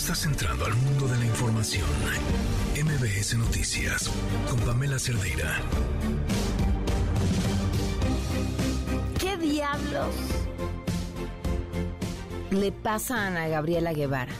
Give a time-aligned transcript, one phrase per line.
[0.00, 1.84] Estás entrando al mundo de la información.
[2.74, 4.10] MBS Noticias
[4.48, 5.60] con Pamela Cerdeira.
[9.20, 10.14] ¿Qué diablos
[12.50, 14.32] le pasa a Ana Gabriela Guevara?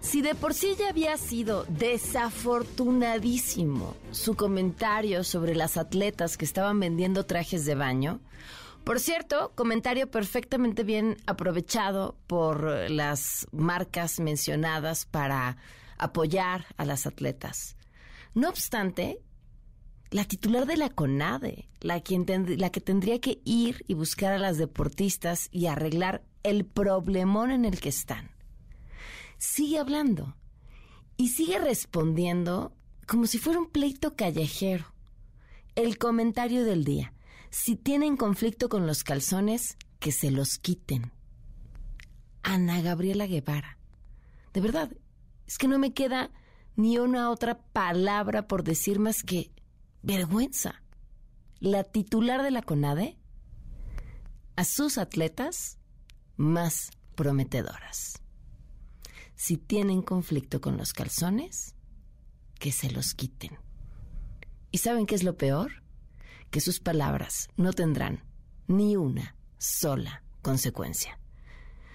[0.00, 6.80] Si de por sí ya había sido desafortunadísimo su comentario sobre las atletas que estaban
[6.80, 8.20] vendiendo trajes de baño,
[8.88, 15.58] por cierto, comentario perfectamente bien aprovechado por las marcas mencionadas para
[15.98, 17.76] apoyar a las atletas.
[18.32, 19.20] No obstante,
[20.10, 22.02] la titular de la CONADE, la,
[22.56, 27.66] la que tendría que ir y buscar a las deportistas y arreglar el problemón en
[27.66, 28.30] el que están,
[29.36, 30.34] sigue hablando
[31.18, 32.72] y sigue respondiendo
[33.06, 34.86] como si fuera un pleito callejero.
[35.74, 37.12] El comentario del día.
[37.50, 41.12] Si tienen conflicto con los calzones, que se los quiten.
[42.42, 43.78] Ana Gabriela Guevara.
[44.52, 44.90] De verdad,
[45.46, 46.30] es que no me queda
[46.76, 49.50] ni una otra palabra por decir más que
[50.02, 50.82] vergüenza.
[51.58, 53.18] La titular de la CONADE
[54.56, 55.78] a sus atletas
[56.36, 58.22] más prometedoras
[59.38, 61.76] si tienen conflicto con los calzones,
[62.58, 63.56] que se los quiten.
[64.72, 65.84] ¿Y saben qué es lo peor?
[66.50, 68.24] Que sus palabras no tendrán
[68.66, 71.18] ni una sola consecuencia.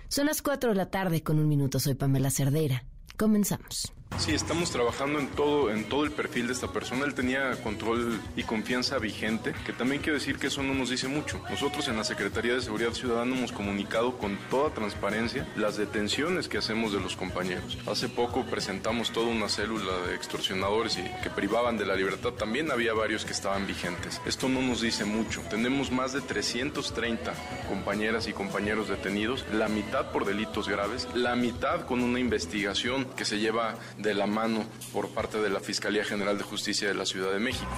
[0.10, 1.80] Son las 4 de la tarde con un minuto.
[1.80, 2.86] Soy Pamela Cerdeira.
[3.18, 3.94] Comenzamos.
[4.20, 7.06] Sí, estamos trabajando en todo, en todo el perfil de esta persona.
[7.06, 11.08] Él tenía control y confianza vigente, que también quiero decir que eso no nos dice
[11.08, 11.42] mucho.
[11.50, 16.58] Nosotros en la Secretaría de Seguridad Ciudadana hemos comunicado con toda transparencia las detenciones que
[16.58, 17.78] hacemos de los compañeros.
[17.86, 22.32] Hace poco presentamos toda una célula de extorsionadores y que privaban de la libertad.
[22.32, 24.22] También había varios que estaban vigentes.
[24.26, 25.42] Esto no nos dice mucho.
[25.50, 27.34] Tenemos más de 330
[27.68, 33.26] compañeras y compañeros detenidos, la mitad por delitos graves, la mitad con una investigación que
[33.26, 37.06] se lleva de la mano por parte de la Fiscalía General de Justicia de la
[37.06, 37.72] Ciudad de México.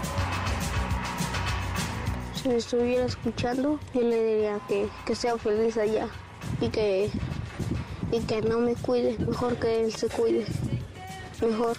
[2.33, 6.09] Si me estuviera escuchando, yo le diría que, que sea feliz allá
[6.59, 7.11] y que,
[8.11, 10.45] y que no me cuide, mejor que él se cuide,
[11.41, 11.77] mejor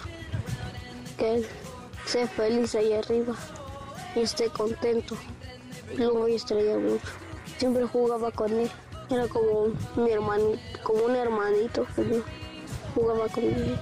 [1.17, 1.47] que él
[2.05, 3.35] sea feliz allá arriba
[4.15, 5.17] y esté contento.
[5.97, 7.07] Lo voy a mucho.
[7.57, 8.69] Siempre jugaba con él,
[9.09, 11.85] era como mi hermanito, como un hermanito
[12.97, 13.77] jugaba conmigo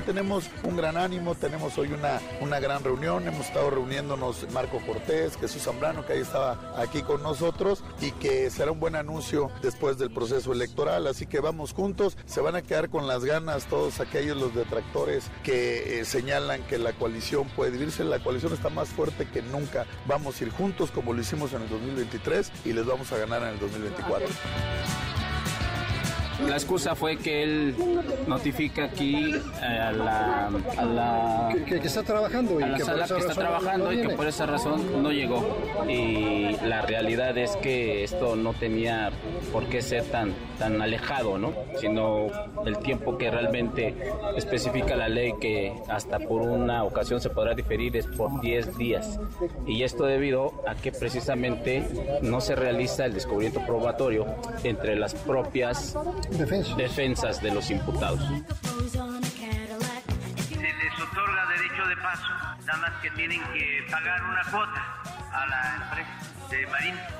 [0.00, 5.36] tenemos un gran ánimo, tenemos hoy una, una gran reunión, hemos estado reuniéndonos Marco Cortés,
[5.36, 9.98] Jesús Zambrano, que ahí estaba aquí con nosotros, y que será un buen anuncio después
[9.98, 14.00] del proceso electoral, así que vamos juntos, se van a quedar con las ganas todos
[14.00, 18.88] aquellos los detractores que eh, señalan que la coalición puede dividirse, la coalición está más
[18.88, 22.86] fuerte que nunca, vamos a ir juntos como lo hicimos en el 2023 y les
[22.86, 25.09] vamos a ganar en el 2024.
[26.48, 27.74] La excusa fue que él
[28.26, 30.46] notifica aquí a la,
[30.76, 34.08] a la que, está trabajando y a la que sala que está trabajando y que
[34.10, 35.58] por esa razón no llegó.
[35.88, 39.10] Y la realidad es que esto no tenía
[39.52, 41.54] por qué ser tan tan alejado, ¿no?
[41.80, 42.26] Sino
[42.66, 43.96] el tiempo que realmente
[44.36, 49.18] especifica la ley que hasta por una ocasión se podrá diferir es por 10 días.
[49.66, 51.88] Y esto debido a que precisamente
[52.22, 54.26] no se realiza el descubrimiento probatorio
[54.62, 55.96] entre las propias
[56.30, 58.20] defensas de los imputados.
[58.20, 58.26] Se
[60.56, 62.28] les otorga derecho de paso,
[62.66, 64.82] nada más que tienen que pagar una cuota
[65.32, 66.10] a la empresa
[66.50, 67.19] de Marina.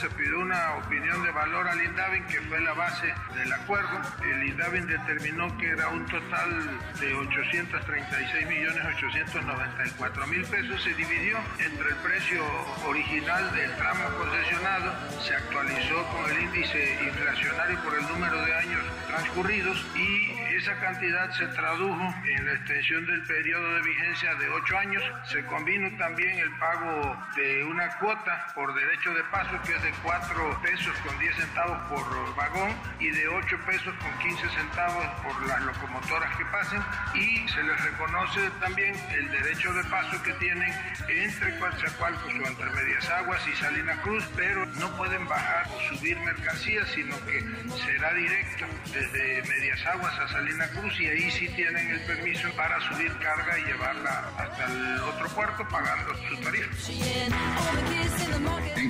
[0.00, 4.00] Se pidió una opinión de valor al INDAVIN, que fue la base del acuerdo.
[4.24, 10.82] El INDAVIN determinó que era un total de 836 millones 894 mil pesos.
[10.82, 12.42] Se dividió entre el precio
[12.86, 18.82] original del tramo concesionado, se actualizó con el índice inflacionario por el número de años
[19.08, 24.78] transcurridos y esa cantidad se tradujo en la extensión del periodo de vigencia de 8
[24.78, 25.02] años.
[25.24, 29.92] Se combinó también el pago de una cuota por derecho de paso que es de
[30.02, 35.46] 4 pesos con 10 centavos por vagón y de 8 pesos con 15 centavos por
[35.46, 36.82] las locomotoras que pasen
[37.14, 40.72] y se les reconoce también el derecho de paso que tienen
[41.08, 46.18] entre Coatzacoalcos o entre Medias Aguas y Salina Cruz, pero no pueden bajar o subir
[46.20, 47.44] mercancías, sino que
[47.84, 52.80] será directo desde Medias Aguas a Salina Cruz y ahí sí tienen el permiso para
[52.88, 56.70] subir carga y llevarla hasta el otro puerto pagando su tarifa.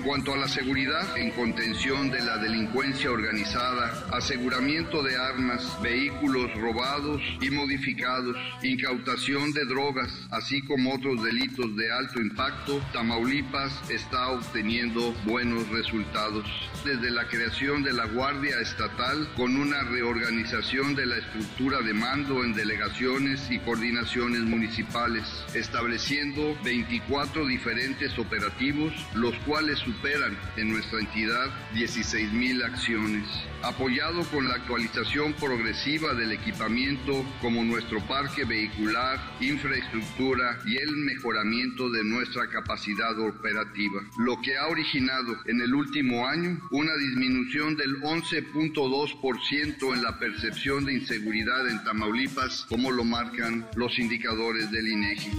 [0.05, 7.23] cuanto a la seguridad, en contención de la delincuencia organizada, aseguramiento de armas, vehículos robados
[7.41, 15.15] y modificados, incautación de drogas, así como otros delitos de alto impacto, Tamaulipas está obteniendo
[15.25, 16.45] buenos resultados.
[16.85, 22.45] Desde la creación de la Guardia Estatal, con una reorganización de la estructura de mando
[22.45, 25.25] en delegaciones y coordinaciones municipales,
[25.55, 30.10] estableciendo 24 diferentes operativos, los cuales superan
[30.57, 33.25] en nuestra entidad 16 mil acciones.
[33.63, 41.91] Apoyado con la actualización progresiva del equipamiento como nuestro parque vehicular, infraestructura y el mejoramiento
[41.91, 48.01] de nuestra capacidad operativa, lo que ha originado en el último año una disminución del
[48.01, 55.31] 11.2% en la percepción de inseguridad en Tamaulipas, como lo marcan los indicadores del INEGI.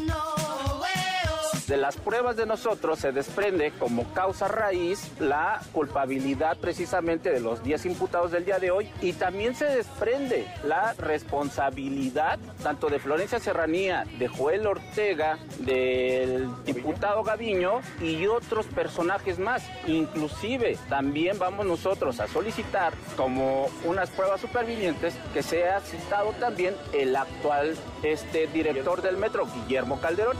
[1.67, 7.63] De las pruebas de nosotros se desprende como causa raíz la culpabilidad precisamente de los
[7.63, 13.39] 10 imputados del día de hoy y también se desprende la responsabilidad tanto de Florencia
[13.39, 19.63] Serranía, de Joel Ortega, del diputado Gaviño y otros personajes más.
[19.87, 27.15] Inclusive también vamos nosotros a solicitar como unas pruebas supervivientes que sea citado también el
[27.15, 30.37] actual este, director del metro, Guillermo Calderón.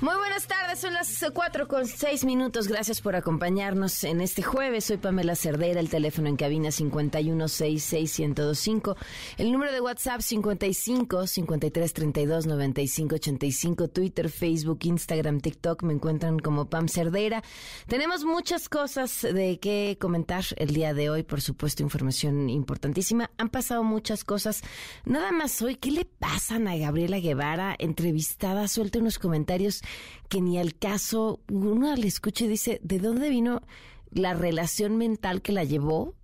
[0.00, 2.68] Muy buenas tardes, son las cuatro con seis minutos.
[2.68, 4.84] Gracias por acompañarnos en este jueves.
[4.84, 8.94] Soy Pamela Cerdera, el teléfono en cabina 5166125,
[9.38, 16.38] el número de WhatsApp 55 53 32 95 85, Twitter, Facebook, Instagram, TikTok, me encuentran
[16.38, 17.42] como Pam Cerdera.
[17.88, 23.32] Tenemos muchas cosas de qué comentar el día de hoy, por supuesto, información importantísima.
[23.36, 24.62] Han pasado muchas cosas.
[25.04, 27.74] Nada más hoy, ¿qué le pasan a Gabriela Guevara?
[27.76, 29.82] Entrevistada, suelta unos comentarios
[30.28, 33.62] que ni al caso, uno le escucha y dice, ¿de dónde vino
[34.10, 36.14] la relación mental que la llevó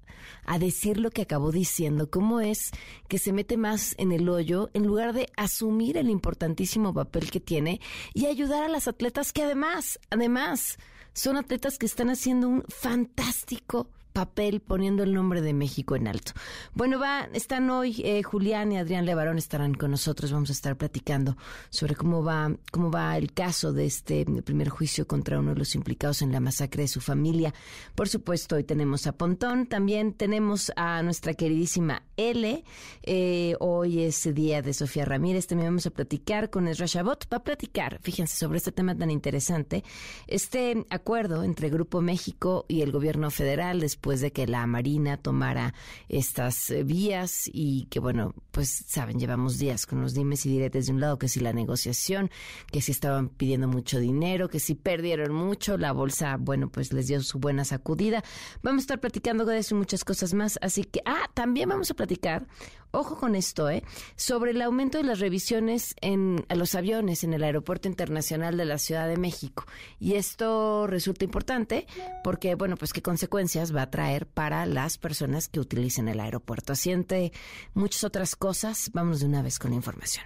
[0.45, 2.11] a decir lo que acabó diciendo?
[2.11, 2.71] ¿Cómo es
[3.09, 7.41] que se mete más en el hoyo en lugar de asumir el importantísimo papel que
[7.41, 7.81] tiene
[8.13, 10.79] y ayudar a las atletas que además, además,
[11.15, 16.33] son atletas que están haciendo un fantástico papel poniendo el nombre de México en alto.
[16.73, 20.31] Bueno, va, están hoy eh, Julián y Adrián Levarón estarán con nosotros.
[20.31, 21.37] Vamos a estar platicando
[21.69, 25.75] sobre cómo va, cómo va el caso de este primer juicio contra uno de los
[25.75, 27.53] implicados en la masacre de su familia.
[27.97, 32.63] Por supuesto, hoy tenemos a Pontón, también tenemos a nuestra queridísima L.
[33.03, 35.49] Eh, hoy es día de Sofía Ramírez.
[35.49, 37.27] También vamos a platicar con Ezra Shabot.
[37.33, 39.83] Va a platicar, fíjense, sobre este tema tan interesante,
[40.29, 45.17] este acuerdo entre Grupo México y el gobierno federal después después de que la Marina
[45.17, 45.73] tomara
[46.11, 50.85] estas eh, vías y que, bueno, pues saben, llevamos días con los dimes y diretes
[50.87, 52.31] de un lado, que si la negociación,
[52.71, 57.07] que si estaban pidiendo mucho dinero, que si perdieron mucho, la bolsa, bueno, pues les
[57.07, 58.23] dio su buena sacudida.
[58.63, 61.91] Vamos a estar platicando de eso y muchas cosas más, así que, ah, también vamos
[61.91, 62.47] a platicar
[62.95, 63.83] ojo con esto, ¿eh?
[64.17, 68.65] sobre el aumento de las revisiones en a los aviones en el Aeropuerto Internacional de
[68.65, 69.67] la Ciudad de México.
[69.99, 71.87] Y esto resulta importante
[72.23, 76.73] porque, bueno, pues qué consecuencias va a traer para las personas que utilicen el aeropuerto.
[76.73, 77.33] Así entre
[77.75, 80.25] muchas otras cosas, vamos de una vez con la información.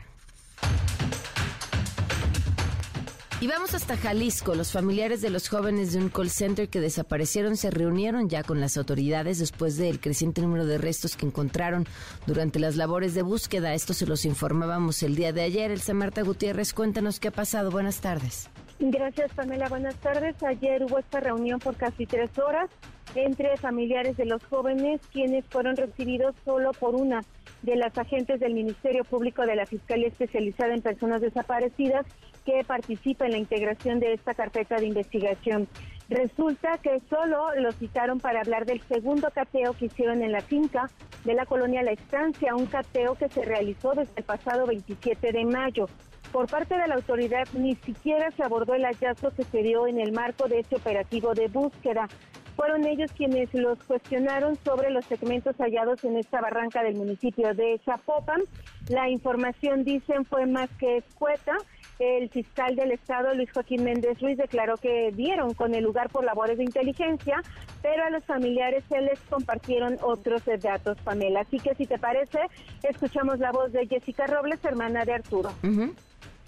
[3.40, 4.56] Y vamos hasta Jalisco.
[4.56, 8.60] Los familiares de los jóvenes de un call center que desaparecieron se reunieron ya con
[8.60, 11.86] las autoridades después del creciente número de restos que encontraron
[12.26, 13.74] durante las labores de búsqueda.
[13.74, 15.70] Esto se los informábamos el día de ayer.
[15.70, 17.70] Elsa Marta Gutiérrez, cuéntanos qué ha pasado.
[17.70, 18.50] Buenas tardes.
[18.80, 19.68] Gracias, Pamela.
[19.68, 20.34] Buenas tardes.
[20.42, 22.68] Ayer hubo esta reunión por casi tres horas
[23.14, 27.22] entre familiares de los jóvenes, quienes fueron recibidos solo por una
[27.62, 32.04] de las agentes del Ministerio Público de la Fiscalía Especializada en Personas Desaparecidas
[32.48, 35.68] que participa en la integración de esta carpeta de investigación.
[36.08, 40.88] Resulta que solo lo citaron para hablar del segundo cateo que hicieron en la finca
[41.26, 45.44] de la colonia La Estancia, un cateo que se realizó desde el pasado 27 de
[45.44, 45.90] mayo.
[46.32, 50.00] Por parte de la autoridad ni siquiera se abordó el hallazgo que se dio en
[50.00, 52.08] el marco de este operativo de búsqueda.
[52.56, 57.80] Fueron ellos quienes los cuestionaron sobre los segmentos hallados en esta barranca del municipio de
[57.84, 58.40] Zapopan.
[58.88, 61.52] La información, dicen, fue más que escueta.
[61.98, 66.24] El fiscal del Estado, Luis Joaquín Méndez Ruiz, declaró que dieron con el lugar por
[66.24, 67.42] labores de inteligencia,
[67.82, 71.40] pero a los familiares se les compartieron otros datos, Pamela.
[71.40, 72.38] Así que si te parece,
[72.84, 75.50] escuchamos la voz de Jessica Robles, hermana de Arturo.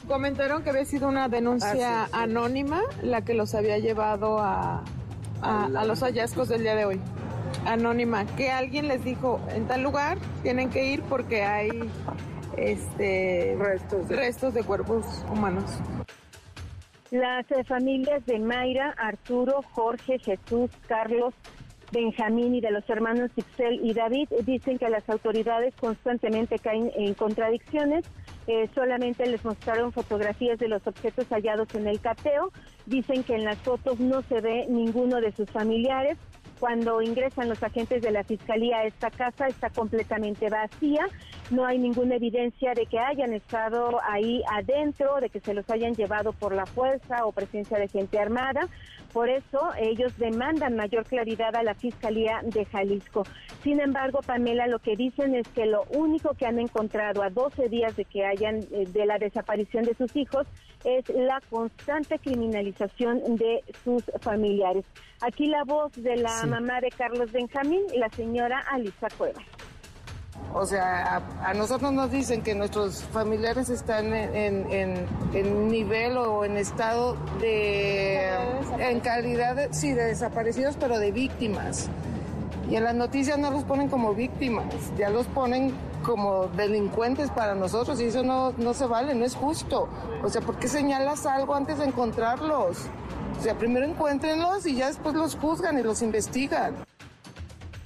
[0.07, 4.85] Comentaron que había sido una denuncia anónima la que los había llevado a,
[5.43, 7.01] a, los hallazgos del día de hoy.
[7.67, 11.91] Anónima, que alguien les dijo, en tal lugar tienen que ir porque hay
[12.57, 15.65] este restos de, restos de cuerpos humanos.
[17.11, 21.35] Las eh, familias de Mayra, Arturo, Jorge, Jesús, Carlos,
[21.93, 27.15] Benjamín y de los hermanos Ixel y David dicen que las autoridades constantemente caen en
[27.15, 28.05] contradicciones.
[28.47, 32.53] Eh, solamente les mostraron fotografías de los objetos hallados en el cateo.
[32.87, 36.17] Dicen que en las fotos no se ve ninguno de sus familiares.
[36.61, 41.07] Cuando ingresan los agentes de la fiscalía a esta casa está completamente vacía.
[41.51, 45.95] No hay ninguna evidencia de que hayan estado ahí adentro, de que se los hayan
[45.95, 48.69] llevado por la fuerza o presencia de gente armada.
[49.11, 53.25] Por eso ellos demandan mayor claridad a la Fiscalía de Jalisco.
[53.65, 57.71] Sin embargo, Pamela, lo que dicen es que lo único que han encontrado a 12
[57.71, 60.47] días de que hayan eh, de la desaparición de sus hijos
[60.85, 64.85] es la constante criminalización de sus familiares.
[65.23, 69.45] Aquí la voz de la mamá de Carlos Benjamín, la señora Alisa Cuevas.
[70.55, 76.57] O sea, a, nosotros nos dicen que nuestros familiares están en, en, nivel o en
[76.57, 78.31] estado de...
[78.79, 81.91] en calidad, de, sí, de desaparecidos, pero de víctimas.
[82.71, 87.55] Y en las noticias no los ponen como víctimas, ya los ponen como delincuentes para
[87.55, 89.89] nosotros y eso no, no se vale, no es justo.
[90.25, 92.89] O sea, ¿por qué señalas algo antes de encontrarlos?
[93.41, 96.75] O sea, primero encuéntrenlos y ya después los juzgan y los investigan.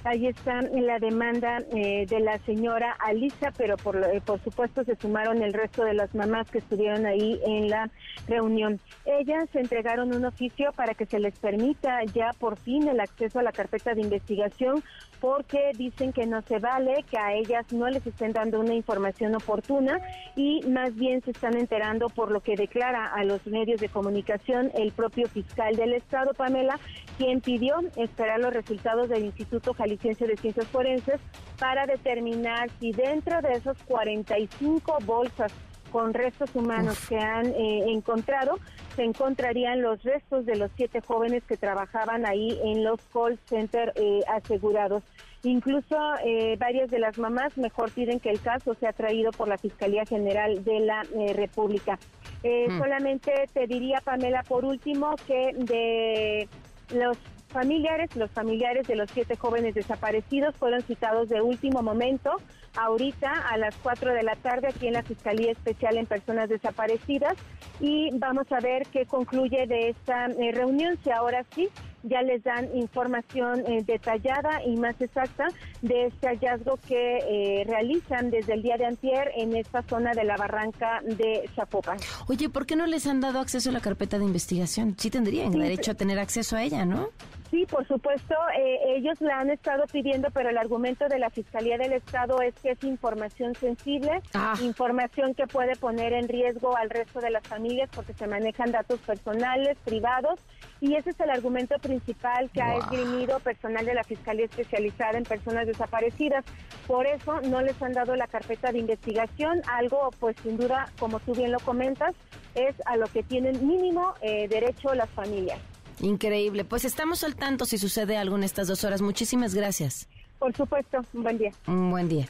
[0.05, 4.95] Ahí está la demanda eh, de la señora Alisa, pero por, eh, por supuesto se
[4.97, 7.89] sumaron el resto de las mamás que estuvieron ahí en la
[8.27, 8.79] reunión.
[9.05, 13.43] Ellas entregaron un oficio para que se les permita ya por fin el acceso a
[13.43, 14.83] la carpeta de investigación
[15.19, 19.33] porque dicen que no se vale, que a ellas no les estén dando una información
[19.33, 19.99] oportuna
[20.35, 24.69] y más bien se están enterando por lo que declara a los medios de comunicación
[24.75, 26.79] el propio fiscal del Estado, Pamela,
[27.17, 31.19] quien pidió esperar los resultados del Instituto Jalisciense de Ciencias Forenses
[31.59, 35.53] para determinar si dentro de esos 45 bolsas
[35.91, 38.59] con restos humanos que han eh, encontrado,
[38.97, 43.93] se encontrarían los restos de los siete jóvenes que trabajaban ahí en los call center
[43.95, 45.03] eh, asegurados.
[45.43, 49.57] Incluso eh, varias de las mamás mejor piden que el caso sea traído por la
[49.57, 51.97] Fiscalía General de la República.
[52.43, 52.77] Mm.
[52.77, 56.49] Solamente te diría, Pamela, por último, que de
[56.93, 57.17] los
[57.55, 62.31] familiares, los familiares de los siete jóvenes desaparecidos fueron citados de último momento,
[62.75, 67.33] ahorita a las 4 de la tarde aquí en la Fiscalía Especial en Personas Desaparecidas
[67.79, 71.69] y vamos a ver qué concluye de esta eh, reunión, si ahora sí
[72.03, 75.45] ya les dan información eh, detallada y más exacta
[75.81, 80.25] de este hallazgo que eh, realizan desde el día de antier en esta zona de
[80.25, 81.97] la barranca de Zapopan.
[82.27, 84.95] Oye, ¿por qué no les han dado acceso a la carpeta de investigación?
[84.99, 87.09] Sí tendrían derecho a tener acceso a ella, ¿no?
[87.51, 91.77] Sí, por supuesto, eh, ellos la han estado pidiendo, pero el argumento de la Fiscalía
[91.77, 94.55] del Estado es que es información sensible, ah.
[94.61, 98.99] información que puede poner en riesgo al resto de las familias porque se manejan datos
[99.01, 100.39] personales, privados,
[100.81, 105.23] y ese es el argumento principal que ha esgrimido personal de la Fiscalía Especializada en
[105.23, 106.43] Personas Desaparecidas.
[106.87, 111.19] Por eso no les han dado la carpeta de investigación, algo pues sin duda, como
[111.19, 112.15] tú bien lo comentas,
[112.55, 115.59] es a lo que tienen mínimo eh, derecho las familias.
[116.01, 116.65] Increíble.
[116.65, 119.01] Pues estamos al tanto si sucede algo en estas dos horas.
[119.01, 120.07] Muchísimas gracias.
[120.39, 120.99] Por supuesto.
[121.13, 121.51] Un buen día.
[121.67, 122.27] Un buen día.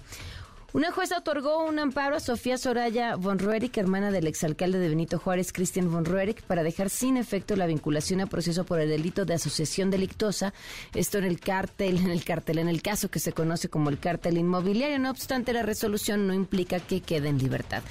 [0.76, 5.18] Una jueza otorgó un amparo a Sofía Soraya von Roerich, hermana del exalcalde de Benito
[5.20, 9.24] Juárez, Cristian von Roerich, para dejar sin efecto la vinculación a proceso por el delito
[9.24, 10.54] de asociación delictuosa.
[10.94, 14.00] Esto en el cártel, en el cártel, en el caso que se conoce como el
[14.00, 15.00] cártel inmobiliario.
[15.00, 17.82] No obstante, la resolución no implica que quede en libertad.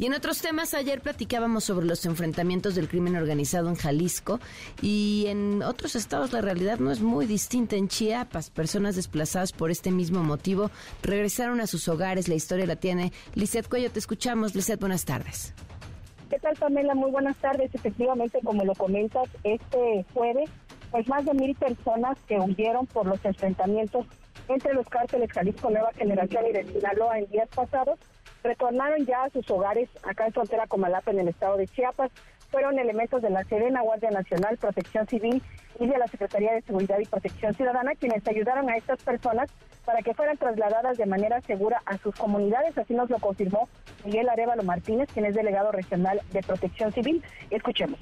[0.00, 4.40] Y en otros temas, ayer platicábamos sobre los enfrentamientos del crimen organizado en Jalisco
[4.80, 7.76] y en otros estados la realidad no es muy distinta.
[7.76, 10.70] En Chiapas, personas desplazadas por este mismo motivo
[11.02, 12.28] regresaron a sus hogares.
[12.28, 13.90] La historia la tiene Lizeth Cuello.
[13.90, 14.54] Te escuchamos.
[14.54, 15.52] Lizeth, buenas tardes.
[16.30, 16.94] ¿Qué tal, Pamela?
[16.94, 17.74] Muy buenas tardes.
[17.74, 20.48] Efectivamente, como lo comentas, este jueves,
[20.90, 24.06] pues más de mil personas que huyeron por los enfrentamientos
[24.48, 27.98] entre los cárteles Jalisco Nueva Generación y de Sinaloa en días pasados,
[28.42, 32.10] retornaron ya a sus hogares acá en frontera Comalapa, en el estado de Chiapas.
[32.50, 35.42] Fueron elementos de la Serena, Guardia Nacional, Protección Civil
[35.78, 39.50] y de la Secretaría de Seguridad y Protección Ciudadana quienes ayudaron a estas personas
[39.84, 42.76] para que fueran trasladadas de manera segura a sus comunidades.
[42.76, 43.68] Así nos lo confirmó
[44.04, 47.22] Miguel Arevalo Martínez, quien es delegado regional de Protección Civil.
[47.50, 48.00] Escuchemos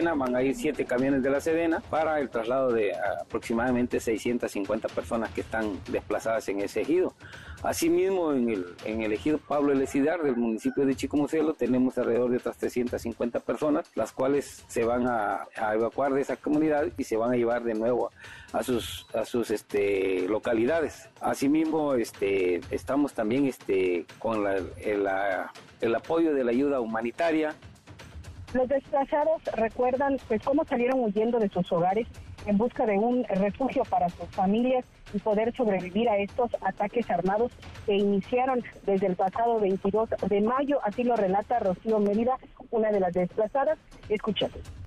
[0.00, 5.30] van a ir siete camiones de la Sedena para el traslado de aproximadamente 650 personas
[5.30, 7.14] que están desplazadas en ese ejido.
[7.62, 12.38] Asimismo, en el, en el ejido Pablo Elecidar del municipio de Chicomucelo tenemos alrededor de
[12.38, 17.32] otras 350 personas, las cuales se van a, evacuar de esa comunidad y se van
[17.32, 18.10] a llevar de nuevo
[18.52, 21.08] a, sus, a sus este, localidades.
[21.20, 25.06] Asimismo, este, estamos también este, con el,
[25.80, 27.54] el apoyo de la ayuda humanitaria
[28.54, 32.06] Los desplazados recuerdan pues cómo salieron huyendo de sus hogares
[32.46, 37.52] en busca de un refugio para sus familias y poder sobrevivir a estos ataques armados
[37.86, 42.36] que iniciaron desde el pasado 22 de mayo, así lo relata Rocío Mérida,
[42.70, 43.78] una de las desplazadas.
[44.08, 44.81] Escuchemos.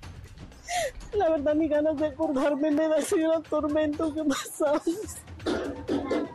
[1.12, 5.16] La verdad, ni ganas de acordarme me da así el tormento que pasamos.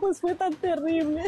[0.00, 1.22] Pues fue tan terrible.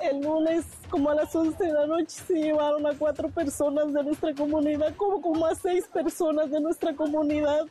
[0.00, 4.02] El lunes, como a las 11 de la noche, se llevaron a cuatro personas de
[4.02, 7.66] nuestra comunidad, como, como a seis personas de nuestra comunidad.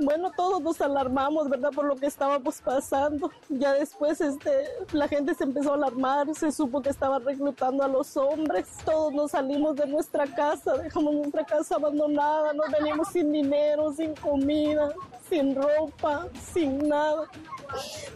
[0.00, 1.70] Bueno, todos nos alarmamos, ¿verdad?
[1.74, 3.30] Por lo que estábamos pasando.
[3.48, 4.50] Ya después este,
[4.92, 8.66] la gente se empezó a alarmar, se supo que estaban reclutando a los hombres.
[8.84, 14.14] Todos nos salimos de nuestra casa, dejamos nuestra casa abandonada, nos venimos sin dinero, sin
[14.14, 14.35] comida,
[15.28, 17.28] sin ropa, sin nada.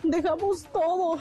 [0.03, 1.19] Dejamos todo.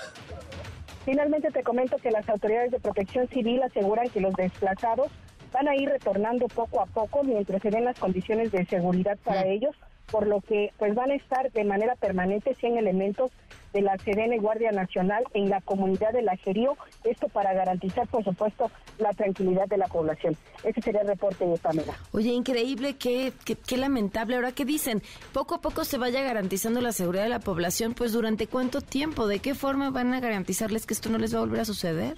[1.06, 5.12] Finalmente te comento que las autoridades de protección civil aseguran que los desplazados
[5.52, 9.46] van a ir retornando poco a poco mientras se den las condiciones de seguridad para
[9.48, 9.76] ellos
[10.12, 13.32] por lo que pues van a estar de manera permanente 100 elementos
[13.74, 18.08] de la Sedena y Guardia Nacional en la comunidad de La Jerío, esto para garantizar,
[18.08, 20.36] por supuesto, la tranquilidad de la población.
[20.64, 21.94] Ese sería el reporte de Pamela.
[22.12, 24.36] Oye, increíble, qué, qué, lamentable.
[24.36, 25.02] Ahora, ¿qué dicen?
[25.34, 29.28] Poco a poco se vaya garantizando la seguridad de la población, pues ¿durante cuánto tiempo?
[29.28, 32.18] ¿De qué forma van a garantizarles que esto no les va a volver a suceder?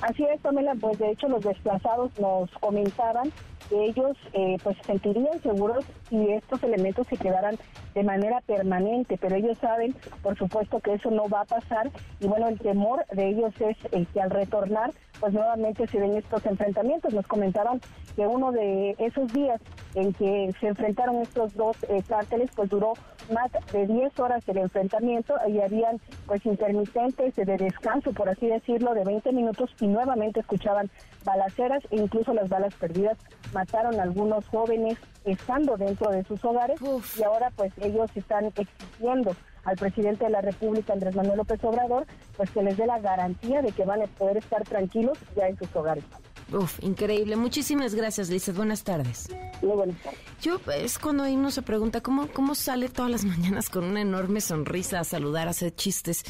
[0.00, 3.32] Así es, Pamela, pues de hecho los desplazados nos comentaban
[3.70, 7.56] ellos eh, pues se sentirían seguros si estos elementos se quedaran
[7.94, 11.90] de manera permanente, pero ellos saben, por supuesto, que eso no va a pasar
[12.20, 14.92] y bueno, el temor de ellos es el que al retornar,
[15.24, 17.14] pues nuevamente se den estos enfrentamientos.
[17.14, 17.80] Nos comentaban
[18.14, 19.58] que uno de esos días
[19.94, 22.92] en que se enfrentaron estos dos eh, cárteles, pues duró
[23.32, 28.92] más de 10 horas el enfrentamiento y habían pues intermitentes de descanso, por así decirlo,
[28.92, 30.90] de 20 minutos y nuevamente escuchaban
[31.24, 33.16] balaceras e incluso las balas perdidas
[33.54, 36.78] mataron a algunos jóvenes estando dentro de sus hogares
[37.18, 42.06] y ahora pues ellos están exigiendo al presidente de la República, Andrés Manuel López Obrador,
[42.36, 45.58] pues que les dé la garantía de que van a poder estar tranquilos ya en
[45.58, 46.04] sus hogares.
[46.52, 47.36] Uf, increíble.
[47.36, 48.56] Muchísimas gracias, Lizeth.
[48.56, 49.28] Buenas tardes.
[49.62, 50.20] Muy buenas tardes.
[50.42, 54.40] Yo, es cuando uno se pregunta, ¿cómo, ¿cómo sale todas las mañanas con una enorme
[54.40, 56.24] sonrisa a saludar, a hacer chistes?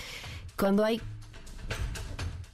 [0.57, 1.01] Cuando hay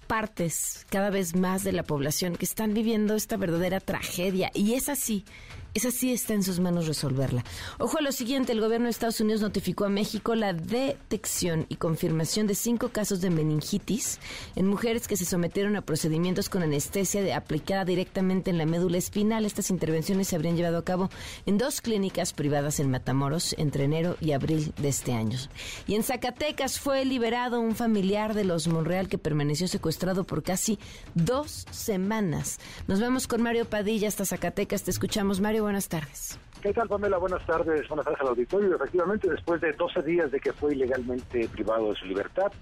[0.06, 4.50] partes cada vez más de la población que están viviendo esta verdadera tragedia.
[4.54, 5.24] Y es así
[5.72, 7.44] esa sí está en sus manos resolverla.
[7.78, 11.76] Ojo a lo siguiente, el gobierno de Estados Unidos notificó a México la detección y
[11.76, 14.18] confirmación de cinco casos de meningitis
[14.56, 18.98] en mujeres que se sometieron a procedimientos con anestesia de, aplicada directamente en la médula
[18.98, 19.44] espinal.
[19.44, 21.08] Estas intervenciones se habrían llevado a cabo
[21.46, 25.38] en dos clínicas privadas en Matamoros entre enero y abril de este año.
[25.86, 30.78] Y en Zacatecas fue liberado un familiar de los Monreal que permaneció secuestrado por casi
[31.14, 32.58] dos semanas.
[32.88, 34.82] Nos vemos con Mario Padilla hasta Zacatecas.
[34.82, 36.38] Te escuchamos, Mario buenas tardes.
[36.60, 37.16] ¿Qué tal, Pamela?
[37.18, 37.88] Buenas tardes.
[37.88, 38.76] Buenas tardes al auditorio.
[38.76, 42.52] Efectivamente, después de 12 días de que fue ilegalmente privado de su libertad,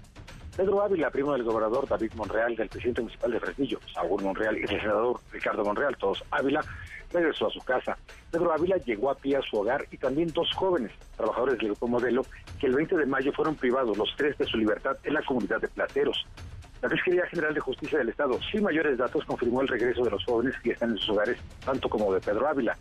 [0.55, 4.61] Pedro Ávila, primo del gobernador David Monreal, del presidente municipal de Fresnillo, Saúl Monreal y
[4.61, 6.61] el senador Ricardo Monreal, todos Ávila,
[7.13, 7.97] regresó a su casa.
[8.31, 11.87] Pedro Ávila llegó a pie a su hogar y también dos jóvenes, trabajadores del grupo
[11.87, 12.23] Modelo,
[12.59, 15.61] que el 20 de mayo fueron privados los tres de su libertad en la comunidad
[15.61, 16.25] de Plateros.
[16.81, 20.23] La Fiscalía General de Justicia del Estado, sin mayores datos, confirmó el regreso de los
[20.23, 22.77] jóvenes que están en sus hogares, tanto como de Pedro Ávila.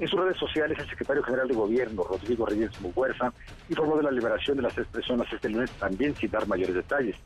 [0.00, 3.34] En sus redes sociales, el secretario general de Gobierno, Rodrigo Reyes Muguerza,
[3.68, 7.16] informó de la liberación de las tres personas este lunes, también sin dar mayores detalles.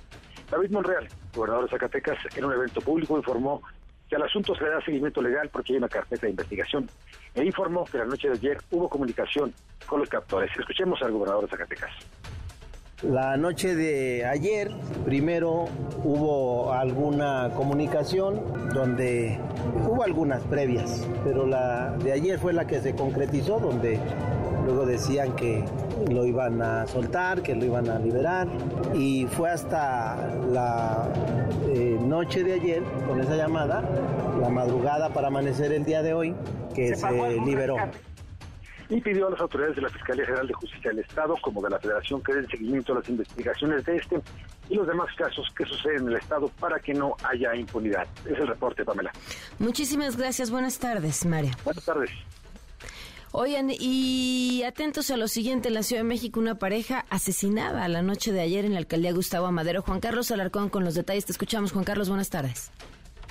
[0.51, 3.63] David Monreal, gobernador de Zacatecas, en un evento público informó
[4.09, 6.91] que al asunto se le da seguimiento legal porque hay una carpeta de investigación
[7.33, 9.55] e informó que la noche de ayer hubo comunicación
[9.87, 10.51] con los captores.
[10.59, 11.93] Escuchemos al gobernador de Zacatecas.
[13.03, 14.71] La noche de ayer,
[15.05, 15.67] primero
[16.05, 18.41] hubo alguna comunicación
[18.73, 19.39] donde
[19.87, 23.99] hubo algunas previas, pero la de ayer fue la que se concretizó, donde
[24.65, 25.65] luego decían que
[26.09, 28.49] lo iban a soltar, que lo iban a liberar,
[28.95, 31.09] y fue hasta la
[31.75, 33.83] eh, noche de ayer, con esa llamada,
[34.41, 36.35] la madrugada para amanecer el día de hoy,
[36.75, 37.77] que se liberó
[38.89, 41.71] y pidió a las autoridades de la Fiscalía General de Justicia del Estado, como de
[41.71, 44.21] la Federación, que den seguimiento a las investigaciones de este
[44.69, 48.07] y los demás casos que suceden en el Estado para que no haya impunidad.
[48.25, 49.13] Es el reporte, Pamela.
[49.59, 50.51] Muchísimas gracias.
[50.51, 51.53] Buenas tardes, María.
[51.65, 52.11] Buenas tardes.
[53.37, 58.01] Oigan, y atentos a lo siguiente, en la Ciudad de México una pareja asesinada la
[58.01, 59.83] noche de ayer en la alcaldía Gustavo Amadero.
[59.83, 61.25] Juan Carlos Alarcón con los detalles.
[61.25, 62.71] Te escuchamos, Juan Carlos, buenas tardes.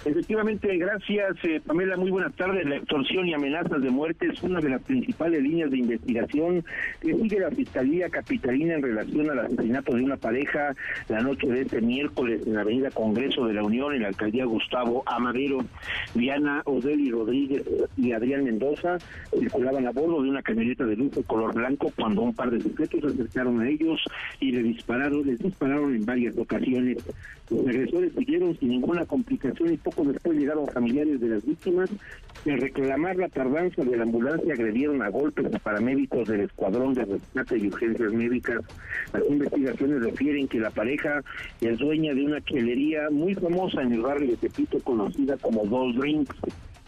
[0.06, 2.66] Efectivamente, gracias eh, Pamela, muy buenas tardes.
[2.66, 6.66] La extorsión y amenazas de muerte es una de las principales líneas de investigación
[7.00, 10.76] que sigue la Fiscalía Capitalina en relación al asesinato de una pareja
[11.08, 14.46] la noche de este miércoles en la Avenida Congreso de la Unión, en la alcaldía
[14.46, 15.60] Gustavo Amadero.
[16.14, 17.64] Diana Odeli Rodríguez
[17.96, 18.98] y Adrián Mendoza
[19.40, 23.02] circulaban a bordo de una camioneta de lujo color blanco cuando un par de sujetos
[23.02, 24.04] se acercaron a ellos
[24.42, 26.98] y le dispararon, les dispararon en varias ocasiones.
[27.50, 31.90] Los agresores siguieron sin ninguna complicación después llegaron familiares de las víctimas.
[32.46, 37.06] En reclamar la tardanza de la ambulancia agredieron a golpes a paramédicos del Escuadrón de
[37.06, 38.62] Rescate y Urgencias Médicas.
[39.14, 41.22] Las investigaciones refieren que la pareja
[41.62, 45.96] es dueña de una chelería muy famosa en el barrio de Tepito conocida como Dos
[45.96, 46.36] Drinks.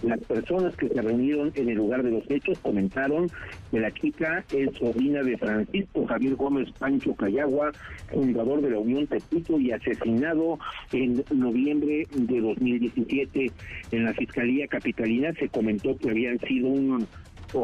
[0.05, 3.27] Las personas que se reunieron en el lugar de los hechos comentaron
[3.71, 7.71] que la chica es sobrina de Francisco Javier Gómez Pancho Cayagua,
[8.11, 10.59] fundador de la Unión Tepito y asesinado
[10.91, 13.51] en noviembre de 2017.
[13.91, 17.07] En la Fiscalía Capitalina se comentó que habían sido un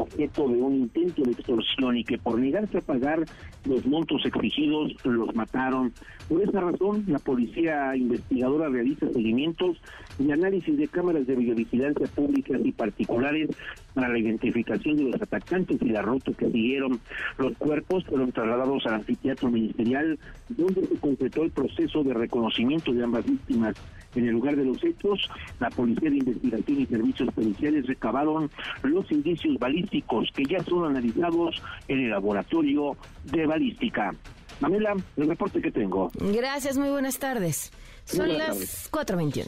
[0.00, 3.24] objeto de un intento de extorsión y que por negarse a pagar
[3.64, 5.92] los montos exigidos los mataron.
[6.28, 9.76] Por esa razón, la policía investigadora realiza seguimientos
[10.18, 13.50] y análisis de cámaras de videovigilancia públicas y particulares
[13.94, 17.00] para la identificación de los atacantes y la ruta que siguieron.
[17.38, 23.04] Los cuerpos fueron trasladados al anfiteatro ministerial, donde se completó el proceso de reconocimiento de
[23.04, 23.76] ambas víctimas.
[24.14, 28.50] En el lugar de los hechos, la Policía de Investigación y Servicios Policiales recabaron
[28.82, 34.14] los indicios balísticos que ya son analizados en el laboratorio de balística.
[34.60, 36.10] Mamela, el reporte que tengo.
[36.14, 37.72] Gracias, muy buenas tardes.
[38.04, 39.46] Son las 4.21.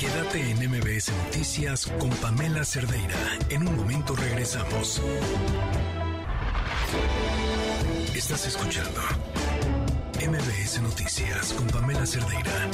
[0.00, 3.16] Quédate en MBS Noticias con Pamela Cerdeira.
[3.50, 5.02] En un momento regresamos.
[8.14, 9.00] Estás escuchando
[10.28, 12.70] MBS Noticias con Pamela Cerdeira.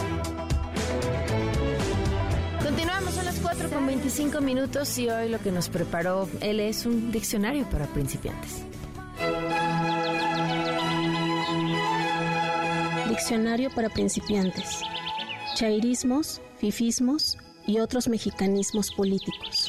[2.63, 6.85] Continuamos a las 4 con 25 minutos y hoy lo que nos preparó él es
[6.85, 8.65] un diccionario para principiantes.
[13.09, 14.83] Diccionario para principiantes.
[15.55, 19.68] Chairismos, fifismos y otros mexicanismos políticos.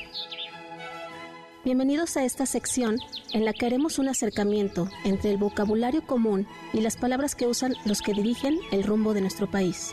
[1.66, 3.00] Bienvenidos a esta sección
[3.34, 7.76] en la que haremos un acercamiento entre el vocabulario común y las palabras que usan
[7.84, 9.92] los que dirigen el rumbo de nuestro país.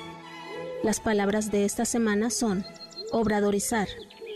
[0.84, 2.64] Las palabras de esta semana son
[3.10, 3.88] obradorizar,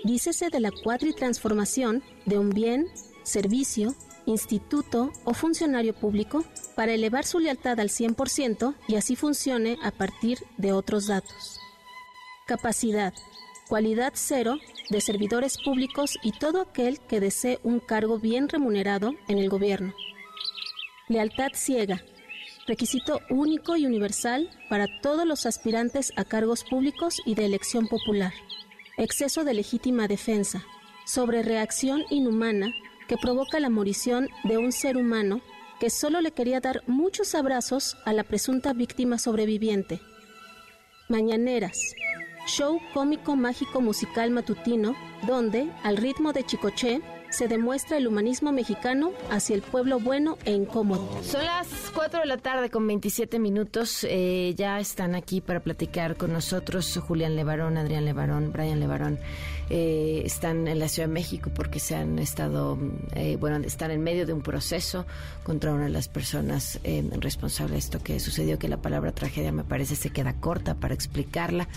[0.02, 2.88] dícese de la cuatritransformación de un bien,
[3.22, 3.94] servicio,
[4.26, 10.40] instituto o funcionario público para elevar su lealtad al 100% y así funcione a partir
[10.56, 11.60] de otros datos.
[12.46, 13.14] Capacidad,
[13.70, 14.58] cualidad cero
[14.90, 19.94] de servidores públicos y todo aquel que desee un cargo bien remunerado en el gobierno.
[21.08, 22.02] Lealtad ciega,
[22.66, 28.32] requisito único y universal para todos los aspirantes a cargos públicos y de elección popular.
[28.96, 30.64] Exceso de legítima defensa,
[31.06, 32.74] sobre reacción inhumana
[33.06, 35.42] que provoca la morición de un ser humano
[35.78, 40.00] que solo le quería dar muchos abrazos a la presunta víctima sobreviviente.
[41.08, 41.94] Mañaneras,
[42.50, 49.12] show cómico mágico musical matutino donde, al ritmo de Chicoché, se demuestra el humanismo mexicano
[49.30, 51.08] hacia el pueblo bueno e incómodo.
[51.22, 54.04] Son las 4 de la tarde con 27 minutos.
[54.08, 59.20] Eh, ya están aquí para platicar con nosotros Julián Levarón, Adrián Levarón, Brian Levarón.
[59.72, 62.76] Eh, están en la Ciudad de México porque se han estado,
[63.14, 65.06] eh, bueno, están en medio de un proceso
[65.44, 69.52] contra una de las personas eh, responsables de esto que sucedió, que la palabra tragedia
[69.52, 71.68] me parece se queda corta para explicarla.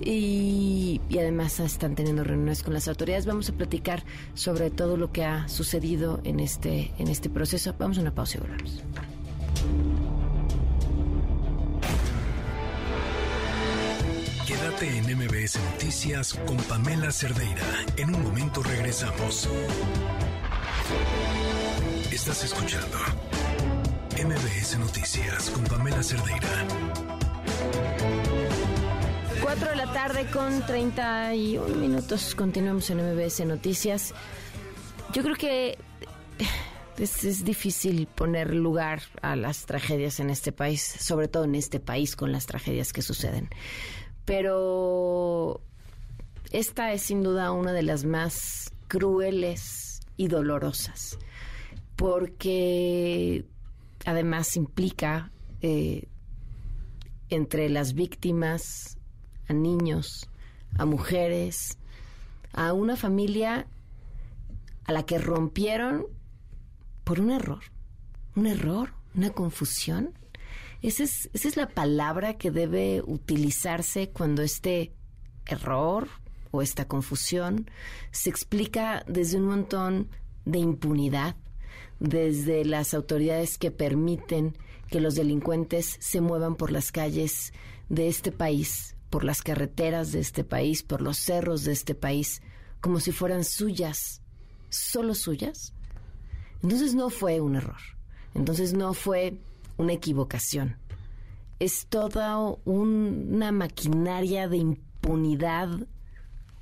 [0.00, 3.26] Y, y además están teniendo reuniones con las autoridades.
[3.26, 7.74] Vamos a platicar sobre todo lo que ha sucedido en este, en este proceso.
[7.78, 8.82] Vamos a una pausa y volvemos.
[14.52, 17.64] Quédate en MBS Noticias con Pamela Cerdeira.
[17.96, 19.48] En un momento regresamos.
[22.12, 22.98] Estás escuchando
[24.14, 26.66] MBS Noticias con Pamela Cerdeira.
[29.42, 32.34] 4 de la tarde con 31 minutos.
[32.34, 34.12] Continuamos en MBS Noticias.
[35.14, 35.78] Yo creo que
[36.98, 41.80] es, es, difícil poner lugar a las tragedias en este país, sobre todo en este
[41.80, 43.48] país con las tragedias que suceden.
[44.32, 45.60] Pero
[46.52, 51.18] esta es sin duda una de las más crueles y dolorosas,
[51.96, 53.44] porque
[54.06, 56.08] además implica eh,
[57.28, 58.96] entre las víctimas
[59.48, 60.30] a niños,
[60.78, 61.76] a mujeres,
[62.54, 63.66] a una familia
[64.84, 66.06] a la que rompieron
[67.04, 67.64] por un error,
[68.34, 70.14] un error, una confusión
[70.82, 74.92] Esa es, esa es la palabra que debe utilizarse cuando este
[75.46, 76.08] error
[76.50, 77.70] o esta confusión
[78.10, 80.08] se explica desde un montón
[80.44, 81.36] de impunidad,
[82.00, 84.56] desde las autoridades que permiten
[84.88, 87.52] que los delincuentes se muevan por las calles
[87.88, 92.42] de este país, por las carreteras de este país, por los cerros de este país,
[92.80, 94.20] como si fueran suyas,
[94.68, 95.74] solo suyas.
[96.60, 97.80] Entonces no fue un error,
[98.34, 99.38] entonces no fue
[99.76, 100.76] una equivocación.
[101.58, 105.86] Es toda una maquinaria de impunidad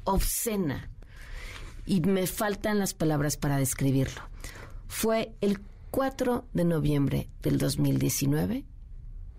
[0.04, 0.90] obscena.
[1.86, 4.22] Y me faltan las palabras para describirlo.
[4.86, 8.64] Fue el 4 de noviembre del 2019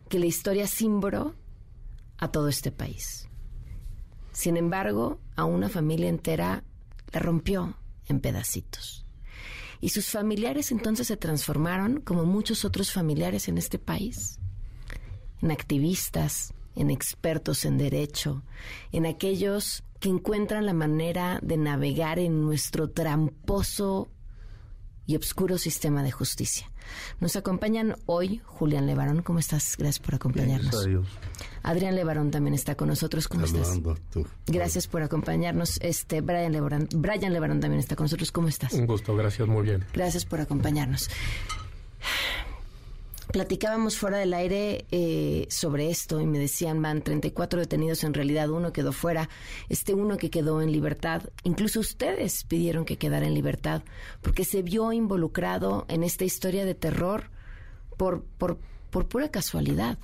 [0.09, 1.35] que la historia cimbró
[2.17, 3.29] a todo este país.
[4.33, 6.63] Sin embargo, a una familia entera
[7.11, 9.00] la rompió en pedacitos.
[9.81, 14.39] Y sus familiares entonces se transformaron, como muchos otros familiares en este país,
[15.41, 18.43] en activistas, en expertos en derecho,
[18.91, 24.09] en aquellos que encuentran la manera de navegar en nuestro tramposo
[25.05, 26.69] y oscuro sistema de justicia.
[27.19, 29.21] Nos acompañan hoy Julián Levarón.
[29.21, 29.75] ¿Cómo estás?
[29.77, 30.87] Gracias por acompañarnos.
[31.63, 33.27] Adrián Levarón también está con nosotros.
[33.27, 33.79] ¿Cómo estás?
[34.47, 35.79] Gracias por acompañarnos.
[35.81, 38.31] Este Brian Levarón, Brian Levarón también está con nosotros.
[38.31, 38.73] ¿Cómo estás?
[38.73, 39.85] Un gusto, gracias, muy bien.
[39.93, 41.09] Gracias por acompañarnos.
[43.31, 48.49] Platicábamos fuera del aire eh, sobre esto y me decían, van 34 detenidos, en realidad
[48.49, 49.29] uno quedó fuera,
[49.69, 53.83] este uno que quedó en libertad, incluso ustedes pidieron que quedara en libertad,
[54.21, 57.31] porque se vio involucrado en esta historia de terror
[57.97, 59.97] por, por, por pura casualidad.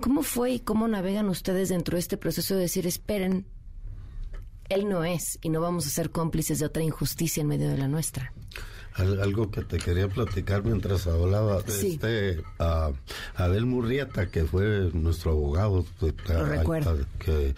[0.00, 3.46] ¿Cómo fue y cómo navegan ustedes dentro de este proceso de decir, esperen,
[4.68, 7.78] él no es y no vamos a ser cómplices de otra injusticia en medio de
[7.78, 8.32] la nuestra?
[8.98, 11.60] Algo que te quería platicar mientras hablaba.
[11.66, 12.92] Este, uh,
[13.34, 16.14] Abel Murrieta, que fue nuestro abogado, pues,
[17.18, 17.54] que,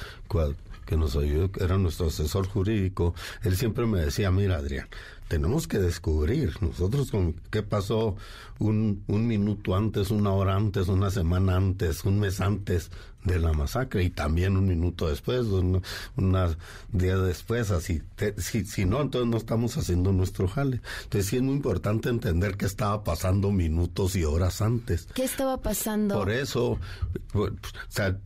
[0.86, 4.88] que nos ayudó, era nuestro asesor jurídico, él siempre me decía, mira Adrián,
[5.28, 8.16] tenemos que descubrir nosotros con qué pasó
[8.58, 12.90] un, un minuto antes, una hora antes, una semana antes, un mes antes
[13.24, 15.82] de la masacre y también un minuto después, un,
[16.16, 16.56] unas
[16.92, 18.02] días después, así,
[18.38, 20.80] si, si no, entonces no estamos haciendo nuestro jale.
[21.04, 25.08] Entonces sí es muy importante entender qué estaba pasando minutos y horas antes.
[25.14, 26.16] ¿Qué estaba pasando?
[26.16, 26.78] Por eso,
[27.32, 27.52] pues,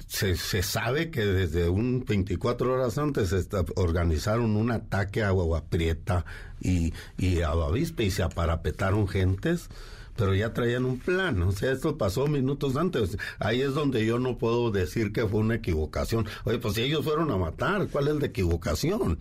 [0.07, 3.35] se, se sabe que desde un 24 horas antes
[3.76, 6.24] organizaron un ataque a Agua Prieta
[6.61, 9.68] y, y a Bavispe y se aparapetaron gentes
[10.16, 11.42] pero ya traían un plan.
[11.42, 13.16] O sea, esto pasó minutos antes.
[13.38, 16.27] Ahí es donde yo no puedo decir que fue una equivocación.
[16.44, 19.18] Oye, pues si ellos fueron a matar, ¿cuál es la equivocación?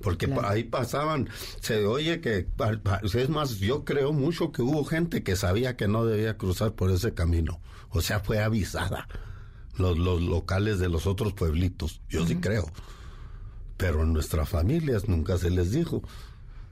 [0.00, 1.28] Porque ahí pasaban,
[1.60, 2.46] se oye que,
[3.14, 6.90] es más, yo creo mucho que hubo gente que sabía que no debía cruzar por
[6.90, 7.60] ese camino.
[7.90, 9.08] O sea, fue avisada.
[9.76, 12.70] Los, los locales de los otros pueblitos, yo sí creo.
[13.76, 16.02] Pero en nuestras familias nunca se les dijo.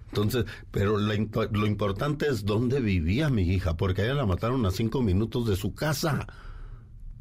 [0.09, 4.65] Entonces, pero lo, lo importante es dónde vivía mi hija, porque a ella la mataron
[4.67, 6.27] a cinco minutos de su casa.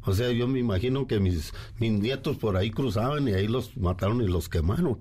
[0.06, 4.22] O sea, yo me imagino que mis, nietos por ahí cruzaban y ahí los mataron
[4.22, 5.00] y los quemaron.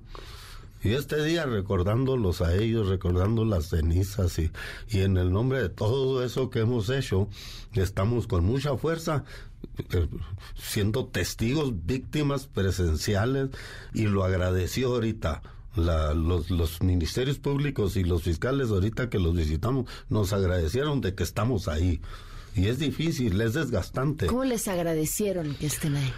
[0.83, 4.51] Y este día recordándolos a ellos, recordando las cenizas y,
[4.89, 7.27] y en el nombre de todo eso que hemos hecho,
[7.73, 9.23] estamos con mucha fuerza
[9.93, 10.07] eh,
[10.55, 13.49] siendo testigos, víctimas presenciales
[13.93, 15.41] y lo agradeció ahorita
[15.75, 21.23] los, los, ministerios públicos y los fiscales ahorita que los visitamos nos agradecieron de que
[21.23, 22.01] estamos ahí.
[22.55, 24.27] Y es difícil, es desgastante.
[24.27, 26.13] ¿Cómo les agradecieron que estén ahí?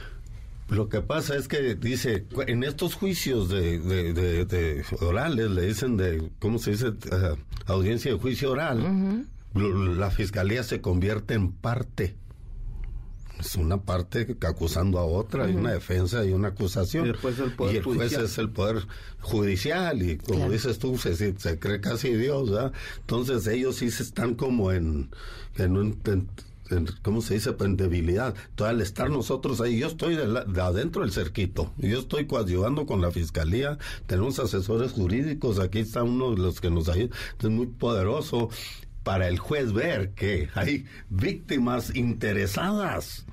[0.69, 6.29] Lo que pasa es que dice, en estos juicios de, de, orales, le dicen de,
[6.39, 6.89] ¿cómo se dice?
[6.89, 12.15] Uh, audiencia de juicio oral, la fiscalía se convierte en parte
[13.39, 17.05] es una parte acusando a otra, hay una defensa y una acusación.
[17.05, 18.87] Y, después el, poder juez es el poder
[19.21, 22.73] judicial y como dices tú, se, se, cree casi Dios, ¿verdad?
[22.99, 25.09] Entonces ellos sí se están como en,
[25.57, 25.97] en un...
[27.01, 27.55] ¿cómo se dice?
[27.59, 28.35] En debilidad.
[28.49, 33.01] Entonces, al estar nosotros ahí, yo estoy de, adentro del cerquito, yo estoy coadyuvando con
[33.01, 37.67] la fiscalía, tenemos asesores jurídicos, aquí está uno de los que nos ayuda, es muy
[37.67, 38.49] poderoso
[39.07, 43.25] para el juez ver que hay víctimas interesadas.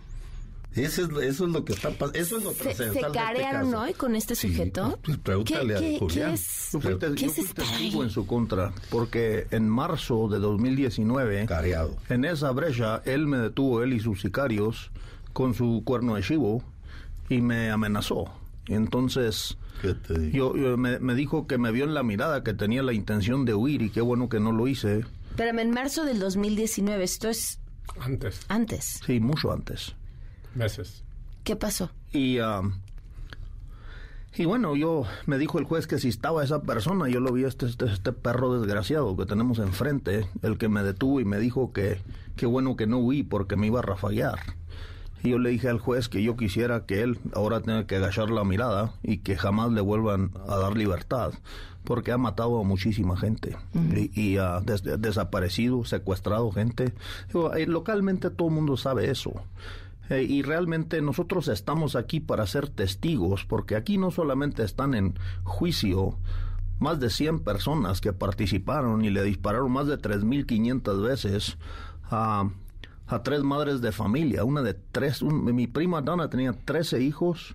[0.72, 2.16] Eso es, eso es lo que está pasando.
[2.16, 5.00] Eso es lo ¿Se, ¿Se este carearon hoy con este sujeto?
[5.02, 6.28] Pues, pregúntale ¿Qué, a Julián.
[6.30, 11.46] ¿qué es, yo fui, ¿qué es testigo en su contra, porque en marzo de 2019,
[11.46, 11.96] Careado.
[12.08, 14.92] en esa brecha, él me detuvo, él y sus sicarios,
[15.32, 16.62] con su cuerno de chivo,
[17.28, 18.26] y me amenazó.
[18.68, 19.58] Entonces,
[20.32, 23.54] yo, me, me dijo que me vio en la mirada que tenía la intención de
[23.54, 27.58] huir y qué bueno que no lo hice Espérame, en marzo del 2019, esto es
[27.98, 28.42] Antes.
[28.46, 29.00] Antes.
[29.04, 29.96] Sí, mucho antes.
[30.54, 31.02] Meses.
[31.42, 31.90] ¿Qué pasó?
[32.12, 32.74] Y, um,
[34.36, 37.42] y bueno, yo me dijo el juez que si estaba esa persona, yo lo vi
[37.42, 41.72] este, este, este perro desgraciado que tenemos enfrente, el que me detuvo y me dijo
[41.72, 42.00] que
[42.36, 44.38] qué bueno que no huí porque me iba a rafaguear.
[45.24, 48.30] Y yo le dije al juez que yo quisiera que él ahora tenga que agachar
[48.30, 51.32] la mirada y que jamás le vuelvan a dar libertad,
[51.84, 53.56] porque ha matado a muchísima gente
[54.14, 56.94] y, ha desaparecido, secuestrado gente.
[57.56, 59.32] Eh, localmente todo el mundo sabe eso.
[60.10, 65.14] Eh, y realmente nosotros estamos aquí para ser testigos, porque aquí no solamente están en
[65.44, 66.18] juicio
[66.78, 71.56] más de 100 personas que participaron y le dispararon más de 3.500 veces
[72.10, 72.48] a
[73.06, 77.54] a tres madres de familia, una de tres, mi prima Dana tenía 13 hijos,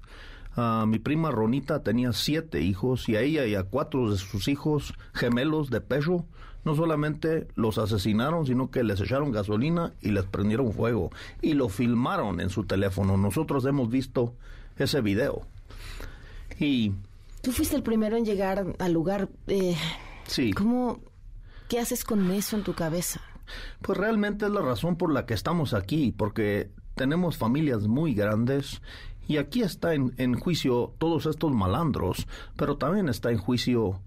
[0.88, 4.94] mi prima Ronita tenía siete hijos y a ella y a cuatro de sus hijos
[5.14, 6.26] gemelos de peso
[6.66, 11.70] no solamente los asesinaron, sino que les echaron gasolina y les prendieron fuego y lo
[11.70, 13.18] filmaron en su teléfono.
[13.18, 14.36] Nosotros hemos visto
[14.78, 15.46] ese video.
[16.60, 16.94] Y
[17.42, 19.30] tú fuiste el primero en llegar al lugar.
[19.48, 19.78] Eh,
[20.26, 20.52] sí.
[20.52, 21.00] ¿Cómo?
[21.70, 23.22] ¿Qué haces con eso en tu cabeza?
[23.82, 28.82] Pues realmente es la razón por la que estamos aquí, porque tenemos familias muy grandes
[29.30, 34.02] y aquí está en, juicio todos estos malandros, pero también está en juicio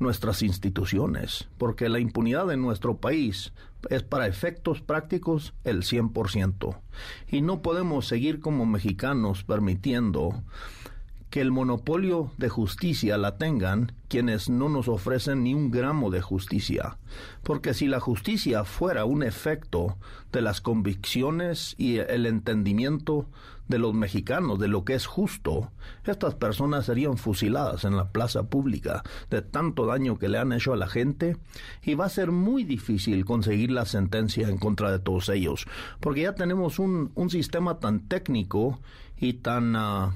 [0.00, 3.52] nuestras instituciones, porque la impunidad en nuestro país
[3.88, 6.76] es para efectos prácticos el 100%.
[7.28, 10.42] Y no podemos seguir como mexicanos permitiendo
[11.30, 16.20] que el monopolio de justicia la tengan quienes no nos ofrecen ni un gramo de
[16.20, 16.98] justicia.
[17.44, 19.98] Porque si la justicia fuera un efecto
[20.32, 23.28] de las convicciones y el entendimiento
[23.68, 25.70] de los mexicanos de lo que es justo,
[26.04, 30.72] estas personas serían fusiladas en la plaza pública de tanto daño que le han hecho
[30.72, 31.36] a la gente
[31.82, 35.66] y va a ser muy difícil conseguir la sentencia en contra de todos ellos,
[36.00, 38.80] porque ya tenemos un, un sistema tan técnico
[39.16, 39.76] y tan...
[39.76, 40.14] Ah,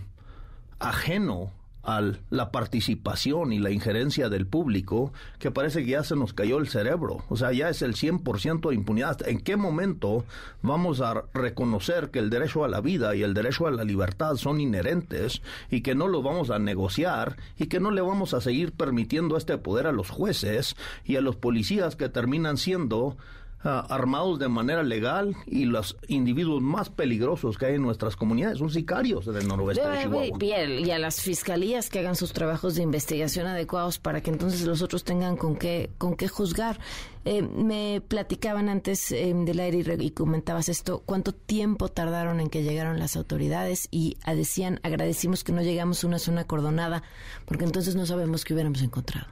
[0.82, 6.32] ajeno a la participación y la injerencia del público, que parece que ya se nos
[6.32, 7.24] cayó el cerebro.
[7.28, 9.26] O sea, ya es el 100% de impunidad.
[9.26, 10.24] ¿En qué momento
[10.62, 14.36] vamos a reconocer que el derecho a la vida y el derecho a la libertad
[14.36, 18.40] son inherentes y que no lo vamos a negociar y que no le vamos a
[18.40, 23.16] seguir permitiendo este poder a los jueces y a los policías que terminan siendo
[23.64, 28.58] Ah, armados de manera legal y los individuos más peligrosos que hay en nuestras comunidades
[28.58, 30.38] son sicarios del noroeste de, Chihuahua.
[30.40, 34.82] Y a las fiscalías que hagan sus trabajos de investigación adecuados para que entonces los
[34.82, 36.80] otros tengan con qué, con qué juzgar.
[37.24, 42.64] Eh, me platicaban antes eh, del aire y, comentabas esto, cuánto tiempo tardaron en que
[42.64, 47.04] llegaron las autoridades y decían, agradecimos que no llegamos a una zona acordonada
[47.44, 49.28] porque entonces no sabemos qué hubiéramos encontrado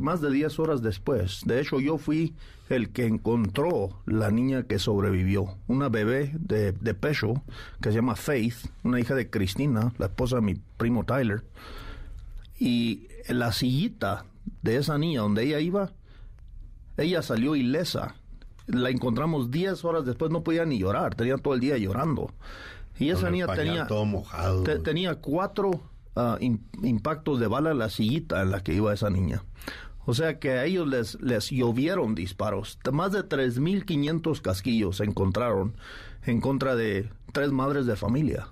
[0.00, 1.42] más de 10 horas después.
[1.44, 2.34] De hecho, yo fui
[2.68, 7.42] el que encontró la niña que sobrevivió, una bebé de, de pecho
[7.80, 11.44] que se llama Faith, una hija de Cristina, la esposa de mi primo Tyler.
[12.58, 14.24] Y la sillita
[14.62, 15.92] de esa niña donde ella iba,
[16.96, 18.16] ella salió ilesa.
[18.66, 22.32] La encontramos 10 horas después, no podía ni llorar, tenía todo el día llorando.
[22.98, 24.62] Y esa niña tenía, todo mojado.
[24.82, 25.80] tenía cuatro
[26.16, 26.36] uh,
[26.82, 29.42] impactos de bala en la sillita en la que iba esa niña.
[30.06, 32.78] O sea que a ellos les, les llovieron disparos.
[32.92, 35.76] Más de 3.500 casquillos se encontraron
[36.26, 38.48] en contra de tres madres de familia.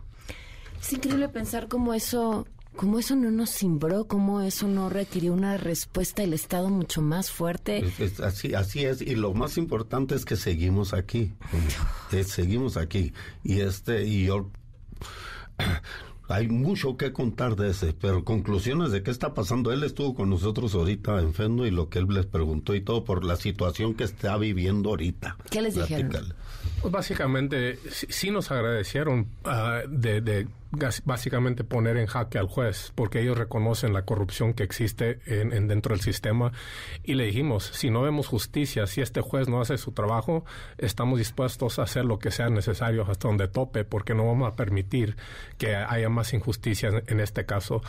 [0.81, 5.57] Es increíble pensar cómo eso, cómo eso no nos cimbró, cómo eso no requirió una
[5.57, 7.85] respuesta del Estado mucho más fuerte.
[8.23, 9.03] así, así es.
[9.03, 11.33] Y lo más importante es que seguimos aquí.
[12.27, 13.13] Seguimos aquí.
[13.45, 14.51] Y este, y yo
[16.33, 19.73] hay mucho que contar de ese, pero conclusiones de qué está pasando.
[19.73, 23.05] Él estuvo con nosotros ahorita en Fendo y lo que él les preguntó y todo
[23.05, 25.37] por la situación que está viviendo ahorita.
[25.51, 26.35] ¿Qué les dijeron?
[26.81, 30.47] Pues básicamente sí, nos agradecieron ah, de
[31.05, 35.95] básicamente poner en jaque al juez porque ellos reconocen la corrupción que existe en, dentro
[35.95, 36.53] del sistema.
[37.05, 40.45] Y le dijimos si no vemos justicia si este juez no hace su trabajo
[40.79, 44.57] estamos dispuestos a hacer lo que sea necesario hasta donde tope porque no vamos a
[44.57, 45.17] permitir
[45.59, 47.83] que haya más injusticia en, este caso.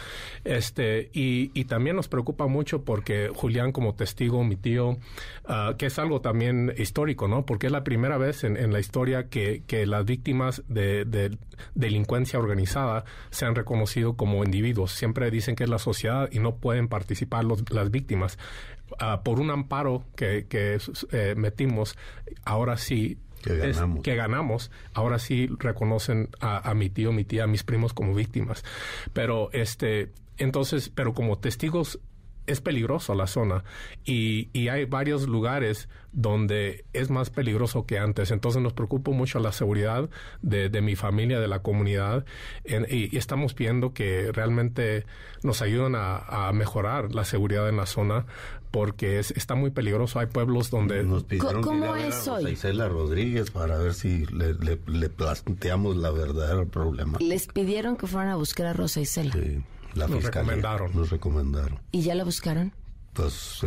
[0.43, 4.97] Este y, y, también nos preocupa mucho porque Julián como testigo mi tío
[5.45, 9.29] ah, que es algo también histórico no porque es la primera vez en, la historia
[9.29, 11.37] que, que las víctimas de, de
[11.75, 12.72] delincuencia organizada
[13.29, 14.91] se han reconocido como individuos.
[14.91, 18.37] Siempre dicen que es la sociedad y no pueden participar las víctimas.
[18.99, 20.45] Ah, por un amparo que,
[21.11, 21.97] eh, metimos,
[22.45, 23.17] ahora sí
[24.03, 24.71] que ganamos.
[24.93, 28.63] ahora sí reconocen a, mi tío, mi tía, a mis primos como víctimas.
[29.11, 31.99] Pero este, entonces, pero como testigos
[32.47, 33.63] es peligroso la zona
[34.05, 38.31] y, y, hay varios lugares donde es más peligroso que antes.
[38.31, 40.09] Entonces nos preocupa mucho la seguridad
[40.41, 42.25] de, de mi familia, de la comunidad
[42.65, 45.05] y, estamos pidiendo que realmente
[45.43, 48.25] nos ayuden a, a, mejorar la seguridad en la zona
[48.71, 50.19] porque es, está muy peligroso.
[50.19, 51.03] Hay pueblos donde...
[51.03, 52.51] Nos pidieron ¿Cómo que es a hoy?
[52.51, 57.19] Isela Rodríguez para ver si le, le, le, planteamos la verdadera problema.
[57.21, 59.31] Les pidieron que fueran a buscar a Rosa Isela.
[59.33, 59.63] Sí.
[59.95, 60.95] La nos fiscalía recomendaron.
[60.95, 61.79] Nos recomendaron.
[61.91, 62.73] ¿Y ya la buscaron?
[63.13, 63.61] Pues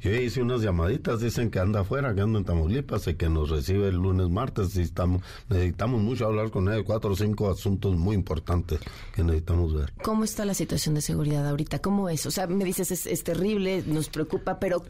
[0.00, 3.50] yo hice unas llamaditas, dicen que anda afuera, que anda en Tamaulipas y que nos
[3.50, 7.94] recibe el lunes, martes y estamos, necesitamos mucho hablar con él, cuatro o cinco asuntos
[7.96, 8.80] muy importantes
[9.14, 9.92] que necesitamos ver.
[10.02, 11.80] ¿Cómo está la situación de seguridad ahorita?
[11.80, 12.24] ¿Cómo es?
[12.24, 14.82] O sea, me dices es, es terrible, nos preocupa, pero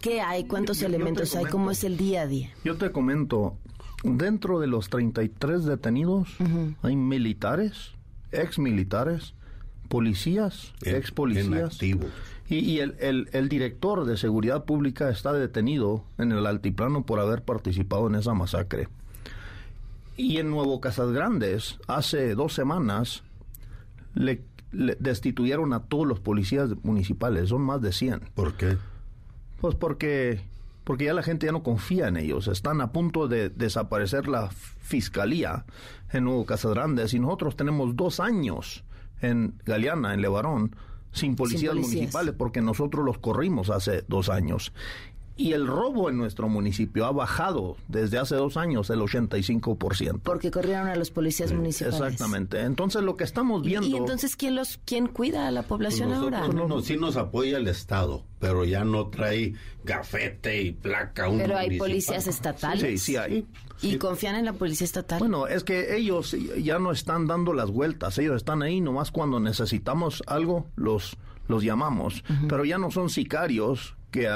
[0.00, 0.44] ¿qué hay?
[0.44, 1.52] ¿Cuántos yo, yo elementos comento, hay?
[1.52, 2.54] ¿Cómo es el día a día?
[2.64, 3.58] Yo te comento,
[4.02, 6.76] dentro de los 33 detenidos uh -huh.
[6.80, 7.90] hay militares,
[8.32, 9.34] ex militares,
[9.94, 11.80] policías, en, ex policías.
[11.80, 17.20] Y, y el, el, el, director de seguridad pública está detenido en el altiplano por
[17.20, 18.88] haber participado en esa masacre.
[20.16, 23.22] Y en Nuevo Casas Grandes, hace dos semanas,
[24.14, 24.42] le,
[24.72, 28.30] le, destituyeron a todos los policías municipales, son más de 100.
[28.34, 28.76] ¿Por qué?
[29.60, 30.40] Pues porque,
[30.82, 34.50] porque ya la gente ya no confía en ellos, están a punto de desaparecer la
[34.50, 35.66] fiscalía
[36.12, 38.82] en Nuevo Casas Grandes y nosotros tenemos dos años
[39.20, 40.76] en Galeana, en Levarón,
[41.12, 44.72] sin policías, sin policías, municipales porque nosotros los corrimos hace dos años.
[45.36, 50.20] Y el robo en nuestro municipio ha bajado desde hace dos años el 85%.
[50.22, 52.00] Porque corrieron a los policías sí, municipales.
[52.00, 52.60] Exactamente.
[52.60, 53.86] Entonces lo que estamos viendo...
[53.86, 56.46] ¿Y, y entonces quién los quién cuida a la población pues ahora?
[56.48, 61.28] No, no, sí nos apoya el Estado, pero ya no trae gafete y placa.
[61.28, 61.88] Un pero hay municipal.
[61.88, 62.80] policías estatales.
[62.80, 63.46] Sí, sí hay.
[63.82, 63.98] ¿Y sí.
[63.98, 65.18] confían en la policía estatal?
[65.18, 69.40] Bueno, es que ellos ya no están dando las vueltas, ellos están ahí nomás cuando
[69.40, 71.16] necesitamos algo, los,
[71.48, 72.48] los llamamos, uh -huh.
[72.48, 74.28] pero ya no son sicarios que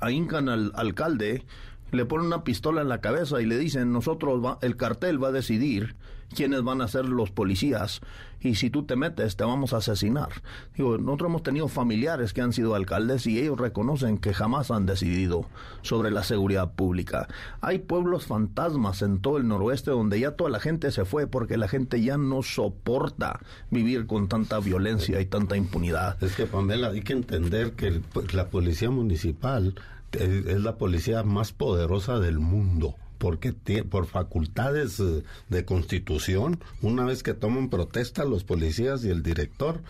[0.00, 1.44] ahincan al alcalde,
[1.90, 5.28] le ponen una pistola en la cabeza y le dicen, nosotros, va, el cartel va
[5.28, 5.94] a decidir
[6.34, 8.00] quiénes van a ser los policías
[8.40, 10.28] y si tú te metes te vamos a asesinar.
[10.76, 14.86] Digo, nosotros hemos tenido familiares que han sido alcaldes y ellos reconocen que jamás han
[14.86, 15.46] decidido
[15.82, 17.28] sobre la seguridad pública.
[17.60, 21.56] Hay pueblos fantasmas en todo el noroeste donde ya toda la gente se fue porque
[21.56, 26.22] la gente ya no soporta vivir con tanta violencia y tanta impunidad.
[26.22, 29.74] Es que Pamela, hay que entender que el, la policía municipal
[30.12, 33.52] es la policía más poderosa del mundo porque
[33.84, 35.00] por facultades
[35.50, 39.82] de constitución, una vez que toman protesta los policías y el director,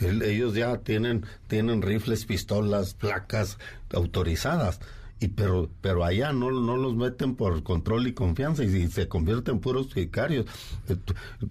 [0.00, 3.58] ellos ya tienen, tienen rifles, pistolas, placas
[3.92, 4.80] autorizadas.
[5.20, 9.56] Y pero, pero allá no, no los meten por control y confianza y, se convierten
[9.56, 10.46] en puros sicarios.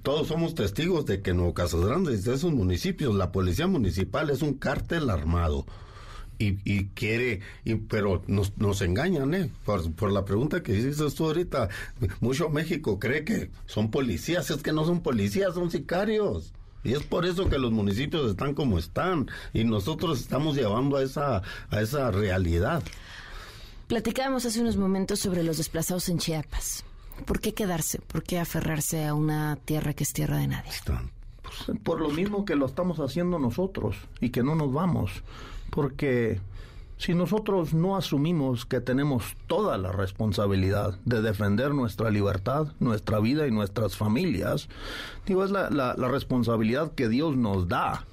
[0.01, 4.31] Todos somos testigos de que en Nuevo Casas Grandes, de esos municipios, la policía municipal
[4.31, 5.67] es un cártel armado.
[6.41, 9.51] Y, y, quiere, y, pero nos, nos engañan, ¿eh?
[9.63, 11.69] Por, por, la pregunta que dices tú ahorita,
[12.19, 16.51] mucho México cree que son policías, es que no son policías, son sicarios.
[16.83, 21.03] Y es por eso que los municipios están como están y nosotros estamos llevando a
[21.03, 22.81] esa, a esa realidad.
[23.87, 26.83] Platicábamos hace unos momentos sobre los desplazados en Chiapas.
[27.25, 27.99] ¿Por qué quedarse?
[27.99, 30.71] ¿Por qué aferrarse a una tierra que es tierra de nadie?
[30.71, 31.11] Están,
[31.43, 35.11] pues, por lo mismo que lo estamos haciendo nosotros y que no nos vamos
[35.71, 36.39] porque
[36.97, 43.47] si nosotros no asumimos que tenemos toda la responsabilidad de defender nuestra libertad, nuestra vida
[43.47, 44.69] y nuestras familias,
[45.25, 48.05] digo, es la, responsabilidad que Dios nos da.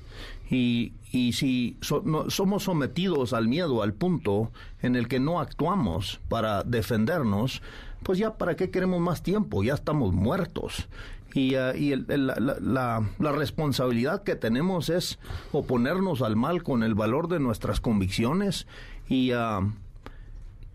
[0.51, 4.51] Y, y si somos sometidos al miedo al punto
[4.81, 7.61] en el que no actuamos para defendernos,
[8.03, 10.89] pues ya para qué queremos más tiempo, ya estamos muertos.
[11.35, 15.18] Y, uh, y el, la, la, la, responsabilidad que tenemos es
[15.53, 18.66] oponernos al mal con el valor de nuestras convicciones
[19.09, 19.70] y, uh,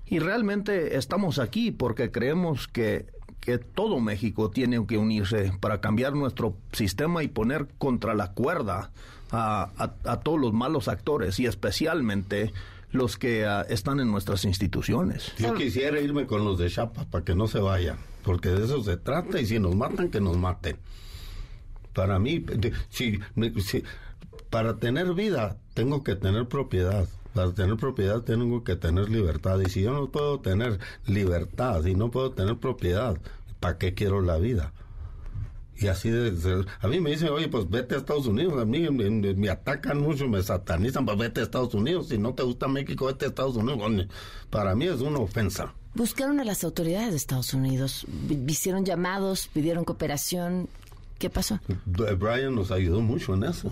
[0.05, 3.11] y realmente estamos aquí porque creemos que,
[3.75, 8.91] todo México tiene que unirse para cambiar nuestro sistema y poner contra la cuerda
[9.31, 9.69] a,
[10.05, 12.53] a todos los malos actores y especialmente
[12.93, 15.33] los que uh, están en nuestras instituciones.
[15.37, 18.81] Yo quisiera irme con los de Chapa para que no se vayan, porque de eso
[18.83, 20.77] se trata y si nos matan, que nos maten.
[21.93, 23.19] Para mí, de, si,
[23.65, 23.83] si,
[24.49, 27.07] para tener vida, tengo que tener propiedad.
[27.33, 29.59] Para tener propiedad tengo que tener libertad.
[29.59, 33.17] Y si yo no puedo tener libertad y no puedo tener propiedad,
[33.59, 34.71] ¿para qué quiero la vida?
[35.77, 38.79] Y así de, a mí me dicen, oye, pues vete a Estados Unidos, a mí
[38.89, 42.43] me, me, me, atacan mucho, me satanizan, pues vete a Estados Unidos, si no te
[42.43, 44.07] gusta México, vete a Estados Unidos.
[44.49, 45.73] Para mí es una ofensa.
[45.95, 48.05] Buscaron a las autoridades de Estados Unidos,
[48.47, 50.69] hicieron llamados, pidieron cooperación,
[51.19, 51.59] ¿qué pasó?
[51.85, 53.71] Brian nos ayudó mucho en eso.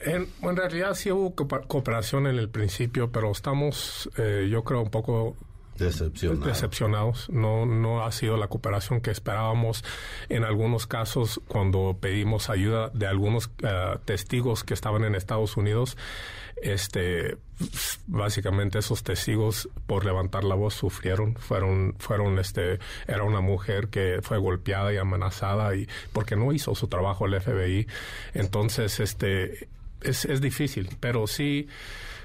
[0.00, 4.90] En, en realidad sí hubo cooperación en el principio, pero estamos, eh, yo creo, un
[4.90, 5.36] poco
[6.46, 7.30] Decepcionados.
[7.30, 9.84] No, no ha sido la cooperación que esperábamos.
[10.28, 15.96] En algunos casos, cuando pedimos ayuda de algunos eh, testigos que estaban en Estados Unidos,
[16.62, 17.36] este,
[18.06, 21.36] básicamente esos testigos por levantar la voz sufrieron.
[21.36, 26.74] Fueron, fueron, este, era una mujer que fue golpeada y amenazada y porque no hizo
[26.74, 27.86] su trabajo el FBI.
[28.34, 29.68] Entonces, este,
[30.02, 31.68] es, es difícil, pero sí,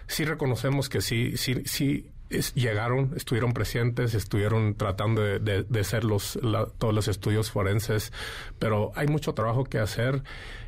[0.07, 2.09] sí reconocemos que sí, sí, sí
[2.55, 6.39] llegaron, estuvieron presentes, estuvieron tratando de, de, hacer los,
[6.77, 8.11] todos los estudios forenses,
[8.59, 10.23] pero hay mucho trabajo que hacer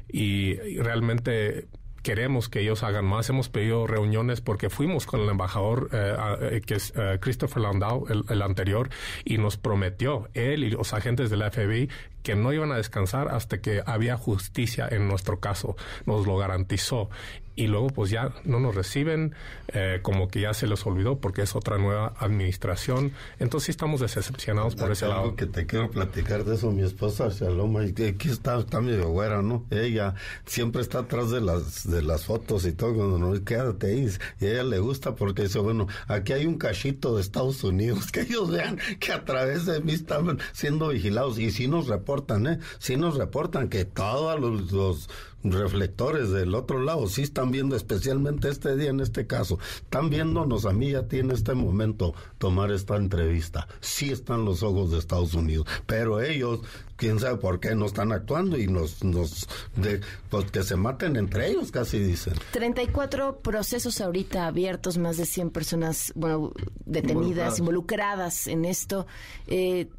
[0.07, 1.67] y, realmente
[2.03, 3.29] queremos que ellos hagan más.
[3.29, 8.05] Hemos pedido reuniones porque fuimos con el embajador, eh, eh, que es eh, Christopher Landau,
[8.29, 8.89] el, anterior,
[9.23, 11.89] y nos prometió, él y los agentes del FBI,
[12.21, 15.75] que no iban a descansar hasta que había justicia en nuestro caso.
[16.05, 17.09] Nos lo garantizó
[17.55, 19.33] y luego pues ya no nos reciben,
[19.69, 23.13] eh, como que ya se les olvidó porque es otra nueva administración.
[23.39, 25.35] Entonces sí estamos decepcionados por ese lado.
[25.35, 29.41] que te quiero platicar de eso, mi esposa Shaloma, y aquí está, está medio güera,
[29.41, 29.65] ¿no?
[29.69, 34.09] Ella siempre está atrás de las de las fotos y todo, cuando no, quédate ahí.
[34.39, 38.11] Y a ella le gusta porque dice, bueno, aquí hay un cachito de Estados Unidos,
[38.11, 41.39] que ellos vean que a través de mí están siendo vigilados.
[41.39, 42.59] Y si nos reportan, ¿eh?
[42.79, 45.09] Sí nos reportan que todos los
[45.51, 50.65] reflectores del otro lado sí están viendo, especialmente este día en este caso, están viéndonos
[50.65, 53.67] a mí ya tiene este momento tomar esta entrevista.
[53.81, 56.59] Sí están los ojos de Estados Unidos, pero ellos,
[56.95, 61.15] quién sabe por qué no están actuando y nos, nos, de, pues que se maten
[61.15, 62.33] entre ellos, casi dicen.
[62.51, 66.51] 34 procesos ahorita abiertos, más de 100 personas, bueno,
[66.85, 69.07] detenidas, involucradas, en esto.
[69.47, 69.89] Eh,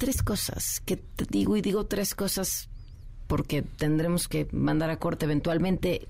[0.00, 2.69] tres cosas que te digo y digo tres cosas
[3.30, 6.08] porque tendremos que mandar a corte eventualmente,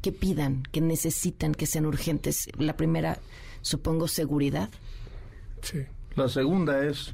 [0.00, 2.48] que pidan, que necesitan, que sean urgentes.
[2.56, 3.18] La primera,
[3.60, 4.70] supongo, seguridad.
[5.60, 5.84] Sí.
[6.16, 7.12] La segunda es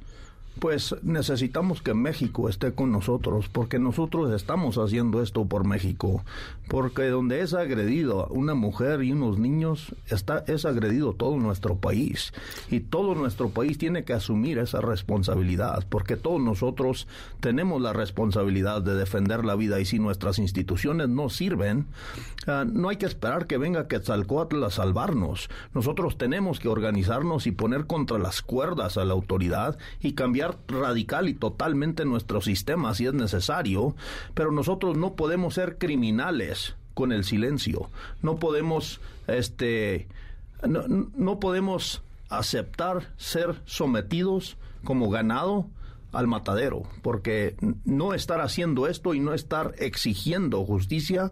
[0.60, 6.24] pues necesitamos que México esté con nosotros, porque nosotros estamos haciendo esto por México,
[6.68, 12.32] porque donde es agredido una mujer y unos niños, está, es agredido todo nuestro país,
[12.70, 17.08] y todo nuestro país tiene que asumir esa responsabilidad, porque todos nosotros
[17.40, 21.86] tenemos la responsabilidad de defender la vida, y si nuestras instituciones no sirven,
[22.46, 27.52] ah, no hay que esperar que venga Quetzalcoatl a salvarnos, nosotros tenemos que organizarnos y
[27.52, 33.06] poner contra las cuerdas a la autoridad y cambiar radical y totalmente nuestro sistema si
[33.06, 33.94] es necesario,
[34.34, 36.57] pero nosotros no podemos ser criminales
[36.98, 37.90] con el silencio.
[38.22, 40.08] No podemos, este,
[40.66, 45.68] no, no podemos aceptar ser sometidos como ganado
[46.10, 51.30] al matadero, porque no estar haciendo esto y no estar exigiendo justicia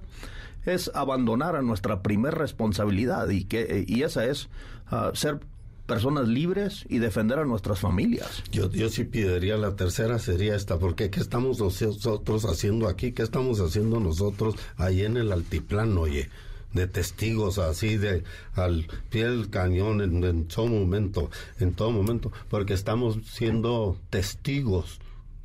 [0.66, 4.48] es abandonar a nuestra primer responsabilidad y que y esa es
[4.92, 5.40] uh, ser
[5.86, 8.42] personas libres y defender a nuestras familias.
[8.50, 13.12] Yo, yo sí pediría la tercera sería esta, porque ¿qué estamos nosotros haciendo aquí?
[13.12, 16.28] ¿Qué estamos haciendo nosotros ahí en el altiplano, oye?
[16.72, 18.22] de testigos así de
[18.54, 25.00] al pie del cañón en, todo momento, en todo momento, porque estamos siendo testigos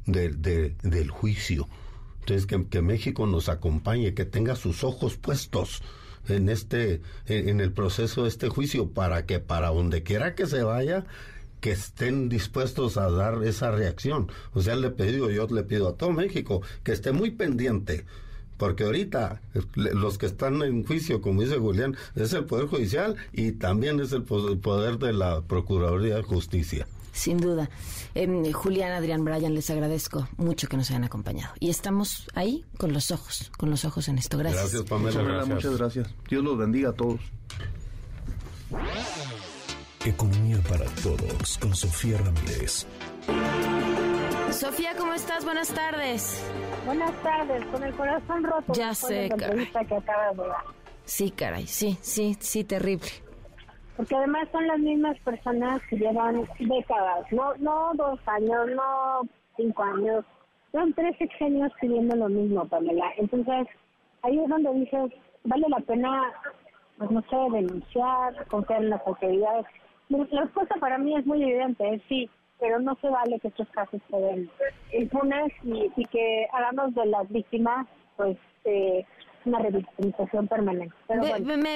[0.05, 1.69] de, del juicio.
[2.19, 5.81] Entonces, que, que México nos acompañe, que tenga sus ojos puestos
[6.27, 10.63] en este en, el proceso de este juicio para que para donde quiera que se
[10.63, 11.05] vaya
[11.59, 14.31] que estén dispuestos a dar esa reacción.
[14.53, 18.05] O sea, le he pedido, yo le pido a todo México que esté muy pendiente,
[18.57, 19.41] porque ahorita
[19.75, 24.11] los que están en juicio, como dice Julián, es el Poder Judicial y también es
[24.11, 26.87] el poder de la Procuraduría de Justicia.
[27.11, 27.69] Sin duda.
[28.15, 31.53] Eh, Julián, Adrián, Brian, les agradezco mucho que nos hayan acompañado.
[31.59, 34.37] Y estamos ahí con los ojos, con los ojos en esto.
[34.37, 34.71] Gracias.
[34.73, 35.45] Gracias, Pamela.
[35.45, 36.13] Muchas gracias.
[36.29, 37.19] Dios los bendiga a todos.
[40.05, 42.87] Economía para todos con Sofía Ramírez.
[44.51, 45.43] Sofía, ¿cómo estás?
[45.43, 46.41] Buenas tardes.
[46.85, 48.73] Buenas tardes, con el corazón roto.
[48.73, 49.69] Ya sé, caray.
[51.05, 53.30] Sí, caray, sí, sí, sí, terrible
[54.01, 59.21] porque además son las mismas personas que llevan décadas, no no dos años, no
[59.55, 60.25] cinco años,
[60.71, 63.11] son tres sexenios pidiendo lo mismo, Pamela.
[63.17, 63.67] Entonces,
[64.23, 65.11] ahí es donde dices,
[65.43, 66.19] vale la pena,
[66.97, 69.67] pues no sé, denunciar, confiar en las autoridades.
[70.09, 72.27] La respuesta para mí es muy evidente, es sí,
[72.59, 74.49] pero no se vale que estos casos queden
[74.93, 77.85] impunes y, y que hagamos de las víctimas,
[78.17, 78.35] pues,
[78.65, 79.05] eh,
[79.45, 80.95] una revitalización permanente.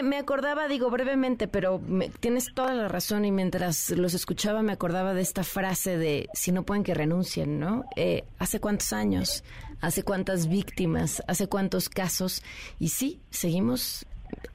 [0.03, 1.81] me, acordaba, digo brevemente, pero
[2.19, 6.51] tienes toda la razón y mientras los escuchaba me acordaba de esta frase de si
[6.51, 7.85] no pueden que renuncien, ¿no?
[7.95, 9.43] Eh, ¿Hace cuántos años?
[9.81, 11.23] ¿Hace cuántas víctimas?
[11.27, 12.43] ¿Hace cuántos casos?
[12.79, 14.05] Y sí, seguimos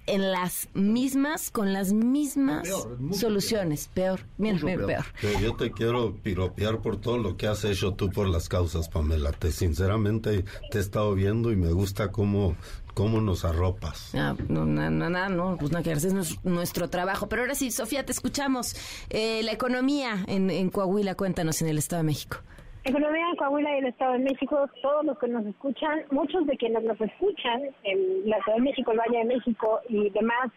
[0.07, 2.69] en las mismas, con las mismas
[3.13, 3.89] soluciones.
[3.95, 4.87] Peor, peor.
[4.87, 5.05] peor.
[5.41, 9.31] Yo te quiero piropear por todo lo que has hecho tú por las causas, Pamela.
[9.33, 12.57] Te sinceramente te he estado viendo y me gusta cómo
[12.95, 14.15] cómo nos arropas.
[14.15, 17.29] Ah, no, no, no, no, no, pues no, que es nuestro trabajo.
[17.29, 18.75] Pero ahora sí, Sofía, te escuchamos.
[19.11, 22.39] Eh, la economía en, en Coahuila, cuéntanos, en el Estado de México.
[22.85, 26.57] Economía en Coahuila y el Estado de México, todos los que nos escuchan, muchos de
[26.57, 30.51] quienes nos escuchan en la Ciudad de México, el Valle de México y demás,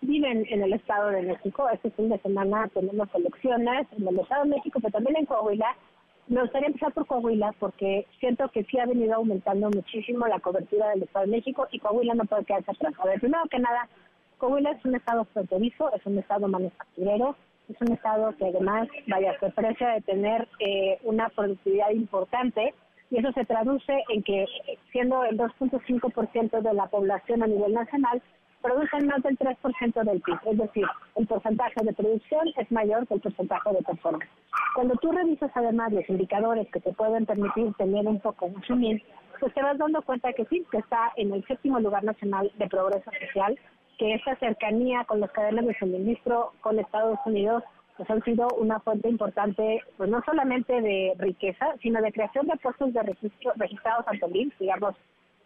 [0.00, 1.68] viven en el Estado de México.
[1.70, 5.76] Este fin de semana tenemos elecciones en el Estado de México, pero también en Coahuila.
[6.26, 10.88] Me gustaría empezar por Coahuila porque siento que sí ha venido aumentando muchísimo la cobertura
[10.90, 12.94] del Estado de México y Coahuila no puede quedarse atrás.
[12.98, 13.88] A ver, primero que nada,
[14.38, 17.36] Coahuila es un estado fronterizo, es un estado manufacturero,
[17.68, 22.72] es un estado que además, vaya, se aprecia de tener eh, una productividad importante
[23.10, 24.46] y eso se traduce en que
[24.92, 28.22] siendo el 2.5% de la población a nivel nacional,
[28.64, 30.86] producen más del 3% del PIB, es decir,
[31.16, 34.30] el porcentaje de producción es mayor que el porcentaje de performance.
[34.74, 38.62] Cuando tú revisas además los indicadores que te pueden permitir tener un poco un
[39.38, 42.66] pues te vas dando cuenta que sí, que está en el séptimo lugar nacional de
[42.66, 43.58] progreso social,
[43.98, 47.62] que esta cercanía con las cadenas de suministro con Estados Unidos
[47.98, 52.56] pues han sido una fuente importante, pues no solamente de riqueza, sino de creación de
[52.56, 54.96] puestos de registro registrados ante el digamos,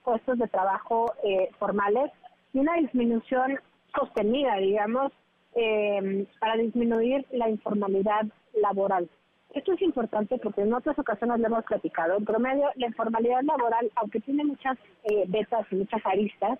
[0.05, 2.13] puestos de trabajo eh, formales
[2.53, 3.59] y una disminución
[3.95, 5.13] sostenida, digamos,
[5.55, 8.27] eh, para disminuir la informalidad
[8.61, 9.09] laboral.
[9.55, 12.17] Esto es importante porque en otras ocasiones lo hemos platicado.
[12.17, 16.59] En promedio, la informalidad laboral, aunque tiene muchas eh, vetas y muchas aristas,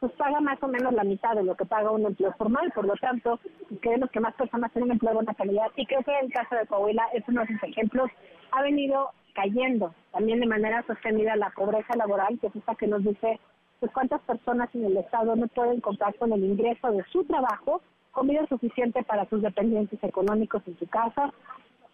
[0.00, 2.86] pues paga más o menos la mitad de lo que paga un empleo formal, por
[2.86, 3.38] lo tanto,
[3.80, 6.54] creemos que más personas tienen un empleo de buena calidad y creo que el caso
[6.54, 8.10] de Coahuila es uno de esos ejemplos,
[8.52, 13.04] ha venido cayendo también de manera sostenida la pobreza laboral, que es esta que nos
[13.04, 13.38] dice
[13.80, 17.80] pues cuántas personas en el Estado no pueden contar con el ingreso de su trabajo
[18.12, 21.32] comida suficiente para sus dependientes económicos en su casa.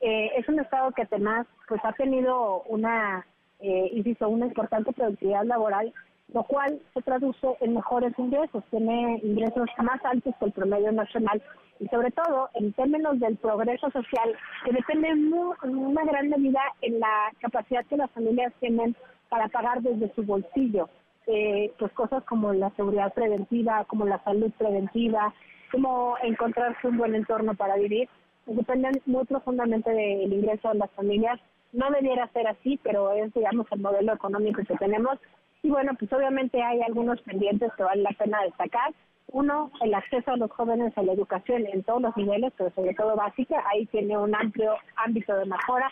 [0.00, 3.24] Eh, es un Estado que además pues ha tenido una,
[3.60, 5.92] eh, insisto, una importante productividad laboral
[6.32, 11.42] lo cual se traduce en mejores ingresos, tiene ingresos más altos que el promedio nacional
[11.78, 14.34] y sobre todo en términos del progreso social,
[14.64, 18.96] que depende en una gran medida en la capacidad que las familias tienen
[19.28, 20.88] para pagar desde su bolsillo,
[21.26, 25.32] eh, pues cosas como la seguridad preventiva, como la salud preventiva,
[25.70, 28.08] como encontrarse un buen entorno para vivir,
[28.46, 31.40] dependen muy profundamente del ingreso de las familias.
[31.72, 35.18] No debiera ser así, pero es, digamos, el modelo económico que tenemos
[35.66, 38.94] y bueno, pues obviamente hay algunos pendientes que vale la pena destacar.
[39.32, 42.94] Uno, el acceso a los jóvenes a la educación en todos los niveles, pero sobre
[42.94, 43.64] todo básica.
[43.72, 45.90] Ahí tiene un amplio ámbito de mejora.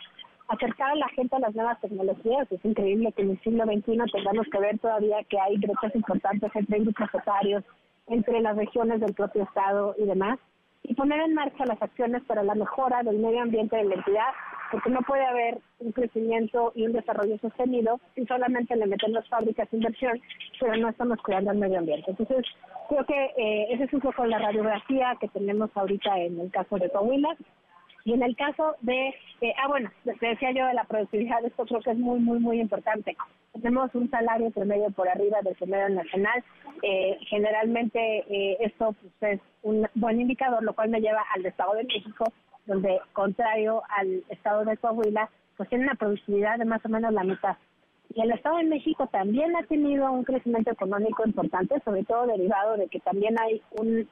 [0.48, 2.50] Acercar a la gente a las nuevas tecnologías.
[2.52, 6.50] Es increíble que en el siglo XXI tengamos que ver todavía que hay brechas importantes
[6.54, 7.64] entre grupos etarios,
[8.08, 10.38] entre las regiones del propio Estado y demás
[10.84, 14.32] y poner en marcha las acciones para la mejora del medio ambiente de la entidad,
[14.70, 19.70] porque no puede haber un crecimiento y un desarrollo sostenido si solamente le metemos fábricas
[19.70, 20.20] de inversión,
[20.60, 22.10] pero no estamos cuidando el medio ambiente.
[22.10, 22.44] Entonces,
[22.88, 26.76] creo que eh, ese es un poco la radiografía que tenemos ahorita en el caso
[26.76, 27.34] de Coahuila.
[28.04, 29.08] Y en el caso de,
[29.40, 32.60] eh, ah bueno, decía yo de la productividad, esto creo que es muy, muy, muy
[32.60, 33.16] importante.
[33.54, 36.44] Tenemos un salario promedio por arriba del promedio nacional.
[36.82, 37.98] Eh, generalmente
[38.28, 42.26] eh, esto pues, es un buen indicador, lo cual me lleva al Estado de México,
[42.66, 47.24] donde contrario al Estado de Coahuila, pues tiene una productividad de más o menos la
[47.24, 47.56] mitad.
[48.14, 52.76] Y el Estado de México también ha tenido un crecimiento económico importante, sobre todo derivado
[52.76, 54.06] de que también hay un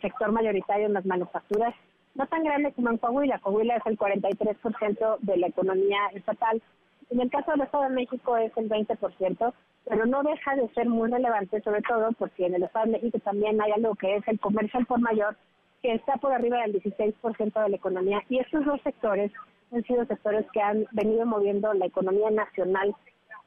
[0.00, 1.74] sector mayoritario en las manufacturas
[2.14, 3.38] no tan grande como en Coahuila.
[3.38, 6.62] Coahuila es el 43% de la economía estatal.
[7.10, 9.52] En el caso del Estado de México es el 20%,
[9.88, 13.18] pero no deja de ser muy relevante, sobre todo porque en el Estado de México
[13.18, 15.36] también hay algo que es el comercio por mayor,
[15.82, 18.22] que está por arriba del 16% de la economía.
[18.28, 19.32] Y estos dos sectores
[19.72, 22.94] han sido sectores que han venido moviendo la economía nacional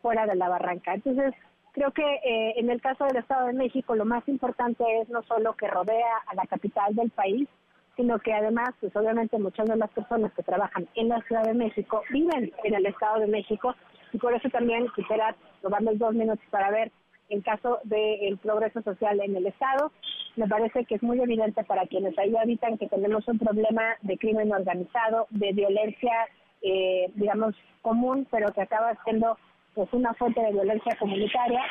[0.02, 0.94] fuera de la barranca.
[0.94, 1.34] Entonces,
[1.72, 5.24] creo que eh, en el caso del Estado de México lo más importante es no
[5.24, 7.48] solo que rodea a la capital del país,
[7.96, 11.54] sino que además, pues obviamente muchas de las personas que trabajan en la Ciudad de
[11.54, 13.76] México viven en el Estado de México
[14.12, 16.92] y por eso también quisiera tomarles dos minutos para ver
[17.30, 19.92] el caso del progreso social en el Estado.
[20.36, 24.18] Me parece que es muy evidente para quienes ahí habitan que tenemos un problema de
[24.18, 26.14] crimen organizado, de violencia,
[26.62, 29.38] eh, digamos, común, pero que acaba siendo
[29.74, 31.62] pues una fuente de violencia comunitaria.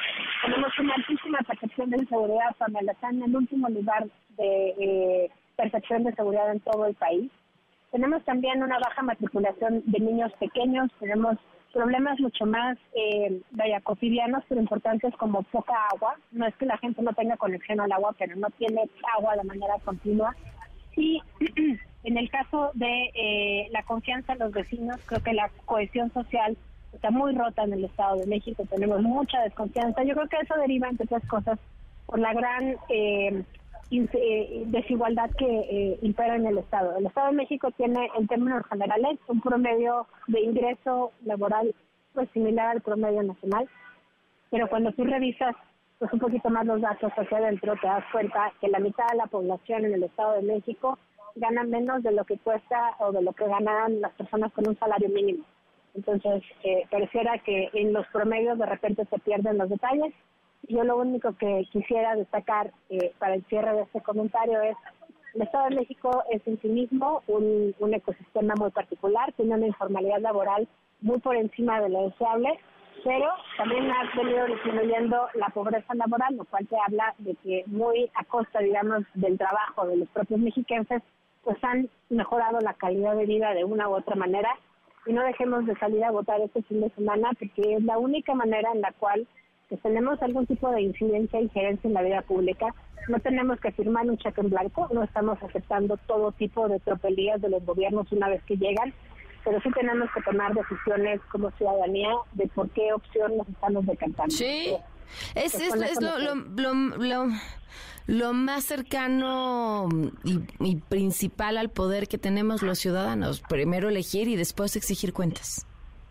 [0.42, 4.06] Tenemos una altísima percepción de inseguridad, Pamela, está en último lugar
[4.36, 7.30] de eh, percepción de seguridad en todo el país.
[7.90, 11.36] Tenemos también una baja matriculación de niños pequeños, tenemos
[11.72, 16.16] problemas mucho más, eh, vaya, cotidianos, pero importantes como poca agua.
[16.32, 19.44] No es que la gente no tenga conexión al agua, pero no tiene agua de
[19.44, 20.34] manera continua.
[20.96, 21.20] Y
[22.04, 26.56] en el caso de eh, la confianza en los vecinos, creo que la cohesión social
[26.92, 30.04] está muy rota en el Estado de México, tenemos mucha desconfianza.
[30.04, 31.58] Yo creo que eso deriva, entre otras cosas,
[32.06, 33.42] por la gran eh,
[34.66, 36.96] desigualdad que eh, impera en el Estado.
[36.96, 41.74] El Estado de México tiene, en términos generales, un promedio de ingreso laboral
[42.12, 43.68] pues similar al promedio nacional,
[44.50, 45.54] pero cuando tú revisas
[45.98, 49.16] pues un poquito más los datos hacia adentro, te das cuenta que la mitad de
[49.16, 50.98] la población en el Estado de México
[51.36, 54.78] gana menos de lo que cuesta o de lo que ganan las personas con un
[54.78, 55.44] salario mínimo.
[55.94, 60.12] Entonces, eh, pareciera que en los promedios de repente se pierden los detalles
[60.68, 64.76] yo lo único que quisiera destacar eh, para el cierre de este comentario es
[65.34, 69.66] el Estado de México es en sí mismo un, un ecosistema muy particular, tiene una
[69.66, 70.68] informalidad laboral
[71.00, 72.58] muy por encima de lo deseable,
[73.02, 78.10] pero también ha venido disminuyendo la pobreza laboral, lo cual te habla de que muy
[78.14, 81.02] a costa, digamos, del trabajo de los propios mexiquenses,
[81.42, 84.56] pues han mejorado la calidad de vida de una u otra manera.
[85.06, 88.34] Y no dejemos de salir a votar este fin de semana porque es la única
[88.34, 89.26] manera en la cual
[89.68, 92.74] que tenemos algún tipo de incidencia injerencia en la vida pública,
[93.08, 97.40] no tenemos que firmar un cheque en blanco, no estamos aceptando todo tipo de tropelías
[97.40, 98.94] de los gobiernos una vez que llegan,
[99.44, 104.34] pero sí tenemos que tomar decisiones como ciudadanía de por qué opción nos estamos decantando.
[104.34, 104.74] Sí,
[105.34, 106.34] es, es, lo, lo,
[106.96, 107.28] lo,
[108.06, 109.88] lo, más cercano
[110.24, 115.66] y, y principal al poder que tenemos los ciudadanos, primero elegir y después exigir cuentas.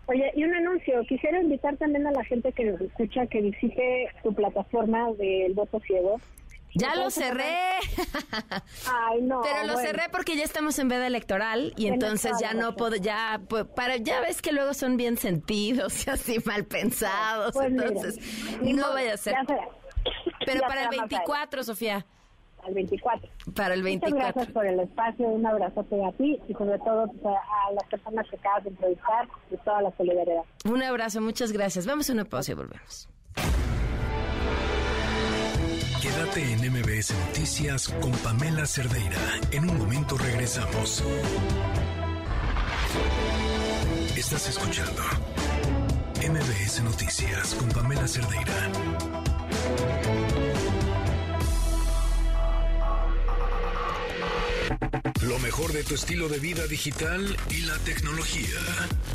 [0.07, 1.01] Oye, y un anuncio.
[1.07, 5.79] Quisiera invitar también a la gente que nos escucha que visite tu plataforma del voto
[5.81, 6.19] ciego.
[6.75, 7.43] Ya lo cerré.
[8.91, 9.41] Ay, no.
[9.41, 13.41] Pero lo cerré porque ya estamos en veda electoral y entonces ya no puedo, ya,
[13.75, 17.53] para, ya ves que luego son bien sentidos y así mal pensados.
[17.53, 18.17] Pues entonces,
[18.61, 19.35] no vaya a ser.
[20.45, 22.05] Pero para el 24, Sofía
[22.65, 23.29] al 24.
[23.55, 24.17] Para el 24.
[24.17, 27.83] Muchas gracias por el espacio, un abrazo a ti y sobre todo pues, a las
[27.89, 30.43] personas que acabas de entrevistar y toda la solidaridad.
[30.65, 31.85] Un abrazo, muchas gracias.
[31.85, 33.09] Vamos a una pausa y volvemos.
[36.01, 39.17] Quédate en MBS Noticias con Pamela Cerdeira.
[39.51, 41.03] En un momento regresamos.
[44.17, 45.01] Estás escuchando
[46.17, 48.69] MBS Noticias con Pamela Cerdeira.
[55.27, 58.59] Lo mejor de tu estilo de vida digital y la tecnología.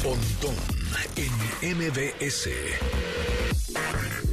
[0.03, 0.55] Pontón
[1.17, 2.49] en MBS.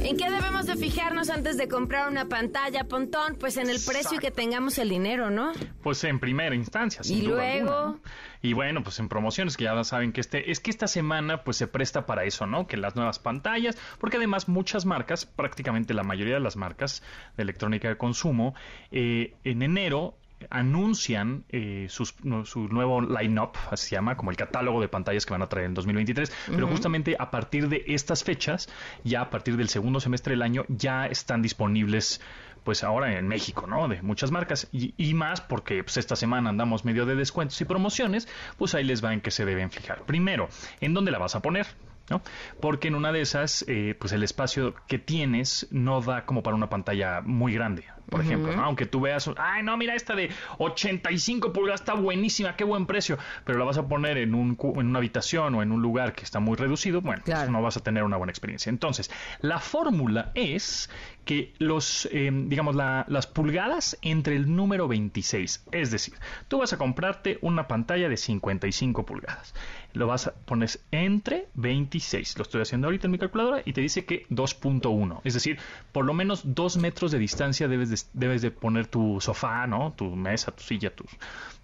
[0.00, 3.36] ¿En qué debemos de fijarnos antes de comprar una pantalla, Pontón?
[3.38, 5.52] Pues en el precio que tengamos el dinero, ¿no?
[5.82, 8.00] Pues en primera instancia, sin Y luego...
[8.40, 11.58] Y bueno, pues en promociones que ya saben que este es que esta semana pues
[11.58, 12.66] se presta para eso, ¿no?
[12.66, 17.02] Que las nuevas pantallas, porque además muchas marcas, prácticamente la mayoría de las marcas
[17.36, 18.54] de electrónica de consumo,
[18.92, 20.16] eh, en enero
[20.50, 25.42] anuncian eh, su nuevo line-up, así se llama, como el catálogo de pantallas que van
[25.42, 28.68] a traer en 2023, pero justamente a partir de estas fechas,
[29.04, 32.20] ya a partir del segundo semestre del año, ya están disponibles
[32.64, 33.86] pues ahora en México, ¿no?
[33.86, 38.26] De muchas marcas y, más porque pues esta semana andamos medio de descuentos y promociones,
[38.58, 40.02] pues ahí les va en que se deben fijar.
[40.02, 40.48] Primero,
[40.80, 41.68] ¿en dónde la vas a poner?
[42.10, 42.22] ¿no?
[42.60, 46.56] Porque en una de esas, eh, pues el espacio que tienes no da como para
[46.56, 51.52] una pantalla muy grande, por ejemplo, Aunque tú veas, ay, no, mira, esta de 85
[51.52, 54.98] pulgadas está buenísima, qué buen precio, pero la vas a poner en, un, en una
[54.98, 58.04] habitación o en un lugar que está muy reducido, bueno, pues no vas a tener
[58.04, 58.70] una buena experiencia.
[58.70, 60.90] Entonces, la fórmula es
[61.24, 66.14] que los, eh, digamos, las pulgadas entre el número 26, es decir,
[66.48, 69.54] tú vas a comprarte una pantalla de 55 pulgadas
[69.96, 72.36] lo vas a poner entre 26.
[72.36, 75.20] Lo estoy haciendo ahorita en mi calculadora y te dice que 2.1.
[75.24, 75.58] Es decir,
[75.92, 79.92] por lo menos 2 metros de distancia debes de, debes de poner tu sofá, ¿no?
[79.92, 81.10] Tu mesa, tu silla, tus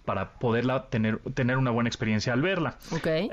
[0.04, 2.76] para poderla tener, tener una buena experiencia al verla.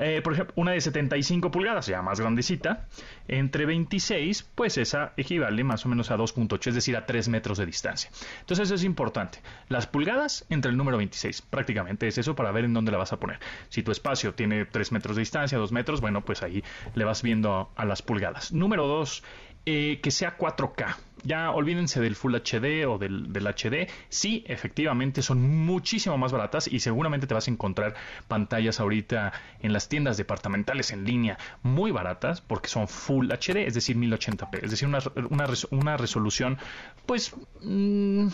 [0.00, 2.86] Eh, por ejemplo, una de 75 pulgadas, ya más grandecita,
[3.28, 7.58] entre 26, pues esa equivale más o menos a 2.8, es decir, a 3 metros
[7.58, 8.10] de distancia.
[8.40, 9.40] Entonces eso es importante.
[9.68, 13.12] Las pulgadas entre el número 26, prácticamente es eso para ver en dónde la vas
[13.12, 13.38] a poner.
[13.68, 16.62] Si tu espacio tiene 3 metros de distancia, 2 metros, bueno, pues ahí
[16.94, 18.52] le vas viendo a, las pulgadas.
[18.52, 19.24] Número 2,
[19.66, 20.96] eh, que sea 4K.
[21.22, 23.88] Ya olvídense del Full HD o del, HD.
[24.08, 27.94] Sí, efectivamente son muchísimo más baratas y seguramente te vas a encontrar
[28.28, 33.74] pantallas ahorita en las tiendas departamentales en línea muy baratas porque son Full HD, es
[33.74, 34.98] decir, 1080p, es decir, una,
[35.28, 36.58] una, una resolución,
[37.06, 38.28] pues, mmm,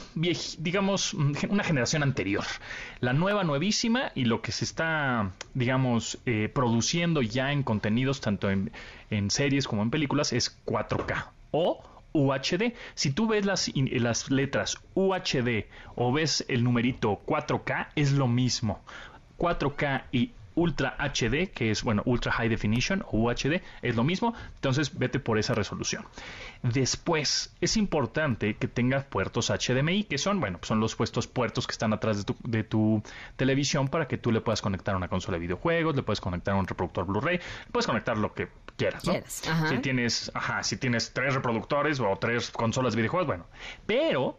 [0.58, 2.44] digamos, una generación anterior.
[3.00, 8.50] La nueva, nuevísima y lo que se está, digamos, eh, produciendo ya en contenidos, tanto
[8.50, 8.72] en,
[9.10, 12.72] en series como en películas, es 4K o UHD.
[12.94, 18.80] Si tú ves las, letras UHD o ves el numerito 4K, es lo mismo.
[19.38, 24.34] 4K y Ultra HD, que es, bueno, Ultra High Definition o UHD, es lo mismo,
[24.54, 26.06] entonces vete por esa resolución.
[26.62, 31.72] Después, es importante que tengas puertos HDMI, que son, bueno, son los puestos puertos que
[31.72, 33.02] están atrás de tu,
[33.36, 36.66] televisión para que tú le puedas conectar una consola de videojuegos, le puedes conectar un
[36.66, 37.38] reproductor Blu-ray,
[37.70, 39.14] puedes conectar lo que quieras, ¿no?
[39.68, 43.46] Si tienes, ajá, si tienes tres reproductores o tres consolas de videojuegos, bueno,
[43.86, 44.38] pero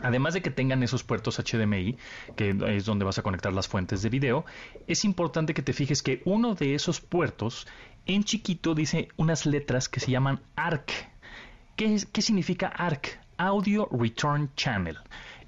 [0.00, 1.98] Además de que tengan esos puertos HDMI,
[2.34, 4.44] que es donde vas a conectar las fuentes de video,
[4.86, 7.66] es importante que te fijes que uno de esos puertos
[8.06, 10.90] en chiquito dice unas letras que se llaman ARC.
[11.76, 13.20] ¿Qué, qué significa ARC?
[13.36, 14.98] Audio Return Channel.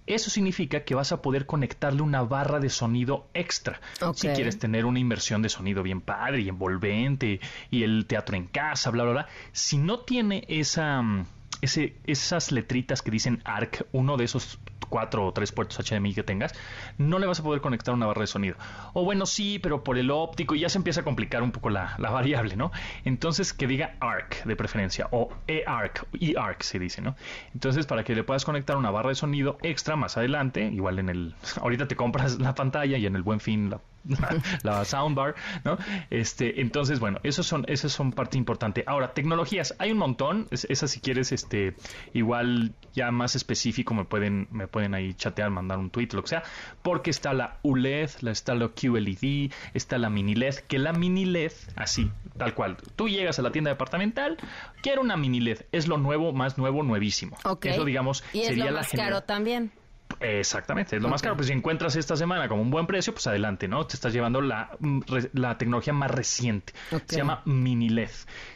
[0.07, 3.81] Eso significa que vas a poder conectarle una barra de sonido extra.
[4.15, 7.41] Si quieres tener una inversión de sonido bien padre y envolvente
[7.71, 9.29] y el teatro en casa, bla, bla, bla.
[9.53, 11.27] Si no tiene esa, mm,
[11.63, 14.59] ese, esas letritas que dicen ARC, uno de esos
[14.95, 16.55] cuatro o tres puertos HDMI que tengas,
[16.99, 18.55] no le vas a poder conectar una barra de sonido.
[18.93, 21.69] O bueno, sí, pero por el óptico y ya se empieza a complicar un poco
[21.69, 22.71] la, variable, ¿no?
[23.05, 27.17] Entonces que diga ARC de preferencia o eARC, eARC se dice, ¿no?
[27.55, 31.09] Entonces para que le puedas conectar una barra de sonido extra más adelante, igual en
[31.09, 33.81] el, ahorita te compras la pantalla y en el buen fin la
[34.63, 35.35] la soundbar,
[35.65, 35.79] ¿no?
[36.11, 38.85] Este, entonces, bueno, esos son, esas son parte importante.
[38.87, 41.75] Ahora, tecnologías, hay un montón, esas si quieres, este,
[42.13, 46.29] igual ya más específico me pueden, me pueden ahí chatear, mandar un tweet, lo que
[46.29, 46.43] sea,
[46.83, 51.53] porque está la ULED, está la QLED, está la mini LED, que la mini LED,
[51.77, 54.37] así, tal cual, tú llegas a la tienda departamental,
[54.83, 57.37] quiero una mini LED, es lo nuevo, más nuevo, nuevísimo.
[57.63, 59.73] Eso, digamos, y sería es lo más caro también.
[60.21, 61.37] Exactamente, es lo más caro.
[61.37, 63.87] Pues si encuentras esta semana como un buen precio, pues adelante, ¿no?
[63.87, 65.01] Te estás llevando la, mm,
[65.33, 66.73] la tecnología más reciente.
[67.07, 68.11] Se llama Mini LED.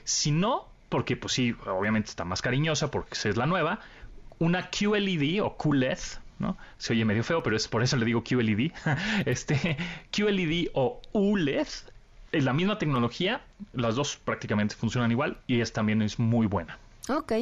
[0.04, 3.80] Si no, porque pues sí, obviamente está más cariñosa porque es la nueva,
[4.38, 5.98] una QLED o QLED,
[6.38, 6.56] ¿no?
[6.78, 8.72] Se oye medio feo, pero es por eso le digo QLED.
[9.26, 9.76] este
[10.10, 11.68] QLED o ULED
[12.32, 13.42] es la misma tecnología,
[13.72, 16.78] las dos prácticamente funcionan igual y es también es muy buena.
[17.08, 17.32] Ok,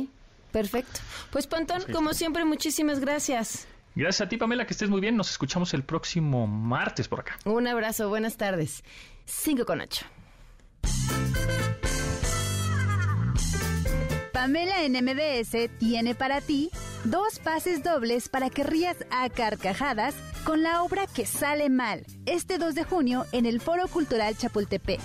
[0.52, 1.00] perfecto.
[1.30, 3.66] Pues Pantón, como siempre, muchísimas gracias.
[3.96, 5.16] Gracias a ti, Pamela, que estés muy bien.
[5.16, 7.38] Nos escuchamos el próximo martes por acá.
[7.46, 8.84] Un abrazo, buenas tardes.
[9.24, 10.04] 5 con 8.
[14.34, 16.70] Pamela en MBS tiene para ti
[17.04, 22.58] dos pases dobles para que rías a carcajadas con la obra que sale mal, este
[22.58, 25.00] 2 de junio en el Foro Cultural Chapultepec.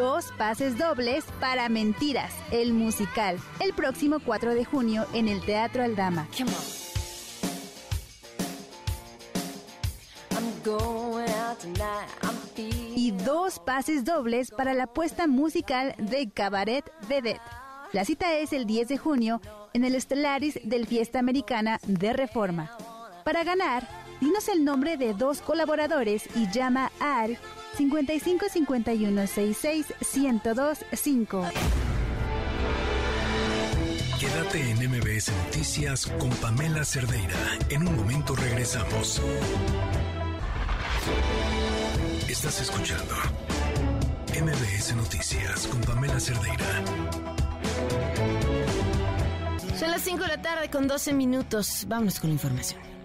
[0.00, 5.82] Dos pases dobles para Mentiras, el musical, el próximo 4 de junio en el Teatro
[5.82, 6.26] Aldama.
[12.96, 17.42] Y dos pases dobles para la puesta musical de Cabaret Vedette.
[17.92, 19.42] La cita es el 10 de junio
[19.74, 22.70] en el Stellaris del Fiesta Americana de Reforma.
[23.22, 23.86] Para ganar,
[24.20, 27.38] dinos el nombre de dos colaboradores y llama al
[27.76, 31.44] 55 51 66 102 5.
[34.18, 37.58] Quédate en MBS Noticias con Pamela Cerdeira.
[37.70, 39.22] En un momento regresamos.
[42.28, 43.14] Estás escuchando
[44.40, 46.84] MBS Noticias con Pamela Cerdeira.
[49.78, 51.86] Son las 5 de la tarde con 12 minutos.
[51.88, 52.99] Vámonos con la información.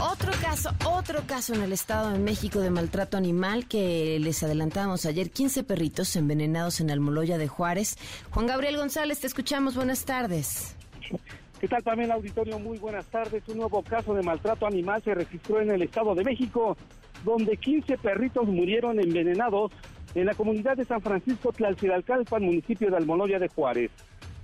[0.00, 5.04] Otro caso, otro caso en el Estado de México de maltrato animal que les adelantamos
[5.06, 5.30] ayer.
[5.30, 7.96] 15 perritos envenenados en Almoloya de Juárez.
[8.30, 9.74] Juan Gabriel González, te escuchamos.
[9.74, 10.76] Buenas tardes.
[11.60, 12.60] ¿Qué tal también, auditorio?
[12.60, 13.42] Muy buenas tardes.
[13.48, 16.76] Un nuevo caso de maltrato animal se registró en el Estado de México,
[17.24, 19.72] donde 15 perritos murieron envenenados
[20.14, 23.90] en la comunidad de San Francisco Tlalcidalcalpan, municipio de Almoloya de Juárez.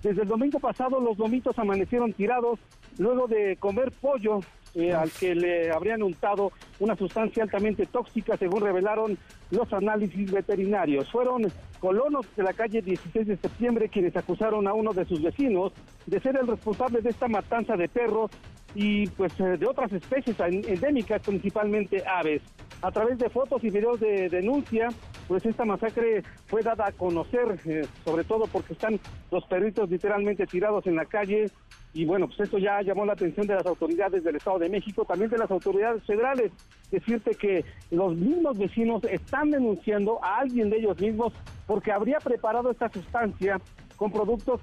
[0.04, 2.58] Desde el domingo pasado, los domitos amanecieron tirados
[2.98, 4.40] luego de comer pollo
[4.74, 9.16] eh, al que le habrían untado una sustancia altamente tóxica, según revelaron
[9.50, 11.10] los análisis veterinarios.
[11.10, 11.50] Fueron
[11.80, 15.72] colonos de la calle 16 de septiembre quienes acusaron a uno de sus vecinos
[16.04, 18.30] de ser el responsable de esta matanza de perros
[18.74, 22.42] y pues eh, de otras especies endémicas, principalmente aves.
[22.84, 24.90] A través de fotos y videos de denuncia,
[25.26, 30.46] pues esta masacre fue dada a conocer, eh, sobre todo porque están los perritos literalmente
[30.46, 31.46] tirados en la calle.
[31.94, 35.06] Y bueno, pues esto ya llamó la atención de las autoridades del Estado de México,
[35.06, 36.52] también de las autoridades federales.
[36.90, 41.32] Decirte que los mismos vecinos están denunciando a alguien de ellos mismos
[41.66, 43.62] porque habría preparado esta sustancia
[43.96, 44.60] con productos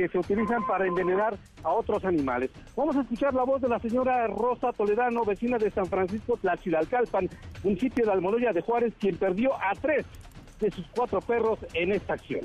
[0.00, 2.50] que se utilizan para envenenar a otros animales.
[2.74, 7.28] Vamos a escuchar la voz de la señora Rosa Toledano, vecina de San Francisco Tlachilalcalpan,
[7.62, 10.06] municipio de Almoloya de Juárez, quien perdió a tres
[10.58, 12.40] de sus cuatro perros en esta acción.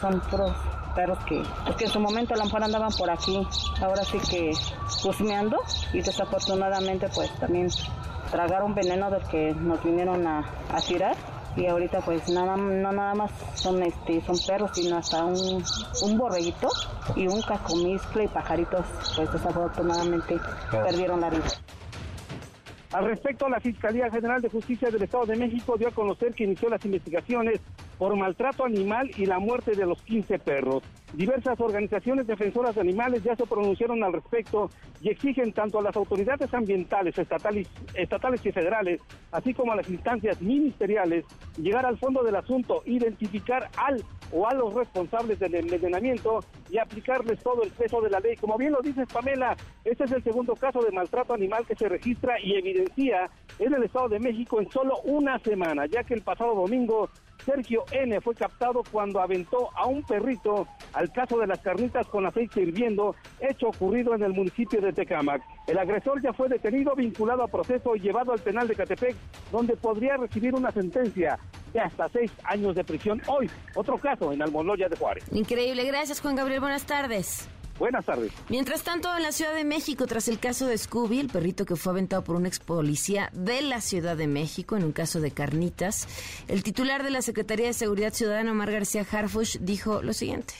[0.00, 0.56] Son puros
[0.94, 1.42] perros que,
[1.84, 3.40] en su momento a lo mejor andaban por aquí,
[3.80, 4.50] ahora sí que
[5.08, 5.58] husmeando
[5.92, 7.68] y desafortunadamente pues también
[8.30, 10.40] tragaron veneno del que nos vinieron a,
[10.72, 11.16] a tirar
[11.56, 15.62] y ahorita pues nada no nada más son este son perros sino hasta un,
[16.02, 16.68] un borreguito
[17.16, 18.84] y un cacomizcle y pajaritos
[19.16, 20.38] pues desafortunadamente
[20.70, 21.48] perdieron la vida.
[22.92, 26.44] Al respecto, la Fiscalía General de Justicia del Estado de México dio a conocer que
[26.44, 27.60] inició las investigaciones
[27.98, 30.82] por maltrato animal y la muerte de los 15 perros.
[31.12, 34.70] Diversas organizaciones defensoras de animales ya se pronunciaron al respecto
[35.00, 39.00] y exigen tanto a las autoridades ambientales estatales, estatales y federales,
[39.32, 41.24] así como a las instancias ministeriales,
[41.56, 46.40] llegar al fondo del asunto, identificar al o a los responsables del envenenamiento
[46.70, 48.36] y aplicarles todo el peso de la ley.
[48.36, 51.88] Como bien lo dices, Pamela, este es el segundo caso de maltrato animal que se
[51.88, 56.22] registra y evidencia en el Estado de México en solo una semana, ya que el
[56.22, 57.08] pasado domingo
[57.44, 58.20] Sergio N.
[58.20, 63.14] fue captado cuando aventó a un perrito al caso de las carnitas con aceite hirviendo,
[63.40, 65.42] hecho ocurrido en el municipio de Tecámac.
[65.66, 69.16] El agresor ya fue detenido, vinculado a proceso y llevado al penal de Catepec,
[69.52, 71.38] donde podría recibir una sentencia
[71.72, 73.20] de hasta seis años de prisión.
[73.26, 75.24] Hoy, otro caso en Almoloya de Juárez.
[75.32, 75.84] Increíble.
[75.84, 76.60] Gracias, Juan Gabriel.
[76.60, 77.48] Buenas tardes.
[77.78, 78.32] Buenas tardes.
[78.48, 81.76] Mientras tanto, en la Ciudad de México, tras el caso de Scooby, el perrito que
[81.76, 85.30] fue aventado por un ex policía de la Ciudad de México en un caso de
[85.30, 86.08] carnitas,
[86.48, 90.54] el titular de la Secretaría de Seguridad Ciudadana, Omar García Harfush, dijo lo siguiente.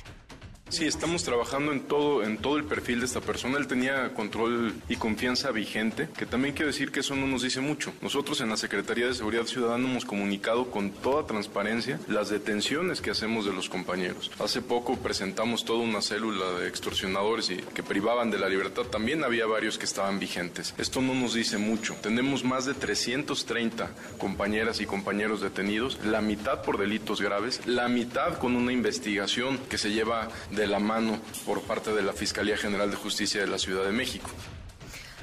[0.71, 3.57] Sí, estamos trabajando en todo, en todo el perfil de esta persona.
[3.57, 7.61] Él tenía control y confianza vigente, que también quiero decir que eso no nos dice
[7.61, 7.95] mucho.
[8.03, 13.11] Nosotros en la Secretaría de Seguridad Ciudadana hemos comunicado con toda transparencia las detenciones que
[13.11, 14.31] hacemos de los compañeros.
[14.39, 18.83] Hace poco presentamos toda una célula de extorsionadores y que privaban de la libertad.
[18.83, 20.75] También había varios que estaban vigentes.
[20.77, 21.97] Esto no nos dice mucho.
[22.03, 28.39] Tenemos más de 330 compañeras y compañeros detenidos, la mitad por delitos graves, la mitad
[28.39, 30.29] con una investigación que se lleva
[30.67, 34.31] la mano por parte de la Fiscalía General de Justicia de la Ciudad de México.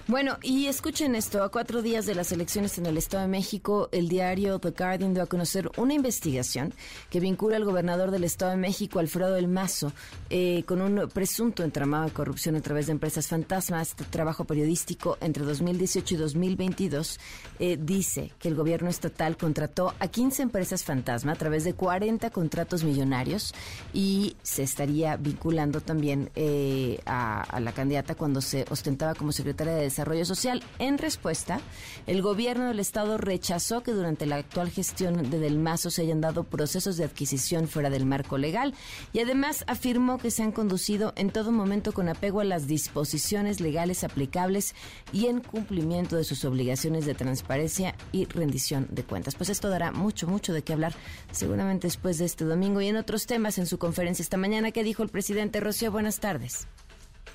[0.07, 3.89] Bueno, y escuchen esto, a cuatro días de las elecciones en el Estado de México,
[3.91, 6.75] el diario The Guardian dio a conocer una investigación
[7.09, 9.93] que vincula al gobernador del Estado de México, Alfredo del Mazo,
[10.29, 13.89] eh, con un presunto entramado de corrupción a través de empresas fantasmas.
[13.89, 17.19] Este trabajo periodístico entre 2018 y 2022
[17.57, 22.29] eh, dice que el gobierno estatal contrató a 15 empresas fantasma a través de 40
[22.29, 23.55] contratos millonarios
[23.91, 29.73] y se estaría vinculando también eh, a, a la candidata cuando se ostentaba como secretaria
[29.73, 30.61] de Desarrollo Social.
[30.77, 31.61] En respuesta,
[32.05, 36.19] el gobierno del estado rechazó que durante la actual gestión de Del Mazo se hayan
[36.19, 38.73] dado procesos de adquisición fuera del marco legal
[39.13, 43.61] y además afirmó que se han conducido en todo momento con apego a las disposiciones
[43.61, 44.75] legales aplicables
[45.13, 49.35] y en cumplimiento de sus obligaciones de transparencia y rendición de cuentas.
[49.35, 50.93] Pues esto dará mucho, mucho de qué hablar
[51.31, 54.71] seguramente después de este domingo y en otros temas en su conferencia esta mañana.
[54.71, 55.89] ¿Qué dijo el presidente Rocío?
[55.89, 56.67] Buenas tardes.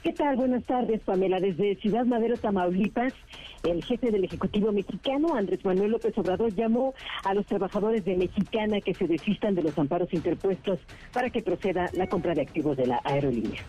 [0.03, 0.36] ¿Qué tal?
[0.36, 1.40] Buenas tardes, Pamela.
[1.40, 3.12] Desde Ciudad Madero, Tamaulipas,
[3.64, 8.80] el jefe del Ejecutivo mexicano, Andrés Manuel López Obrador, llamó a los trabajadores de Mexicana
[8.80, 10.78] que se desistan de los amparos interpuestos
[11.12, 13.61] para que proceda la compra de activos de la aerolínea.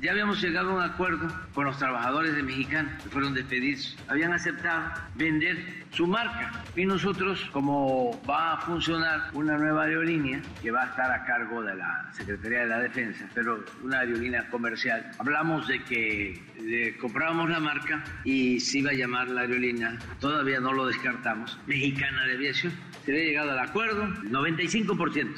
[0.00, 3.96] Ya habíamos llegado a un acuerdo con los trabajadores de Mexicana que fueron despedidos.
[4.06, 5.56] Habían aceptado vender
[5.90, 6.52] su marca.
[6.76, 11.62] Y nosotros, como va a funcionar una nueva aerolínea que va a estar a cargo
[11.62, 17.50] de la Secretaría de la Defensa, pero una aerolínea comercial, hablamos de que le comprábamos
[17.50, 22.34] la marca y se iba a llamar la aerolínea, todavía no lo descartamos, Mexicana de
[22.34, 22.72] Aviación.
[23.08, 25.28] Se había llegado al acuerdo, el 95%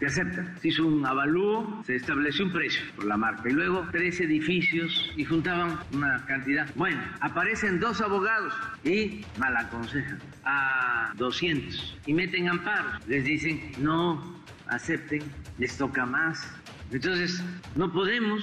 [0.00, 0.52] se acepta.
[0.60, 5.12] Se hizo un avalúo, se estableció un precio por la marca y luego tres edificios
[5.16, 6.66] y juntaban una cantidad.
[6.74, 8.52] Bueno, aparecen dos abogados
[8.82, 13.06] y mal aconsejan a 200 y meten amparos.
[13.06, 15.22] Les dicen, no acepten,
[15.58, 16.52] les toca más.
[16.90, 17.44] Entonces,
[17.76, 18.42] no podemos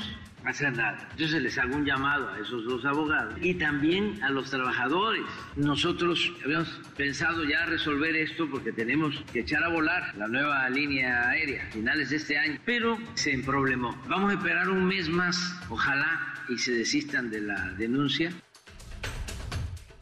[0.52, 1.08] hacer nada.
[1.12, 5.24] Entonces les hago un llamado a esos dos abogados y también a los trabajadores.
[5.56, 11.30] Nosotros habíamos pensado ya resolver esto porque tenemos que echar a volar la nueva línea
[11.30, 13.96] aérea a finales de este año, pero se emproblemó.
[14.08, 15.38] Vamos a esperar un mes más,
[15.70, 18.32] ojalá y se desistan de la denuncia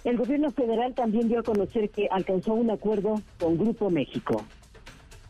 [0.04, 4.46] El gobierno federal también dio a conocer que alcanzó un acuerdo con Grupo México.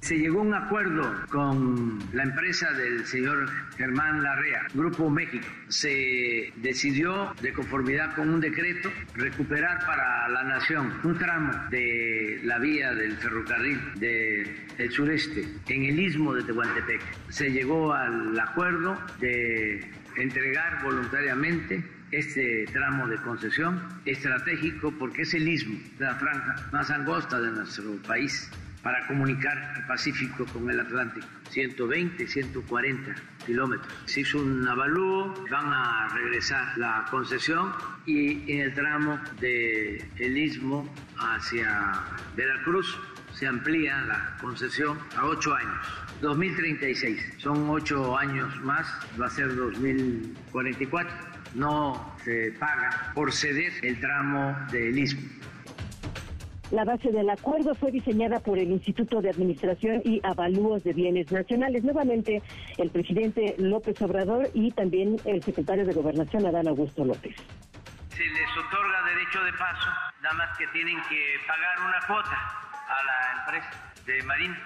[0.05, 5.47] Se llegó a un acuerdo con la empresa del señor Germán Larrea, Grupo México.
[5.67, 12.59] Se decidió, de conformidad con un decreto, recuperar para la nación un tramo de la
[12.59, 17.01] vía del ferrocarril del sureste en el istmo de Tehuantepec.
[17.29, 25.47] Se llegó al acuerdo de entregar voluntariamente este tramo de concesión estratégico porque es el
[25.47, 28.51] istmo la franja más angosta de nuestro país
[28.85, 31.25] para comunicar el Pacífico con el Atlántico.
[31.49, 33.91] 120, 140 kilómetros.
[34.05, 37.73] Se hizo un avalúo, van a regresar la concesión
[38.05, 41.95] y en el tramo del el istmo hacia
[42.35, 42.95] Veracruz
[43.33, 45.87] se amplía la concesión a ocho años.
[46.21, 48.85] 2036, son ocho años más,
[49.19, 51.11] va a ser 2044.
[51.55, 55.27] No se paga por ceder el tramo del istmo.
[56.71, 61.31] La base del acuerdo fue diseñada por el Instituto de Administración y Avalúos de Bienes
[61.31, 61.83] Nacionales.
[61.83, 62.41] Nuevamente,
[62.77, 67.35] el presidente López Obrador y también el secretario de Gobernación, Adán Augusto López.
[68.09, 69.89] Se les otorga derecho de paso,
[70.23, 72.37] nada más que tienen que pagar una cuota
[72.87, 74.57] a la empresa de Marina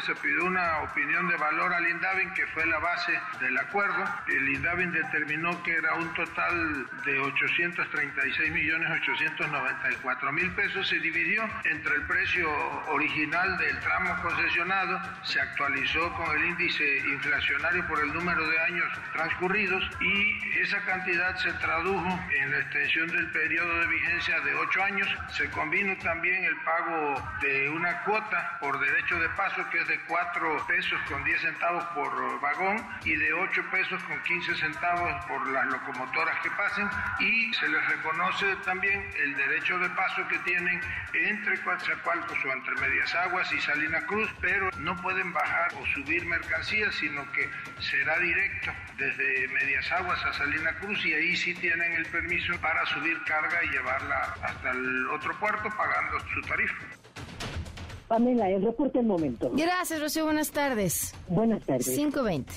[0.00, 4.04] se pidió una opinión de valor al INDAVIN, que fue la base del acuerdo.
[4.26, 10.88] El INDAVIN determinó que era un total de 836 millones 894 mil pesos.
[10.88, 12.50] Se dividió entre el precio
[12.88, 18.86] original del tramo concesionado, se actualizó con el índice inflacionario por el número de años
[19.12, 24.82] transcurridos y esa cantidad se tradujo en la extensión del periodo de vigencia de 8
[24.82, 25.08] años.
[25.28, 30.00] Se combinó también el pago de una cuota por derecho de paso que es de
[30.08, 35.46] 4 pesos con 10 centavos por vagón y de 8 pesos con 15 centavos por
[35.48, 36.88] las locomotoras que pasen
[37.20, 40.80] y se les reconoce también el derecho de paso que tienen
[41.12, 46.24] entre Coatzacoalcos o entre Medias Aguas y Salina Cruz, pero no pueden bajar o subir
[46.26, 51.92] mercancías, sino que será directo desde Medias Aguas a Salina Cruz y ahí sí tienen
[51.92, 57.03] el permiso para subir carga y llevarla hasta el otro puerto pagando su tarifa.
[58.14, 59.50] Pamela, el reporte en momento.
[59.54, 60.24] Gracias, Rocío.
[60.26, 61.12] Buenas tardes.
[61.26, 61.88] Buenas tardes.
[61.88, 62.52] 520.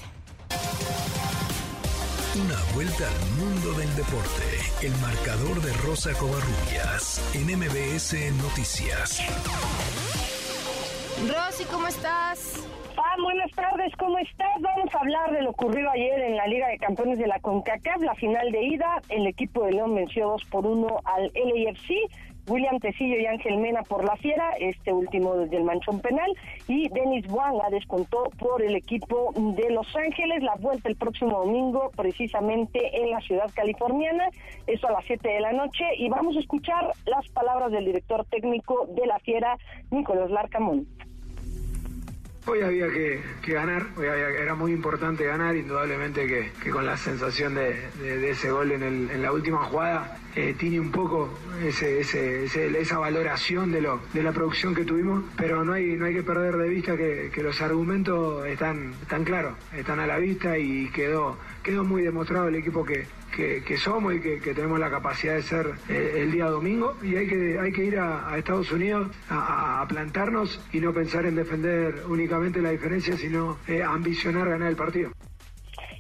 [2.46, 4.86] Una vuelta al mundo del deporte.
[4.86, 9.20] El marcador de Rosa Covarrubias en MBS Noticias.
[11.28, 12.68] Rosy, ¿cómo estás?
[12.96, 14.60] Ah, buenas tardes, ¿cómo estás?
[14.60, 18.02] Vamos a hablar de lo ocurrido ayer en la Liga de Campeones de la CONCACAF,
[18.02, 19.02] la final de ida.
[19.10, 21.90] El equipo de León venció 2 por 1 al LAFC.
[22.48, 26.32] William Tecillo y Ángel Mena por la Fiera, este último desde el manchón penal,
[26.68, 31.92] y Denis Buanga descontó por el equipo de Los Ángeles, la vuelta el próximo domingo,
[31.96, 34.30] precisamente en la ciudad californiana,
[34.66, 38.26] eso a las 7 de la noche, y vamos a escuchar las palabras del director
[38.26, 39.58] técnico de la Fiera,
[39.92, 40.88] Nicolás Larcamón.
[42.50, 48.52] Hoy había que, ganar, era muy importante ganar, indudablemente que, con la sensación de, ese
[48.52, 54.86] gol en, la última jugada eh, tiene un poco esa valoración de, la producción que
[54.86, 58.94] tuvimos, pero no hay, que perder de vista que, los argumentos están,
[59.26, 61.38] claros, están a la vista y quedó
[61.84, 66.14] muy demostrado el equipo que, que, somos y que, tenemos la capacidad de ser eh,
[66.18, 70.80] el día domingo y hay que, hay que ir a, Estados Unidos a, plantarnos y
[70.80, 75.12] no pensar en defender únicamente la diferencia, sino eh, ambicionar ganar el partido.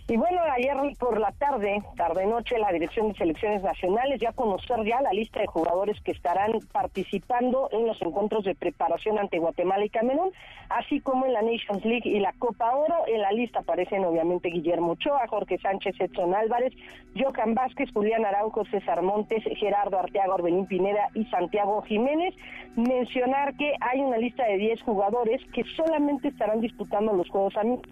[0.09, 5.01] Y bueno, ayer por la tarde, tarde-noche, la Dirección de Selecciones Nacionales ya conocer ya
[5.01, 9.89] la lista de jugadores que estarán participando en los encuentros de preparación ante Guatemala y
[9.89, 10.31] Camerún,
[10.69, 13.03] así como en la Nations League y la Copa Oro.
[13.05, 16.71] En la lista aparecen obviamente Guillermo Ochoa, Jorge Sánchez, Edson Álvarez,
[17.19, 22.33] Jocan Vázquez, Julián Araujo, César Montes, Gerardo Arteaga, Orbelín Pineda y Santiago Jiménez.
[22.77, 27.89] Mencionar que hay una lista de 10 jugadores que solamente estarán disputando los Juegos Amigos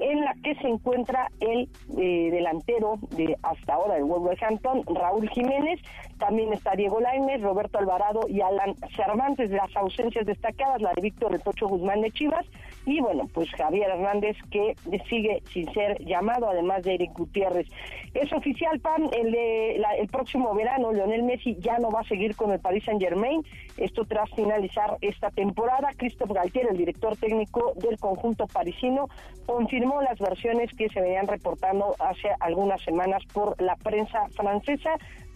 [0.00, 5.80] en la que se encuentra el eh, delantero de hasta ahora del Wolverhampton, Raúl Jiménez,
[6.18, 11.32] también está Diego Lainez, Roberto Alvarado y Alan Cervantes, las ausencias destacadas, la de Víctor
[11.32, 12.46] Retocho Guzmán de Chivas,
[12.86, 14.74] y bueno, pues Javier Hernández que
[15.08, 17.66] sigue sin ser llamado, además de Eric Gutiérrez.
[18.12, 22.52] Es oficial, Pam, el, el próximo verano, Leonel Messi ya no va a seguir con
[22.52, 23.42] el Paris Saint Germain,
[23.76, 25.88] esto tras finalizar esta temporada.
[25.96, 29.08] Christophe Galtier, el director técnico del conjunto parisino,
[29.46, 34.90] confirmó las versiones que se venían reportando hace algunas semanas por la prensa francesa.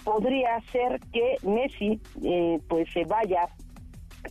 [0.05, 3.49] Podría ser que Messi eh, pues se vaya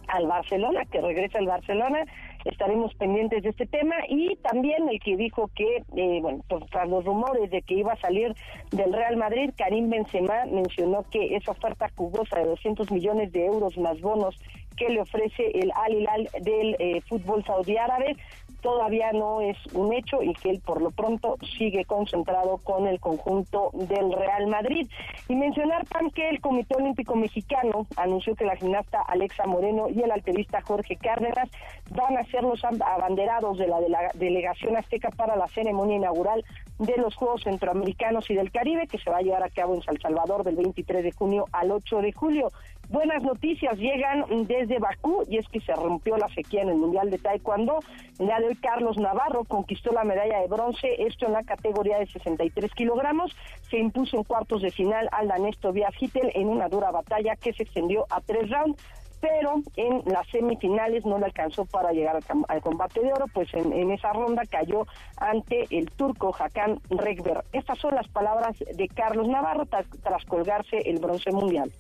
[0.08, 2.06] al Barcelona, que regrese al Barcelona
[2.50, 6.88] estaremos pendientes de este tema y también el que dijo que, eh, bueno, pues, tras
[6.88, 8.36] los rumores de que iba a salir
[8.72, 13.78] del Real Madrid, Karim Benzema mencionó que esa oferta jugosa de 200 millones de euros
[13.78, 14.38] más bonos
[14.78, 18.16] que le ofrece el Al Hilal del eh, fútbol saudí árabe
[18.62, 23.00] todavía no es un hecho y que él por lo pronto sigue concentrado con el
[23.00, 24.88] conjunto del Real Madrid.
[25.28, 30.02] Y mencionar también que el Comité Olímpico Mexicano anunció que la gimnasta Alexa Moreno y
[30.02, 31.50] el alterista Jorge Cárdenas
[31.92, 33.80] van a ser los abanderados de la,
[34.14, 36.44] delegación azteca para la ceremonia inaugural
[36.80, 39.82] de los Juegos Centroamericanos y del Caribe que se va a llevar a cabo en
[39.82, 42.52] San Salvador del 23 de junio al 8 de julio.
[42.90, 47.10] Buenas noticias llegan desde Bakú y es que se rompió la sequía en el Mundial
[47.10, 47.80] de Taekwondo.
[48.18, 52.08] Día de hoy Carlos Navarro conquistó la medalla de bronce, esto en la categoría de
[52.08, 53.36] 63 kilogramos.
[53.70, 57.52] Se impuso en cuartos de final al danés Tobias Hittel en una dura batalla que
[57.52, 58.82] se extendió a tres rounds
[59.20, 63.92] pero en las semifinales no le alcanzó para llegar al, combate de oro, pues en,
[63.92, 64.86] esa ronda cayó
[65.18, 67.44] ante el turco Hakan Rekber.
[67.52, 71.72] Estas son las palabras de Carlos Navarro tras colgarse el bronce mundial.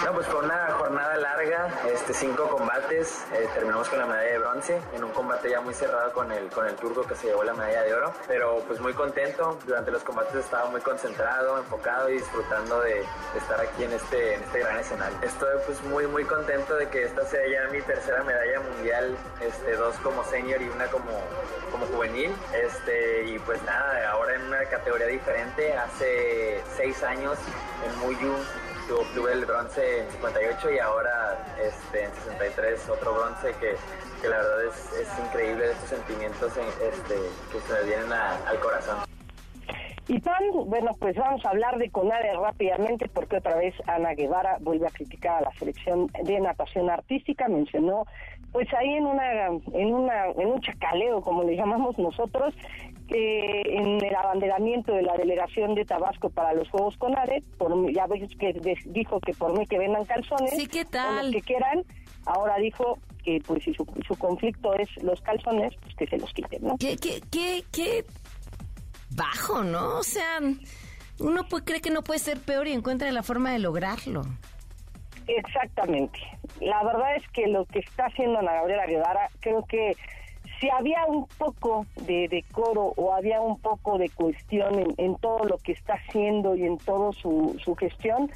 [0.00, 4.38] No, pues fue una jornada larga, este, cinco combates, eh, terminamos con la medalla de
[4.38, 7.44] bronce, en un combate ya muy cerrado con el, con el turco que se llevó
[7.44, 12.08] la medalla de oro, pero pues muy contento, durante los combates estaba muy concentrado, enfocado
[12.08, 13.04] y disfrutando de,
[13.36, 15.18] estar aquí en este, en este gran escenario.
[15.22, 19.76] Estoy pues muy muy contento de que esta sea ya mi tercera medalla mundial, este,
[19.76, 21.12] dos como senior y una como,
[21.70, 27.38] como juvenil, este, y pues nada, ahora en una categoría diferente, hace seis años
[27.86, 28.34] en Muyu
[29.00, 33.76] obtuve el bronce en 58 y ahora este, en 63 otro bronce que,
[34.28, 37.14] la verdad es, es increíble estos sentimientos este,
[37.52, 38.98] que se me vienen al corazón.
[40.08, 44.58] Y Pan, bueno, pues vamos a hablar de CONADE rápidamente porque otra vez Ana Guevara
[44.60, 48.06] vuelve a criticar a la selección de natación artística, mencionó
[48.52, 52.54] pues ahí en una en una en un chacaleo como le llamamos nosotros
[53.08, 58.28] en el abanderamiento de la delegación de Tabasco para los Juegos CONADE, por, ya ves
[58.38, 58.52] que
[58.86, 61.32] dijo que por mí que vendan calzones, sí, ¿qué tal?
[61.32, 61.84] que quieran,
[62.26, 63.84] ahora dijo que pues si su,
[64.16, 66.76] conflicto es los calzones, pues que se los quiten, ¿no?
[66.78, 68.04] ¿Qué, qué, qué, qué
[69.10, 69.98] bajo, ¿no?
[69.98, 70.40] O sea,
[71.20, 74.22] uno puede, cree que no puede ser peor y encuentra la forma de lograrlo.
[75.26, 76.18] Exactamente.
[76.60, 79.96] La verdad es que lo que está haciendo Ana Gabriela Guevara, creo que
[80.62, 85.58] si había un poco de decoro o había un poco de cuestión en, todo lo
[85.58, 88.30] que está haciendo y en todo su, su gestión,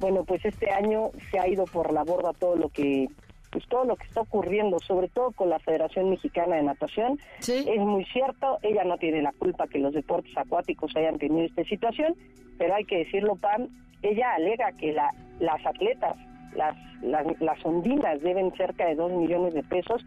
[0.00, 3.06] bueno, pues este año se ha ido por la borda todo lo que
[3.50, 7.80] pues todo lo que está ocurriendo, sobre todo con la Federación Mexicana de Natación, es
[7.80, 12.14] muy cierto, ella no tiene la culpa que los deportes acuáticos hayan tenido esta situación,
[12.58, 13.68] pero hay que decirlo, Pam,
[14.02, 16.14] ella alega que la, las atletas,
[16.54, 20.04] las, las, las ondinas deben cerca de dos millones de pesos,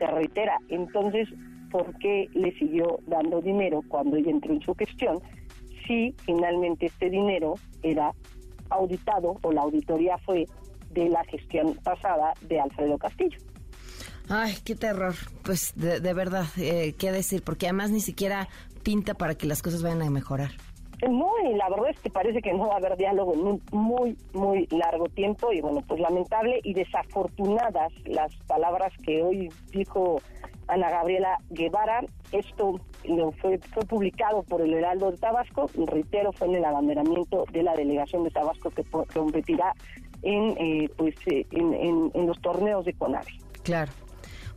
[0.00, 1.28] se reitera, entonces,
[1.70, 5.20] ¿por qué le siguió dando dinero cuando ella entró en su gestión?
[5.86, 8.12] Si finalmente este dinero era
[8.70, 10.46] auditado o la auditoría fue
[10.90, 13.38] de la gestión pasada de Alfredo Castillo.
[14.28, 15.14] Ay, qué terror.
[15.42, 18.48] Pues de, verdad, eh, qué decir, porque además ni siquiera
[18.82, 20.52] pinta para que las cosas vayan a mejorar.
[21.08, 23.62] No, y la verdad es que parece que no va a haber diálogo en un
[23.72, 30.20] muy, muy largo tiempo y bueno, pues lamentable y desafortunadas las palabras que hoy dijo
[30.68, 32.00] Ana Gabriela Guevara.
[32.32, 37.44] Esto lo fue, fue publicado por el Heraldo de Tabasco, reitero, fue en el abanderamiento
[37.50, 39.74] de la delegación de Tabasco que competirá
[40.22, 43.32] en, eh, pues, eh, en, en, los torneos de CONAVE.
[43.62, 43.92] Claro.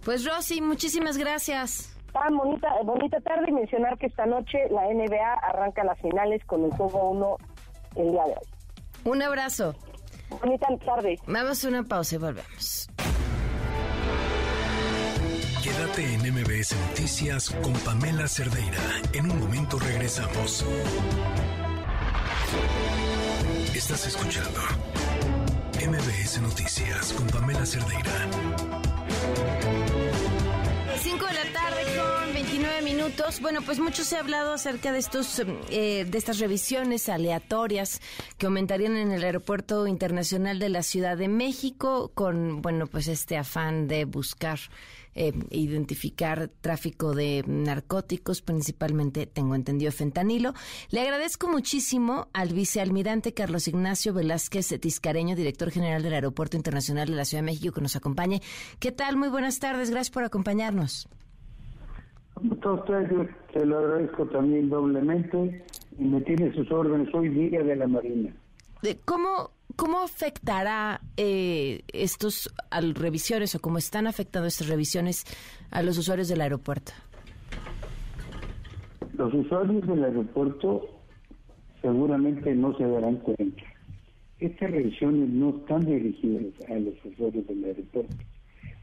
[0.04, 1.96] Pues Rosy, muchísimas gracias.
[2.16, 6.64] Ah, bonita, bonita tarde y mencionar que esta noche la NBA arranca las finales con
[6.64, 7.38] el juego 1
[7.96, 9.12] el día de hoy.
[9.12, 9.76] Un abrazo.
[10.42, 11.20] Bonita tarde.
[11.28, 12.90] Vamos a una pausa y volvemos.
[15.64, 18.82] Quédate en MBS Noticias con Pamela Cerdeira.
[19.14, 20.66] En un momento regresamos.
[23.76, 24.60] Estás escuchando
[25.86, 28.12] MBS Noticias con Pamela Cerdeira.
[31.04, 32.23] 5 de la tarde con
[32.54, 33.42] 29 minutos.
[33.42, 38.00] Bueno, pues mucho se ha hablado acerca de estos eh, de estas revisiones aleatorias
[38.38, 43.38] que aumentarían en el aeropuerto internacional de la Ciudad de México con bueno, pues este
[43.38, 44.60] afán de buscar
[45.16, 50.54] eh, identificar tráfico de narcóticos, principalmente, tengo entendido, fentanilo.
[50.90, 57.16] Le agradezco muchísimo al vicealmirante Carlos Ignacio Velázquez Tiscareño, director general del Aeropuerto Internacional de
[57.16, 58.44] la Ciudad de México, que nos acompañe.
[58.80, 59.18] ¿Qué tal?
[59.18, 61.08] Muy buenas tardes, gracias por acompañarnos.
[62.36, 65.64] A usted, se lo agradezco también doblemente
[65.98, 68.34] y me tiene sus órdenes, soy guía de la Marina.
[69.06, 72.54] ¿Cómo, ¿Cómo afectará eh, estos
[72.96, 75.26] revisiones o cómo están afectando estas revisiones
[75.72, 76.92] a los usuarios del aeropuerto?
[79.18, 80.90] Los usuarios del aeropuerto
[81.82, 83.64] seguramente no se darán cuenta.
[84.40, 88.16] Estas revisiones no están dirigidas a los usuarios del aeropuerto.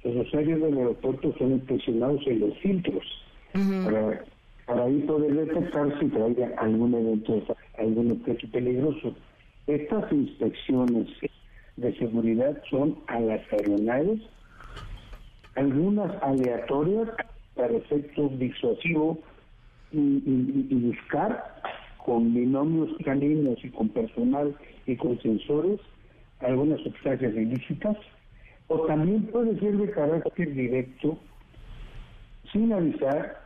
[0.05, 3.05] Los usuarios del aeropuerto son inspeccionados en los filtros
[3.53, 7.43] para, ahí poder detectar si trae algún evento,
[7.79, 9.15] algún objeto peligroso.
[9.67, 11.09] Estas inspecciones
[11.77, 14.21] de seguridad son a las aeronaves,
[15.57, 17.09] algunas aleatorias
[17.55, 19.19] para efectos disuasivos
[19.93, 21.61] y, buscar
[22.05, 24.55] con binomios caninos y con personal
[24.87, 25.81] y con sensores
[26.41, 27.97] algunas sustancias ilícitas,
[28.69, 31.19] o también puede ser de carácter directo,
[32.53, 33.40] sin avisar,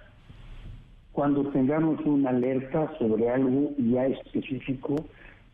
[1.15, 4.97] cuando tengamos una alerta sobre algo ya específico,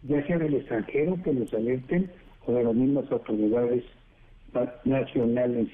[0.03, 2.11] ya sea del extranjero que nos alerten
[2.47, 3.85] o de las mismas autoridades
[4.85, 5.69] nacionales.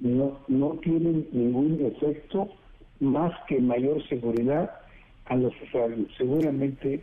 [0.00, 2.48] No, no tienen ningún efecto
[2.98, 4.70] más que mayor seguridad
[5.26, 6.08] a los usuarios.
[6.18, 7.00] Seguramente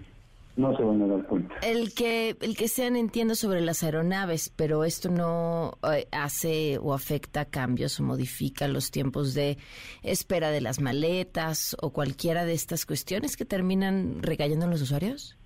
[0.57, 1.56] no se van a dar cuenta.
[1.61, 6.94] El que el que sean entiendo sobre las aeronaves, pero esto no eh, hace o
[6.94, 9.57] afecta cambios o modifica los tiempos de
[10.03, 15.38] espera de las maletas o cualquiera de estas cuestiones que terminan recayendo en los usuarios.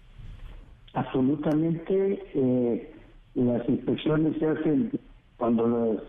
[0.94, 2.94] Absolutamente, eh,
[3.36, 4.92] las inspecciones se hacen
[5.38, 6.02] cuando los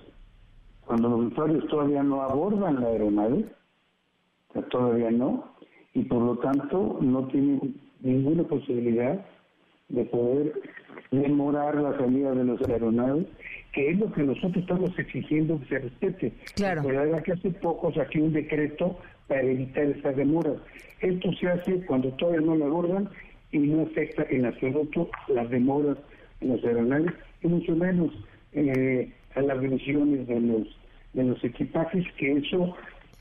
[0.86, 3.47] cuando los usuarios todavía no abordan la aeronave
[4.70, 5.55] todavía no,
[5.94, 9.24] y por lo tanto no tienen ninguna posibilidad
[9.89, 10.52] de poder
[11.10, 13.27] demorar la salida de los aeronaves,
[13.72, 16.32] que es lo que nosotros estamos exigiendo que se respete.
[16.55, 16.82] Claro.
[16.85, 20.56] Pero que hace poco saqué un decreto para evitar esas demoras.
[21.01, 23.09] Esto se hace cuando todavía no lo abordan
[23.52, 25.98] y no afecta en absoluto las demoras
[26.40, 27.12] en los aeronaves
[27.43, 28.12] y mucho menos
[28.52, 30.81] eh, a las revisiones de los
[31.12, 32.77] de los equipajes, que eso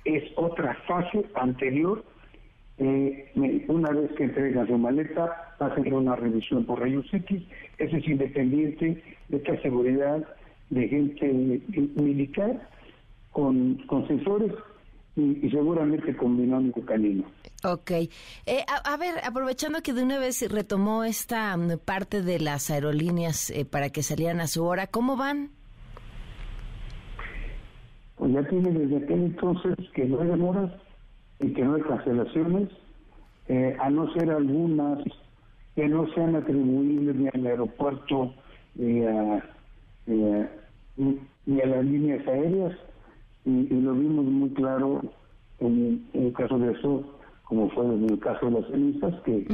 [0.05, 2.03] es otra fase anterior.
[2.79, 7.43] Eh, una vez que entregan su maleta, hacen una revisión por rayos X.
[7.77, 10.25] Eso es independiente de esta seguridad
[10.69, 11.61] de gente
[11.95, 12.69] militar
[13.31, 14.53] con, con sensores
[15.15, 17.25] y, seguramente con binomio canino.
[17.65, 17.91] Ok.
[17.91, 18.09] Eh,
[18.85, 23.65] a, ver, aprovechando que de una vez retomó esta mm, parte de las aerolíneas eh,
[23.65, 25.49] para que salieran a su hora, ¿cómo van?
[28.19, 30.71] pues ya tiene desde aquel entonces que no hay demoras
[31.39, 32.69] y que no hay cancelaciones,
[33.47, 34.99] eh, a no ser algunas
[35.75, 38.33] que no sean atribuibles ni al aeropuerto
[38.75, 39.43] ni a,
[40.05, 42.77] ni a, las líneas aéreas,
[43.45, 45.01] y, lo vimos muy claro
[45.59, 47.03] en, el caso de eso,
[47.45, 49.45] como fue en el caso de las cenizas, que,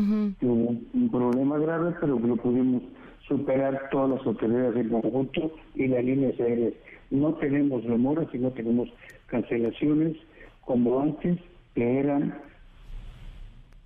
[0.41, 2.82] hubo un problema grave, pero que lo pudimos
[3.28, 6.74] superar todas las autoridades del conjunto y las líneas aéreas.
[7.12, 8.90] No tenemos demoras y no tenemos
[9.28, 10.18] cancelaciones
[10.66, 11.38] como antes,
[11.76, 12.35] que eran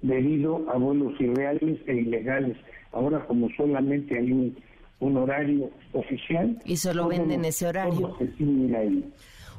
[0.01, 2.57] debido a vuelos irreales e ilegales.
[2.93, 4.57] Ahora, como solamente hay un,
[4.99, 6.57] un horario oficial.
[6.65, 8.17] Y solo venden ese horario.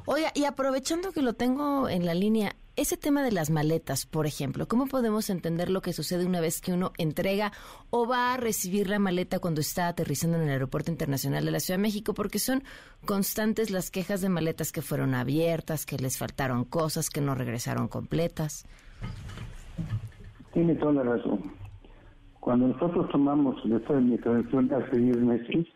[0.05, 4.25] Oiga, y aprovechando que lo tengo en la línea, ese tema de las maletas, por
[4.25, 7.51] ejemplo, ¿cómo podemos entender lo que sucede una vez que uno entrega
[7.91, 11.59] o va a recibir la maleta cuando está aterrizando en el Aeropuerto Internacional de la
[11.59, 12.15] Ciudad de México?
[12.15, 12.63] Porque son
[13.05, 17.87] constantes las quejas de maletas que fueron abiertas, que les faltaron cosas, que no regresaron
[17.87, 18.65] completas.
[20.51, 21.53] Tiene toda la razón.
[22.39, 25.67] Cuando nosotros tomamos esta administración hace 10 meses,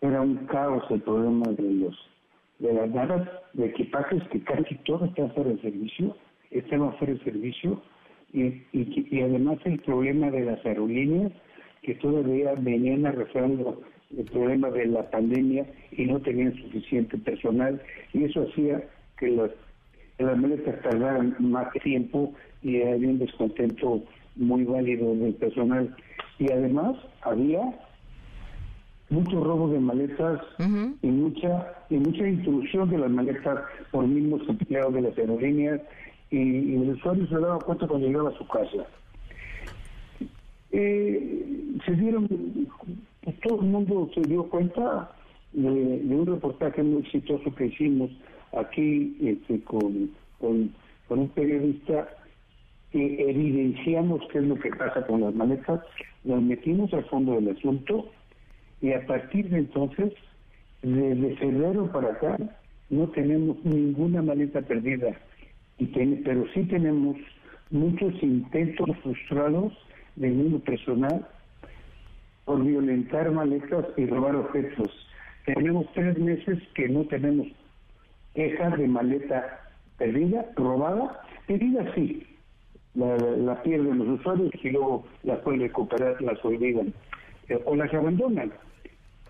[0.00, 1.94] era un caos el problema de los
[2.58, 6.16] de las naves de equipajes que casi todo está fuera de servicio,
[6.58, 7.82] estaba fuera de servicio,
[8.32, 11.30] y, y, además el problema de las aerolíneas
[11.82, 13.80] que todavía venían arrastrando
[14.16, 17.80] el problema de la pandemia y no tenían suficiente personal,
[18.12, 18.82] y eso hacía
[19.18, 19.50] que las,
[20.18, 22.32] las maletas tardaran más tiempo
[22.62, 24.02] y había un descontento
[24.36, 25.94] muy válido del personal.
[26.38, 27.62] Y además había
[29.10, 30.40] muchos robos de maletas
[31.02, 33.60] y mucha y mucha intrusión de las maletas
[33.92, 35.80] por mismos empleados de las aerolíneas
[36.34, 38.86] y, el usuario se daba cuenta cuando llegaba a su casa.
[40.72, 42.28] Eh, se dieron,
[43.42, 45.10] todo el mundo se dio cuenta
[45.52, 48.10] de, un reportaje muy exitoso que hicimos
[48.52, 50.74] aquí este, con, con,
[51.08, 52.08] con un periodista
[52.90, 55.80] que evidenciamos qué es lo que pasa con las maletas,
[56.24, 58.08] nos metimos al fondo del asunto
[58.80, 60.12] y a partir de entonces,
[60.82, 62.36] desde febrero para acá,
[62.90, 65.16] no tenemos ninguna maleta perdida,
[65.78, 67.16] y pero sí tenemos
[67.70, 69.72] muchos intentos frustrados
[70.16, 71.26] del mundo personal
[72.44, 74.88] por violentar maletas y robar objetos.
[75.46, 77.48] Tenemos tres meses que no tenemos
[78.34, 79.60] quejas de maleta
[79.98, 82.26] perdida, robada, perdida sí,
[82.94, 86.92] la, la pierden los usuarios y luego las pueden recuperar, las olvidan
[87.48, 88.52] eh, o las abandonan.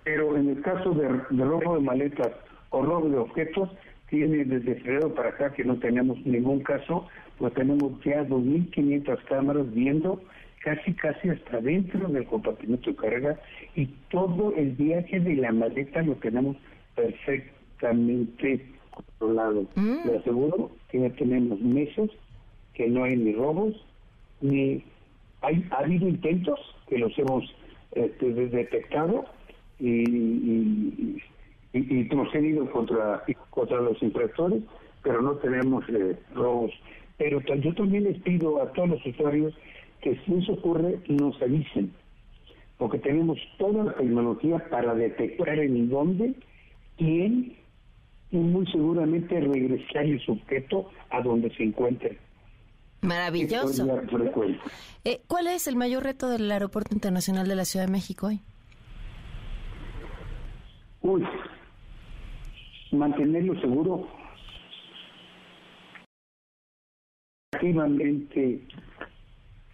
[0.05, 2.33] Pero en el caso de, de robo de maletas
[2.71, 3.71] o robo de objetos,
[4.09, 7.09] tiene desde febrero para acá que no tenemos ningún caso,
[7.39, 10.23] pues tenemos ya 2.500 cámaras viendo
[10.63, 13.41] casi casi hasta dentro del compartimento de carga
[13.75, 16.57] y todo el viaje de la maleta lo tenemos
[16.95, 19.67] perfectamente controlado.
[19.75, 20.07] Mm.
[20.09, 22.11] Le aseguro que ya tenemos meses
[22.75, 23.75] que no hay ni robos,
[24.41, 24.83] ni
[25.43, 26.59] hay ha habido intentos
[26.89, 27.45] que los hemos
[27.93, 29.25] este, de- detectado
[29.79, 31.23] y, y,
[31.75, 34.63] y- y procedido contra, contra los infractores,
[35.03, 36.71] pero no tenemos eh, robos.
[37.19, 39.53] Pero yo también les pido a todos los usuarios
[40.01, 41.93] que si eso ocurre, nos avisen,
[42.79, 46.35] porque tenemos toda la tecnología para detectar en dónde,
[46.97, 47.57] quién,
[48.31, 52.19] y muy seguramente regresar el sujeto a donde se encuentre.
[53.03, 53.87] Maravilloso.
[55.05, 58.41] Eh, ¿Cuál es el mayor reto del Aeropuerto Internacional de la Ciudad de México hoy?
[61.03, 61.23] Uy,
[62.95, 64.07] mantenerlo seguro.
[67.53, 68.61] Activamente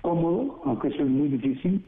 [0.03, 1.83] cómodo, aunque eso es muy difícil.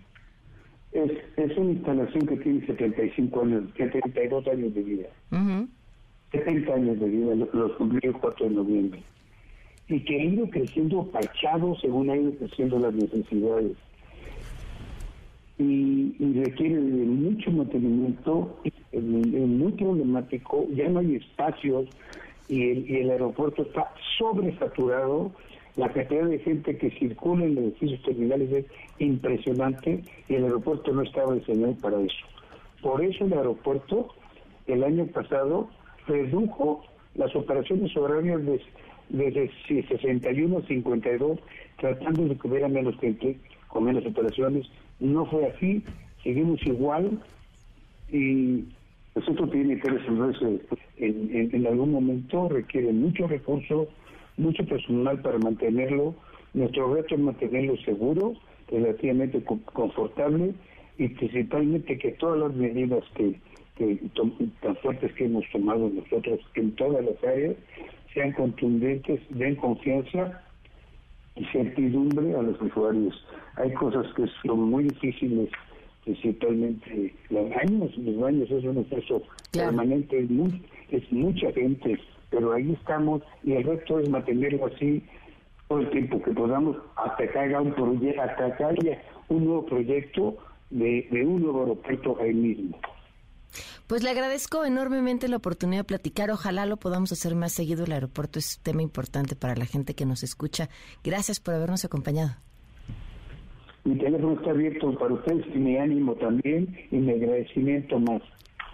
[0.93, 5.09] Es, es una instalación que tiene 75 años, 72 años de vida.
[6.33, 9.03] 70 años de vida, lo- los cumplió el 4 de noviembre.
[9.89, 13.73] Y que ha ido creciendo parchado según ha ido creciendo las necesidades.
[15.59, 18.59] Y, y requiere de mucho mantenimiento,
[18.93, 21.87] es, es muy problemático, ya no hay espacios
[22.49, 25.33] y el, y el aeropuerto está sobresaturado.
[25.77, 28.67] La cantidad de gente que circula en los edificios terminales es
[28.99, 32.27] impresionante y el aeropuerto no estaba diseñado para eso.
[32.83, 34.09] Por eso el aeropuerto
[34.67, 35.69] el año pasado
[36.07, 38.61] redujo las operaciones horarias de,
[39.09, 41.39] desde 61 a 52,
[41.79, 43.39] tratando de que hubiera menos gente
[43.69, 44.67] con menos operaciones.
[45.01, 45.83] No fue así,
[46.23, 47.19] seguimos igual
[48.11, 48.65] y
[49.31, 50.61] esto tiene que resolverse
[50.97, 53.89] en, en- algún momento, requiere mucho recurso,
[54.37, 56.15] mucho personal para mantenerlo.
[56.55, 58.35] Nuestro reto es mantenerlo seguro,
[58.69, 60.55] relativamente co- confortable
[60.99, 63.41] y principalmente que todas las medidas que,
[63.77, 63.99] que
[64.61, 67.57] tan fuertes que hemos tomado nosotros en todas las áreas
[68.15, 70.43] sean contundentes, den confianza
[71.37, 73.27] y certidumbre a los usuarios.
[73.57, 75.49] Hay cosas que son muy difíciles,
[76.05, 77.97] principalmente los baños.
[77.99, 79.23] Los baños es un esfuerzo
[79.53, 81.99] permanente, es, muy- es mucha gente,
[82.31, 85.03] pero ahí estamos y el resto es mantenerlo así
[85.69, 89.65] todo el tiempo que podamos hasta que haya un proyecto, hasta que haya un nuevo
[89.67, 90.37] proyecto
[90.71, 92.79] de, de un nuevo aeropuerto ahí mismo.
[93.87, 96.31] Pues le agradezco enormemente la oportunidad de platicar.
[96.31, 97.85] Ojalá lo podamos hacer más seguido.
[97.85, 100.71] El aeropuerto es un tema importante para la gente que nos escucha.
[101.05, 102.37] Gracias por habernos acompañado.
[103.85, 108.23] Mi teléfono está abierto para ustedes y mi ánimo también y mi agradecimiento más.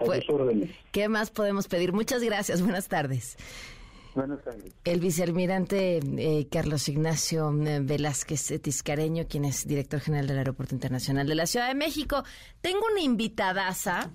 [0.01, 0.71] A Pues- sus órdenes.
[0.93, 1.93] ¿Qué más podemos pedir?
[1.93, 2.63] Muchas gracias.
[2.63, 3.37] Buenas tardes.
[4.15, 4.73] Buenas tardes.
[4.85, 10.75] El vicealmirante eh, Carlos Ignacio eh, Velázquez eh, Tiscareño, quien es director general del Aeropuerto
[10.75, 12.23] Internacional de la Ciudad de México.
[12.61, 14.11] Tengo una invitadaza.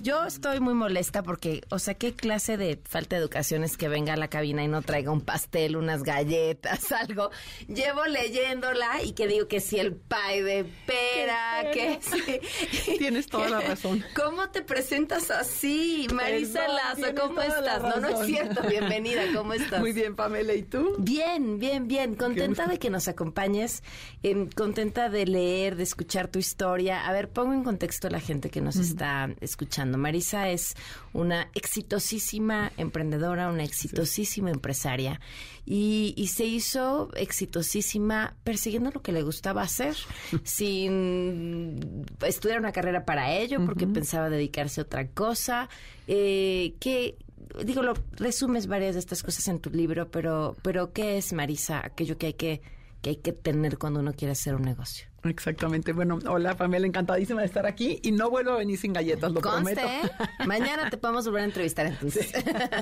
[0.00, 3.88] Yo estoy muy molesta porque, o sea, ¿qué clase de falta de educación es que
[3.88, 7.30] venga a la cabina y no traiga un pastel, unas galletas, algo?
[7.68, 12.96] Llevo leyéndola y que digo que si el pie de pera, que sí.
[12.98, 14.04] Tienes toda la razón.
[14.16, 17.14] ¿Cómo te presentas así, Marisa Lazo?
[17.18, 17.82] ¿Cómo la estás?
[17.82, 18.62] No, no es cierto.
[18.66, 19.80] Bienvenida, ¿cómo estás?
[19.80, 20.96] Muy bien, Pamela, ¿y tú?
[20.98, 22.14] Bien, bien, bien.
[22.14, 23.82] Contenta de que nos acompañes,
[24.22, 27.06] em, contenta de leer, de escuchar tu historia.
[27.06, 29.91] A ver, pongo en contexto a la gente que nos está escuchando.
[29.98, 30.74] Marisa es
[31.12, 35.20] una exitosísima emprendedora, una exitosísima empresaria
[35.64, 39.94] y, y se hizo exitosísima persiguiendo lo que le gustaba hacer,
[40.44, 45.68] sin estudiar una carrera para ello, porque pensaba dedicarse a otra cosa.
[46.08, 47.16] Eh, que
[47.64, 51.84] digo, lo resumes varias de estas cosas en tu libro, pero, pero ¿qué es Marisa?
[51.84, 52.62] Aquello que hay que,
[53.00, 55.11] que hay que tener cuando uno quiere hacer un negocio.
[55.24, 55.92] Exactamente.
[55.92, 59.40] Bueno, hola, Pamela, encantadísima de estar aquí y no vuelvo a venir sin galletas, lo
[59.40, 60.06] Conste, prometo.
[60.06, 60.46] ¿eh?
[60.46, 62.32] Mañana te podemos volver a entrevistar entonces.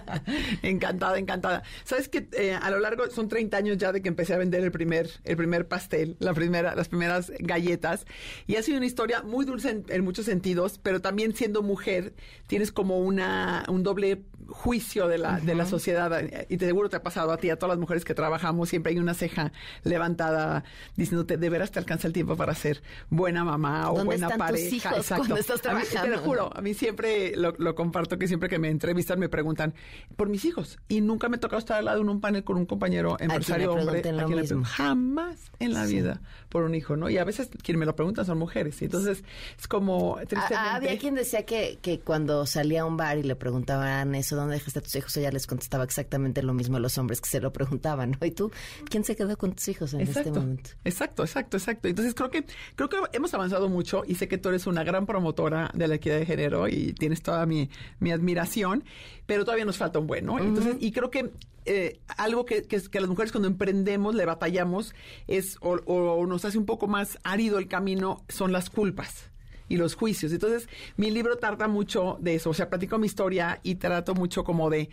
[0.63, 1.63] encantada, encantada.
[1.85, 4.65] Sabes que eh, a lo largo son 30 años ya de que empecé a vender
[4.65, 8.07] el primer el primer pastel, la primera las primeras galletas
[8.47, 12.15] y ha sido una historia muy dulce en, en muchos sentidos, pero también siendo mujer
[12.47, 16.89] tienes como una un doble juicio de la de la sociedad eh, y te seguro
[16.89, 19.53] te ha pasado a ti a todas las mujeres que trabajamos siempre hay una ceja
[19.85, 20.65] levantada
[20.97, 24.27] diciéndote de veras te alcanza el tiempo tiempo para ser buena mamá o ¿Dónde buena
[24.29, 24.77] están tus pareja.
[24.77, 25.17] hijos Exacto.
[25.17, 26.17] cuando estás A mí, te trabajando?
[26.17, 29.75] lo juro, a mí siempre lo, lo comparto que siempre que me entrevistan me preguntan
[30.17, 32.57] por mis hijos y nunca me ha tocado estar al lado en un panel con
[32.57, 34.65] un compañero empresario hombre lo mismo.
[34.65, 35.97] jamás en la Sí.
[35.97, 37.09] vida por un hijo, ¿no?
[37.11, 39.25] Y a veces quien me lo preguntan son mujeres y entonces
[39.59, 43.23] es como tristemente Ah, había quien decía que, que cuando salía a un bar y
[43.23, 45.17] le preguntaban eso, ¿dónde dejaste a tus hijos?
[45.17, 48.27] Ella les contestaba exactamente lo mismo a los hombres que se lo preguntaban, ¿no?
[48.27, 48.51] ¿Y tú?
[48.89, 50.71] ¿Quién se quedó con tus hijos en este momento?
[50.85, 51.89] exacto, exacto, exacto.
[51.89, 55.07] Entonces creo que creo que hemos avanzado mucho y sé que tú eres una gran
[55.07, 58.85] promotora de la equidad de género y tienes toda mi, mi admiración,
[59.27, 60.39] pero todavía nos falta un buen, ¿no?
[60.39, 61.31] Entonces, y creo que
[61.65, 64.95] eh, algo que, que, que las mujeres cuando emprendemos le batallamos
[65.29, 69.31] es o, o nos hace un poco más árido el camino son las culpas
[69.69, 70.33] y los juicios.
[70.33, 72.51] Entonces, mi libro trata mucho de eso.
[72.51, 74.91] O sea, platico mi historia y trato mucho como de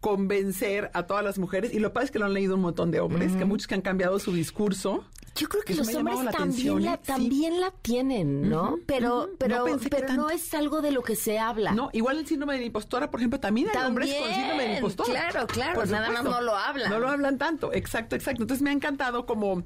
[0.00, 1.74] convencer a todas las mujeres.
[1.74, 3.66] Y lo que pasa es que lo han leído un montón de hombres, que muchos
[3.66, 5.04] que han cambiado su discurso.
[5.34, 6.98] Yo creo que los hombres la también, atención, la, ¿eh?
[7.00, 7.06] Sí.
[7.06, 8.78] también la tienen, ¿no?
[8.86, 11.72] Pero pero, No pero no es algo de lo que se habla.
[11.72, 14.74] No, igual el síndrome de la impostora, por ejemplo, también hay hombres con síndrome de
[14.76, 15.28] impostora.
[15.28, 16.90] claro, claro, nada más no lo hablan.
[16.90, 18.42] No lo hablan tanto, exacto, exacto.
[18.42, 19.62] Entonces me ha encantado como,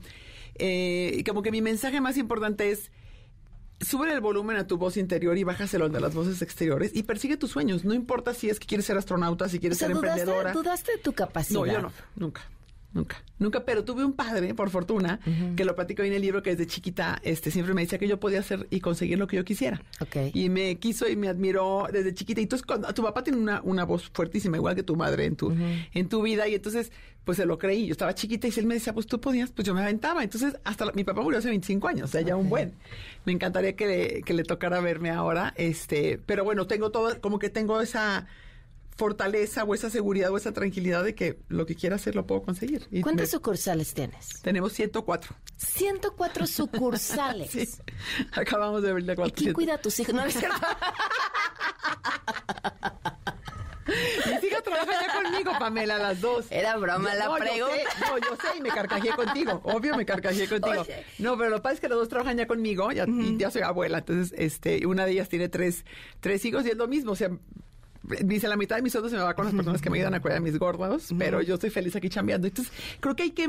[0.56, 2.90] eh, como que mi mensaje más importante es
[3.82, 7.36] sube el volumen a tu voz interior y bájaselo de las voces exteriores y persigue
[7.36, 7.84] tus sueños.
[7.84, 10.52] No importa si es que quieres ser astronauta, si O quieres sea, ser dudaste, emprendedora.
[10.52, 11.60] dudaste de tu capacidad.
[11.60, 12.42] No, yo no, nunca.
[12.94, 15.18] Nunca, nunca, pero tuve un padre, por fortuna,
[15.56, 18.20] que lo platico en el libro, que desde chiquita este, siempre me decía que yo
[18.20, 19.80] podía hacer y conseguir lo que yo quisiera.
[20.34, 22.40] Y me quiso y me admiró desde chiquita.
[22.40, 25.36] Y entonces, cuando tu papá tiene una, una voz fuertísima, igual que tu madre en
[25.36, 25.52] tu,
[25.94, 26.92] en tu vida, y entonces,
[27.24, 27.86] pues se lo creí.
[27.86, 30.22] Yo estaba chiquita y si él me decía, pues tú podías, pues yo me aventaba.
[30.22, 32.74] Entonces, hasta la- mi papá murió hace 25 años, o sea, ya un buen.
[33.24, 37.38] Me encantaría que le, que le tocara verme ahora, este, pero bueno, tengo todo, como
[37.38, 38.26] que tengo esa
[38.96, 42.42] fortaleza o esa seguridad o esa tranquilidad de que lo que quiera hacer lo puedo
[42.42, 42.86] conseguir.
[42.90, 44.40] Y ¿Cuántas me- sucursales tienes?
[44.42, 45.34] Tenemos 104.
[45.56, 47.50] 104 sucursales.
[47.52, 47.68] Sí.
[48.32, 49.54] Acabamos de abrir la ¿Y quién 400.
[49.54, 50.14] cuida a tus hijos?
[50.14, 50.22] No.
[53.84, 56.46] Mis hijas trabajan ya conmigo, Pamela, las dos.
[56.50, 57.74] Era broma la no, yo pregunta.
[57.76, 59.60] sé, no, yo sé y me carcajeé contigo.
[59.64, 60.82] Obvio, me carcajeé contigo.
[60.82, 61.04] Oye.
[61.18, 63.50] No, pero lo que pasa es que las dos trabajan ya conmigo ya, y ya
[63.50, 63.98] soy abuela.
[63.98, 65.84] Entonces, este, una de ellas tiene tres,
[66.20, 67.12] tres hijos y es lo mismo.
[67.12, 67.30] O sea,
[68.02, 70.14] dice la mitad de mis sueldo se me va con las personas que me ayudan
[70.14, 72.46] a cuidar a mis gordos, pero yo estoy feliz aquí chambeando.
[72.48, 73.48] Entonces, creo que hay que,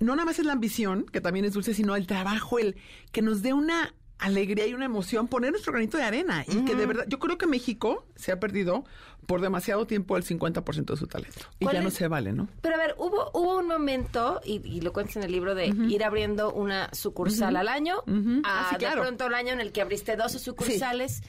[0.00, 2.76] no nada más es la ambición, que también es dulce, sino el trabajo, el
[3.12, 6.44] que nos dé una alegría y una emoción poner nuestro granito de arena.
[6.48, 8.84] Y que de verdad yo creo que México se ha perdido
[9.26, 11.46] por demasiado tiempo el 50% de su talento.
[11.60, 12.48] Y ¿Cuál ya no se vale, ¿no?
[12.62, 15.66] Pero a ver, hubo, hubo un momento, y, y lo cuentas en el libro, de
[15.66, 18.02] ir abriendo una sucursal al año, a
[18.44, 19.02] Ah, sí, claro.
[19.02, 21.22] de pronto el año en el que abriste 12 sucursales.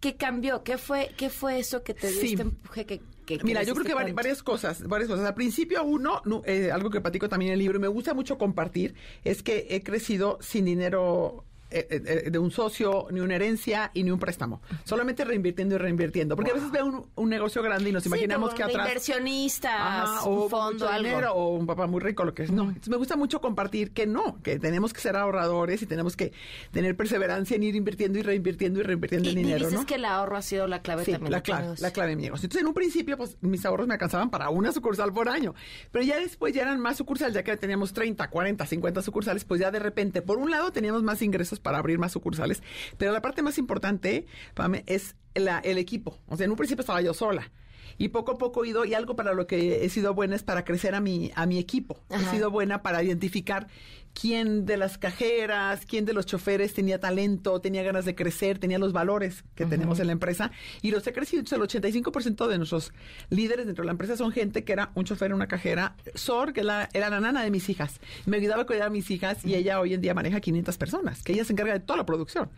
[0.00, 0.62] ¿Qué cambió?
[0.62, 2.26] ¿Qué fue, ¿Qué fue eso que te dio Sí.
[2.32, 5.26] este empuje que, que Mira, yo creo que varias cosas, varias cosas.
[5.26, 8.12] Al principio, uno, no, eh, algo que platico también en el libro, y me gusta
[8.14, 8.94] mucho compartir,
[9.24, 13.90] es que he crecido sin dinero eh, eh, eh, de un socio, ni una herencia
[13.94, 14.60] y ni un préstamo.
[14.84, 16.36] Solamente reinvirtiendo y reinvirtiendo.
[16.36, 18.86] Porque a veces veo un, un negocio grande y nos Sí, imaginamos como que atrás...
[18.88, 21.08] inversionista, Ajá, un o fondo, algo.
[21.08, 22.50] dinero, o un papá muy rico, lo que es.
[22.50, 26.16] No, Entonces, me gusta mucho compartir que no, que tenemos que ser ahorradores y tenemos
[26.16, 26.32] que
[26.70, 29.86] tener perseverancia en ir invirtiendo y reinvirtiendo y reinvirtiendo Y, el y dinero, dices ¿no?
[29.86, 31.32] que el ahorro ha sido la clave Sí, también.
[31.32, 32.46] la clave, la clave de mi negocio.
[32.46, 35.54] Entonces, en un principio, pues, mis ahorros me alcanzaban para una sucursal por año.
[35.90, 39.60] Pero ya después ya eran más sucursales, ya que teníamos 30, 40, 50 sucursales, pues
[39.60, 42.62] ya de repente, por un lado, teníamos más ingresos para abrir más sucursales.
[42.98, 46.18] Pero la parte más importante, Pame, es la- el equipo.
[46.28, 47.50] O sea, en un principio estaba yo sola.
[47.98, 50.42] Y poco a poco he ido, y algo para lo que he sido buena es
[50.42, 51.98] para crecer a mi, a mi equipo.
[52.10, 52.20] Ajá.
[52.22, 53.68] He sido buena para identificar
[54.18, 58.78] quién de las cajeras, quién de los choferes tenía talento, tenía ganas de crecer, tenía
[58.78, 60.50] los valores que tenemos en la empresa.
[60.80, 61.42] Y los he crecido.
[61.42, 62.92] El 85% de nuestros
[63.28, 65.96] líderes dentro de la empresa son gente que era un chofer, una cajera.
[66.14, 68.00] Sor, que la- era la nana de mis hijas.
[68.24, 71.22] Me ayudaba a cuidar a mis hijas y ella hoy en día maneja 500 personas,
[71.22, 72.48] que ella se encarga de toda la producción.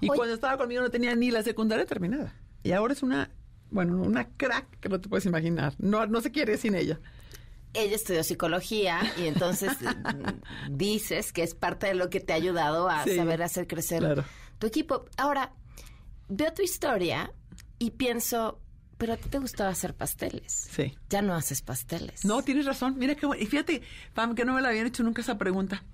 [0.00, 2.32] Y cuando estaba conmigo no tenía ni la secundaria terminada.
[2.62, 3.30] Y ahora es una,
[3.70, 5.74] bueno, una crack que no te puedes imaginar.
[5.78, 7.00] No, no se quiere sin ella.
[7.74, 12.36] Ella estudió psicología y entonces mm, dices que es parte de lo que te ha
[12.36, 14.24] ayudado a Sí, saber hacer crecer claro.
[14.58, 15.04] tu equipo.
[15.16, 15.52] Ahora,
[16.28, 17.32] veo tu historia
[17.78, 18.60] y pienso,
[18.96, 20.68] pero a ti te gustaba hacer pasteles.
[20.72, 20.96] Sí.
[21.10, 22.24] Ya no haces pasteles.
[22.24, 22.94] No, tienes razón.
[22.98, 23.42] Mira qué bueno.
[23.42, 23.82] Y fíjate,
[24.14, 25.84] Pam, que no me la habían hecho nunca esa pregunta.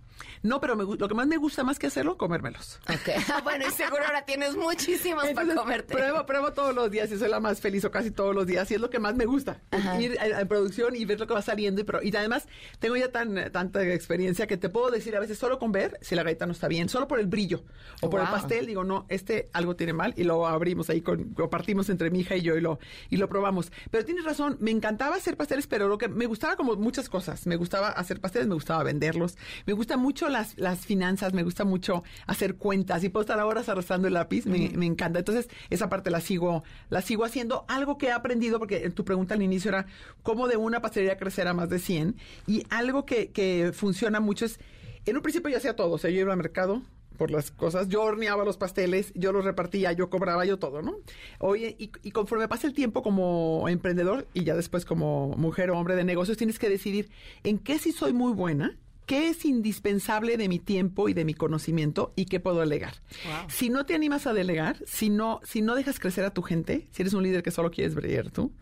[0.43, 2.79] No, pero me lo que más me gusta más que hacerlo, comérmelos.
[2.89, 3.09] Ok.
[3.33, 5.95] Ah, bueno, y seguro ahora tienes muchísimos para Entonces, comerte.
[5.95, 8.71] Pruebo, pruebo todos los días y soy la más feliz o casi todos los días
[8.71, 9.63] y es lo que más me gusta.
[9.99, 11.81] Ir a, a producción y ver lo que va saliendo.
[11.81, 12.47] Y, pro- y además
[12.79, 16.15] tengo ya tan, tanta experiencia que te puedo decir a veces solo con ver si
[16.15, 17.65] la galleta no está bien, solo por el brillo
[18.03, 18.67] o por el pastel.
[18.67, 22.21] Digo, no, este algo tiene mal y lo abrimos ahí, con, lo partimos entre mi
[22.21, 22.79] hija y yo y lo,
[23.09, 23.73] y lo probamos.
[23.91, 27.47] Pero tienes razón, me encantaba hacer pasteles, pero lo que me gustaba como muchas cosas.
[27.47, 29.37] Me gustaba hacer pasteles, me gustaba venderlos.
[29.67, 33.71] Me gusta mucho las, las finanzas, me gusta mucho hacer cuentas y puedo estar horas
[33.71, 35.19] arrastrando el lápiz, me, me encanta.
[35.19, 37.65] Entonces, esa parte la sigo, la sigo haciendo.
[37.69, 39.87] Algo que he aprendido, porque tu pregunta al inicio era
[40.23, 42.17] cómo de una pastelería crecer a más de 100.
[42.47, 44.61] Y algo que, que funciona mucho es,
[45.07, 46.83] en un principio yo hacía todo, o sea, yo iba al mercado,
[47.17, 47.89] por las cosas.
[47.89, 50.97] Yo horneaba los pasteles, yo los repartía, yo cobraba, yo todo, ¿no?
[51.39, 55.79] Oye, y, y, conforme pasa el tiempo como emprendedor y ya después como mujer o
[55.79, 57.11] hombre de negocios, tienes que decidir
[57.43, 58.77] en qué sí soy muy buena.
[59.07, 62.95] ¿Qué es indispensable de mi tiempo y de mi conocimiento y qué puedo delegar?
[63.25, 63.51] Wow.
[63.51, 66.89] Si no te animas a delegar, si no, si no dejas crecer a tu gente,
[66.91, 68.53] si eres un líder que solo quieres brillar tú,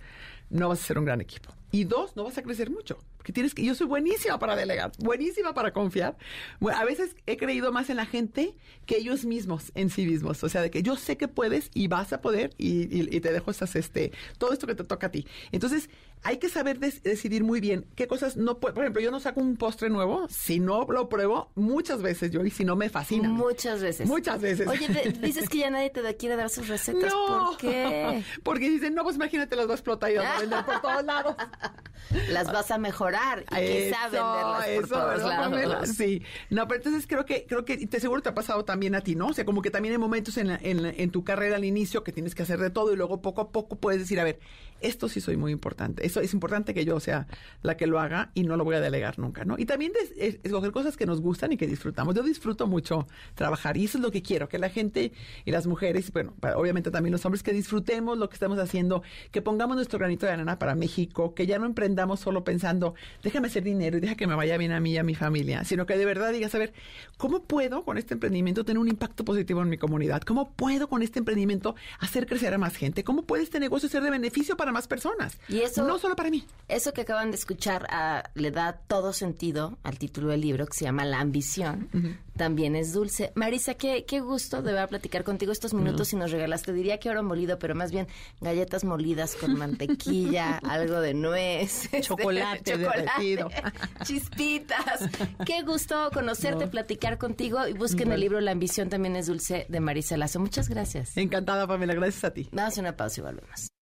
[0.51, 1.55] no vas a ser un gran equipo.
[1.71, 2.99] Y dos, no vas a crecer mucho.
[3.23, 6.17] Porque tienes que, yo soy buenísima para delegar, buenísima para confiar.
[6.59, 10.43] Bueno, a veces he creído más en la gente que ellos mismos, en sí mismos.
[10.43, 13.21] O sea, de que yo sé que puedes y vas a poder y, y, y
[13.21, 15.25] te dejo estas, este, todo esto que te toca a ti.
[15.53, 15.89] Entonces,
[16.25, 18.75] hay que saber des decidir muy bien qué cosas no puedo.
[18.75, 22.45] Por ejemplo, yo no saco un postre nuevo si no lo pruebo muchas veces yo
[22.45, 23.29] y si no me fascina.
[23.29, 24.09] Muchas veces.
[24.09, 24.67] Muchas veces.
[24.69, 24.89] Oye,
[25.21, 27.13] dices que ya nadie te quiere dar sus recetas.
[27.13, 27.47] No.
[27.47, 28.23] ¿Por qué?
[28.43, 30.81] Porque dicen, no, pues imagínate, las vas a explotar y las vas a vender por
[30.81, 31.37] todos lados.
[32.29, 33.12] las vas a mejorar
[33.51, 35.45] y eso, quizá venderlas por eso, todos lados.
[35.45, 35.87] Pamela?
[35.87, 36.23] Sí.
[36.51, 39.15] No, pero entonces creo que, creo que te seguro te ha pasado también a ti,
[39.15, 39.29] ¿no?
[39.29, 42.05] O sea, como que también hay momentos en, la, en, en tu carrera al inicio
[42.05, 44.39] que tienes que hacer de todo y luego poco a poco puedes decir, a ver,
[44.83, 46.07] esto sí soy muy importante.
[46.07, 47.27] Eso es importante que yo sea
[47.63, 49.59] la que lo haga y no lo voy a delegar nunca, ¿no?
[49.59, 52.15] Y también es, escoger cosas que nos gustan y que disfrutamos.
[52.15, 55.13] Yo disfruto mucho trabajar y eso es lo que quiero, que la gente
[55.45, 59.03] y las mujeres, bueno, para, obviamente también los hombres, que disfrutemos lo que estamos haciendo,
[59.31, 63.49] que pongamos nuestro granito de arena para México, que ya no emprendamos solo pensando, déjame
[63.49, 65.87] hacer dinero y deja que me vaya bien a mí y a mi familia, sino
[65.87, 66.73] que de verdad digas, a ver,
[67.17, 70.23] ¿cómo puedo con este emprendimiento tener un impacto positivo en mi comunidad?
[70.23, 73.05] ¿Cómo puedo con este emprendimiento hacer crecer a más gente?
[73.05, 75.39] ¿Cómo puede este negocio ser de beneficio para más personas?
[75.49, 76.45] Y eso, no solo para mí.
[76.69, 80.75] Eso que acaban de escuchar uh, le da todo sentido al título del libro que
[80.75, 81.89] se llama La ambición.
[81.93, 82.19] Uh -huh.
[82.37, 83.31] También es dulce.
[83.35, 86.17] Marisa, qué, qué gusto de ver platicar contigo estos minutos uh -huh.
[86.17, 88.07] y nos regalaste, diría que oro molido, pero más bien
[88.41, 93.39] galletas molidas con mantequilla, algo de nuez, chocolate, chocolate
[94.05, 95.09] chispitas.
[95.45, 96.71] Qué gusto conocerte, no.
[96.71, 98.15] platicar contigo y busquen bueno.
[98.15, 100.41] el libro La ambición también es dulce de Marisa Lazo.
[100.41, 101.17] Muchas gracias.
[101.17, 101.95] Encantada, Pamela.
[101.95, 102.49] Gracias a ti.
[102.53, 103.82] Damos una pausa y volvemos.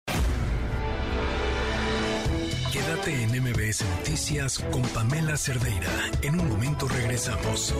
[2.76, 5.88] Quédate en MBS Noticias con Pamela Cerdeira.
[6.20, 7.74] En un momento regresamos.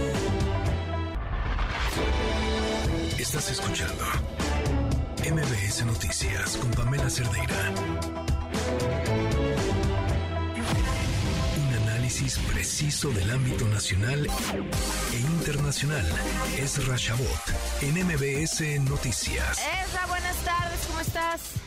[3.19, 4.05] Estás escuchando
[5.21, 7.75] MBS Noticias con Pamela Cerdeira.
[11.59, 14.27] Un análisis preciso del ámbito nacional
[15.13, 16.07] e internacional.
[16.57, 17.43] Es Rashabot
[17.83, 19.59] en MBS Noticias.
[19.59, 21.66] Ezra, buenas tardes, ¿cómo estás?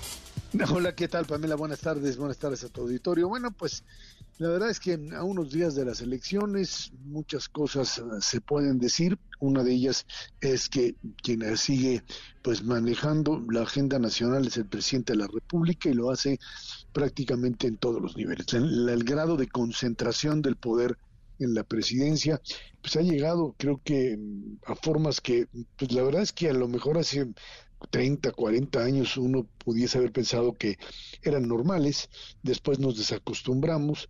[0.74, 1.56] Hola, ¿qué tal, Pamela?
[1.56, 3.28] Buenas tardes, buenas tardes a tu auditorio.
[3.28, 3.84] Bueno, pues
[4.40, 9.20] la verdad es que a unos días de las elecciones muchas cosas se pueden decir.
[9.40, 10.08] Una de ellas
[10.42, 12.04] es que quien sigue
[12.42, 16.40] pues manejando la agenda nacional es el presidente de la República y lo hace
[16.94, 18.52] prácticamente en todos los niveles.
[18.54, 20.98] El, el grado de concentración del poder
[21.38, 22.42] en la presidencia,
[22.82, 24.18] pues ha llegado, creo que
[24.66, 25.48] a formas que,
[25.78, 27.28] pues la verdad es que a lo mejor hace
[27.90, 30.78] 30, 40 años uno pudiese haber pensado que
[31.22, 32.10] eran normales,
[32.44, 34.10] después nos desacostumbramos,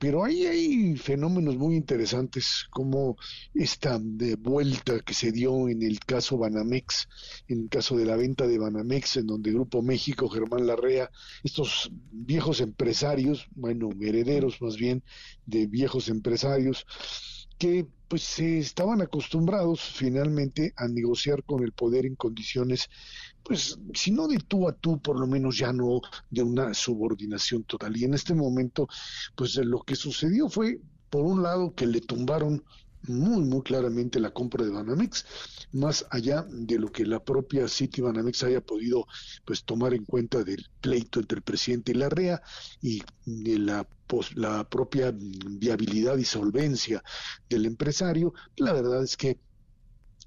[0.00, 3.18] pero ahí hay fenómenos muy interesantes como
[3.52, 7.06] esta de vuelta que se dio en el caso Banamex,
[7.48, 11.10] en el caso de la venta de Banamex, en donde Grupo México, Germán Larrea,
[11.44, 15.04] estos viejos empresarios, bueno, herederos más bien
[15.44, 16.86] de viejos empresarios,
[17.60, 22.88] que pues se estaban acostumbrados finalmente a negociar con el poder en condiciones,
[23.44, 26.00] pues si no de tú a tú, por lo menos ya no
[26.30, 27.96] de una subordinación total.
[27.96, 28.88] Y en este momento,
[29.36, 30.80] pues lo que sucedió fue,
[31.10, 32.64] por un lado, que le tumbaron
[33.06, 35.24] muy, muy claramente la compra de Banamex,
[35.72, 39.06] más allá de lo que la propia City Banamex haya podido
[39.44, 42.42] pues tomar en cuenta del pleito entre el presidente y la REA
[42.82, 43.88] y de la,
[44.34, 47.02] la propia viabilidad y solvencia
[47.48, 49.38] del empresario, la verdad es que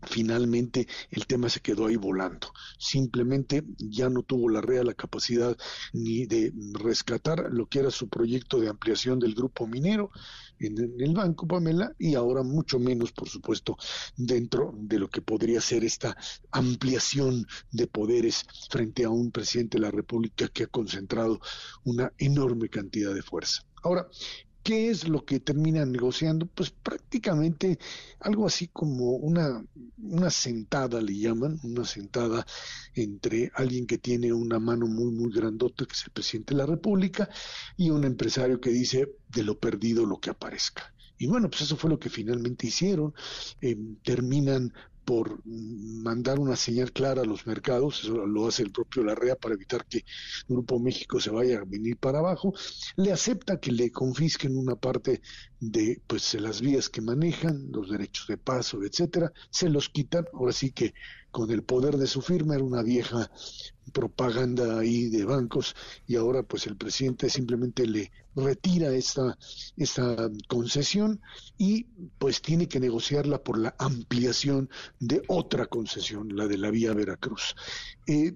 [0.08, 2.54] finalmente el tema se quedó ahí volando.
[2.78, 5.58] Simplemente ya no tuvo la REA la capacidad
[5.94, 10.12] ni de rescatar lo que era su proyecto de ampliación del grupo minero
[10.60, 13.78] en, en, el banco, Pamela, y ahora mucho menos, por supuesto,
[14.16, 16.16] dentro de lo que podría ser esta
[16.52, 21.40] ampliación de poderes frente a un presidente de la República que ha concentrado
[21.84, 23.64] una enorme cantidad de fuerza.
[23.84, 24.08] Ahora,
[24.64, 26.46] ¿Qué es lo que terminan negociando?
[26.46, 27.78] Pues prácticamente
[28.22, 29.62] algo así como una,
[30.02, 32.46] una sentada, le llaman, una sentada
[32.96, 36.66] entre alguien que tiene una mano muy, muy grandota, que es el presidente de la
[36.66, 37.30] República,
[37.76, 40.94] y un empresario que dice de lo perdido lo que aparezca.
[41.18, 43.14] Y bueno, pues eso fue lo que finalmente hicieron.
[43.62, 44.74] Em, terminan
[45.06, 49.56] por mandar una señal clara a los mercados, eso lo hace el propio Larrea para
[49.56, 50.06] evitar que
[50.48, 52.54] Grupo México se vaya a venir para abajo,
[52.96, 55.22] le acepta que le confisquen una parte
[55.72, 60.52] de pues las vías que manejan, los derechos de paso, etcétera, se los quitan, ahora
[60.52, 60.94] sí que
[61.32, 63.32] con el poder de su firma, era una vieja
[63.92, 65.76] propaganda ahí de bancos
[66.06, 69.38] y ahora pues el presidente simplemente le retira esta,
[69.78, 71.22] esta concesión
[71.58, 71.86] y
[72.18, 74.70] pues tiene que negociarla por la ampliación
[75.00, 77.56] de otra concesión, la de la vía Veracruz.
[78.06, 78.34] Eh,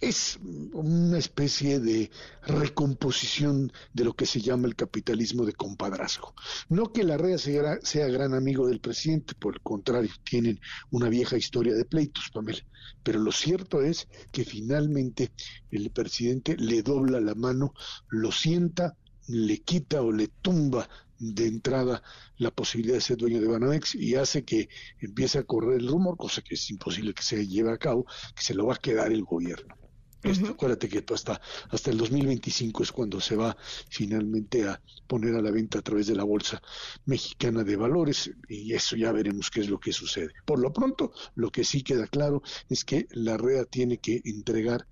[0.00, 0.38] es
[0.72, 2.10] una especie de
[2.46, 6.34] recomposición de lo que se llama el capitalismo de compadrazgo.
[6.68, 10.60] No que la REA sea, sea, gran amigo del presidente, por el contrario, tienen
[10.90, 12.64] una vieja historia de pleitos, Pamela.
[13.02, 15.32] Pero lo cierto es que finalmente
[15.70, 17.74] el presidente le dobla la mano,
[18.08, 18.96] lo sienta,
[19.28, 20.88] le quita o le tumba
[21.18, 22.02] de entrada
[22.36, 24.68] la posibilidad de ser dueño de Banamex y hace que
[24.98, 28.04] empiece a correr el rumor, cosa que es imposible que se lleve a cabo,
[28.34, 29.76] que se lo va a quedar el gobierno.
[30.24, 33.56] Este, acuérdate que hasta, hasta el 2025 es cuando se va
[33.90, 36.62] finalmente a poner a la venta a través de la Bolsa
[37.04, 40.32] Mexicana de Valores y eso ya veremos qué es lo que sucede.
[40.46, 44.86] Por lo pronto, lo que sí queda claro es que la REA tiene que entregar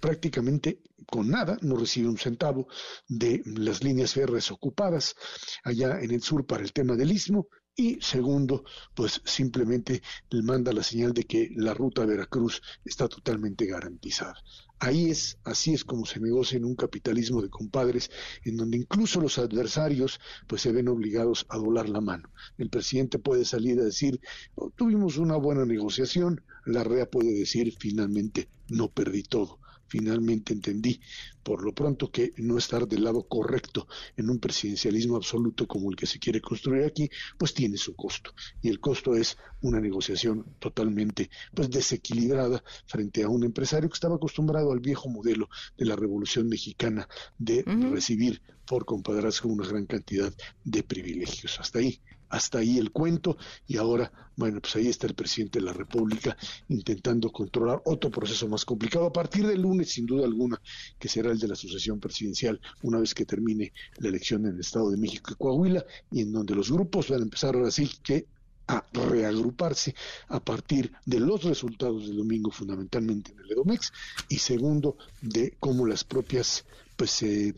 [0.00, 2.66] prácticamente con nada, no recibe un centavo
[3.06, 5.14] de las líneas férreas ocupadas
[5.62, 10.72] allá en el sur para el tema del istmo y segundo, pues simplemente le manda
[10.72, 14.34] la señal de que la ruta a Veracruz está totalmente garantizada.
[14.82, 18.10] Ahí es, así es como se negocia en un capitalismo de compadres,
[18.44, 22.30] en donde incluso los adversarios pues se ven obligados a doblar la mano.
[22.56, 24.20] El presidente puede salir a decir,
[24.54, 29.59] oh, tuvimos una buena negociación, la REA puede decir, finalmente no perdí todo
[29.90, 31.00] finalmente entendí
[31.42, 35.96] por lo pronto que no estar del lado correcto en un presidencialismo absoluto como el
[35.96, 38.32] que se quiere construir aquí, pues tiene su costo.
[38.62, 44.14] Y el costo es una negociación totalmente pues desequilibrada frente a un empresario que estaba
[44.14, 47.62] acostumbrado al viejo modelo de la Revolución Mexicana de
[47.92, 51.58] recibir por compadrazgo una gran cantidad de privilegios.
[51.58, 52.00] Hasta ahí
[52.30, 53.36] hasta ahí el cuento.
[53.66, 56.36] Y ahora, bueno, pues ahí está el presidente de la República
[56.68, 59.06] intentando controlar otro proceso más complicado.
[59.06, 60.60] A partir del lunes, sin duda alguna,
[60.98, 64.60] que será el de la sucesión presidencial una vez que termine la elección en el
[64.60, 67.90] Estado de México y Coahuila y en donde los grupos van a empezar ahora sí
[68.02, 68.26] que
[68.66, 69.96] a reagruparse
[70.28, 73.92] a partir de los resultados del domingo fundamentalmente en el EDOMEX
[74.28, 76.64] y segundo de cómo las propias
[76.96, 77.54] pues eh,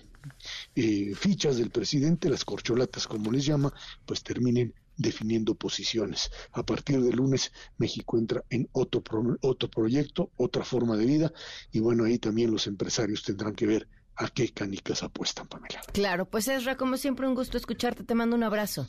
[0.74, 3.72] eh, fichas del presidente, las corcholatas como les llama,
[4.06, 6.30] pues terminen definiendo posiciones.
[6.52, 9.02] A partir del lunes México entra en otro,
[9.40, 11.32] otro proyecto, otra forma de vida
[11.70, 15.80] y bueno, ahí también los empresarios tendrán que ver a qué canicas apuestan, Pamela.
[15.92, 18.88] Claro, pues Esra, como siempre un gusto escucharte, te mando un abrazo.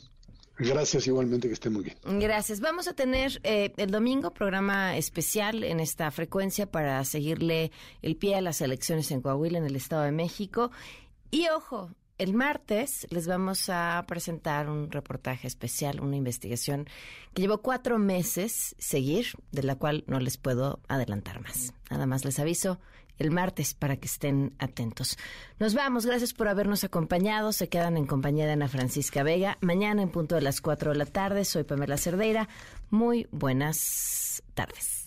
[0.56, 2.20] Gracias igualmente, que esté muy bien.
[2.20, 2.60] Gracias.
[2.60, 8.36] Vamos a tener eh, el domingo programa especial en esta frecuencia para seguirle el pie
[8.36, 10.70] a las elecciones en Coahuila, en el Estado de México.
[11.34, 16.86] Y ojo, el martes les vamos a presentar un reportaje especial, una investigación
[17.32, 21.74] que llevó cuatro meses seguir, de la cual no les puedo adelantar más.
[21.90, 22.78] Nada más les aviso
[23.18, 25.18] el martes para que estén atentos.
[25.58, 27.50] Nos vamos, gracias por habernos acompañado.
[27.50, 29.58] Se quedan en compañía de Ana Francisca Vega.
[29.60, 32.48] Mañana en punto de las cuatro de la tarde, soy Pamela Cerdeira.
[32.90, 35.06] Muy buenas tardes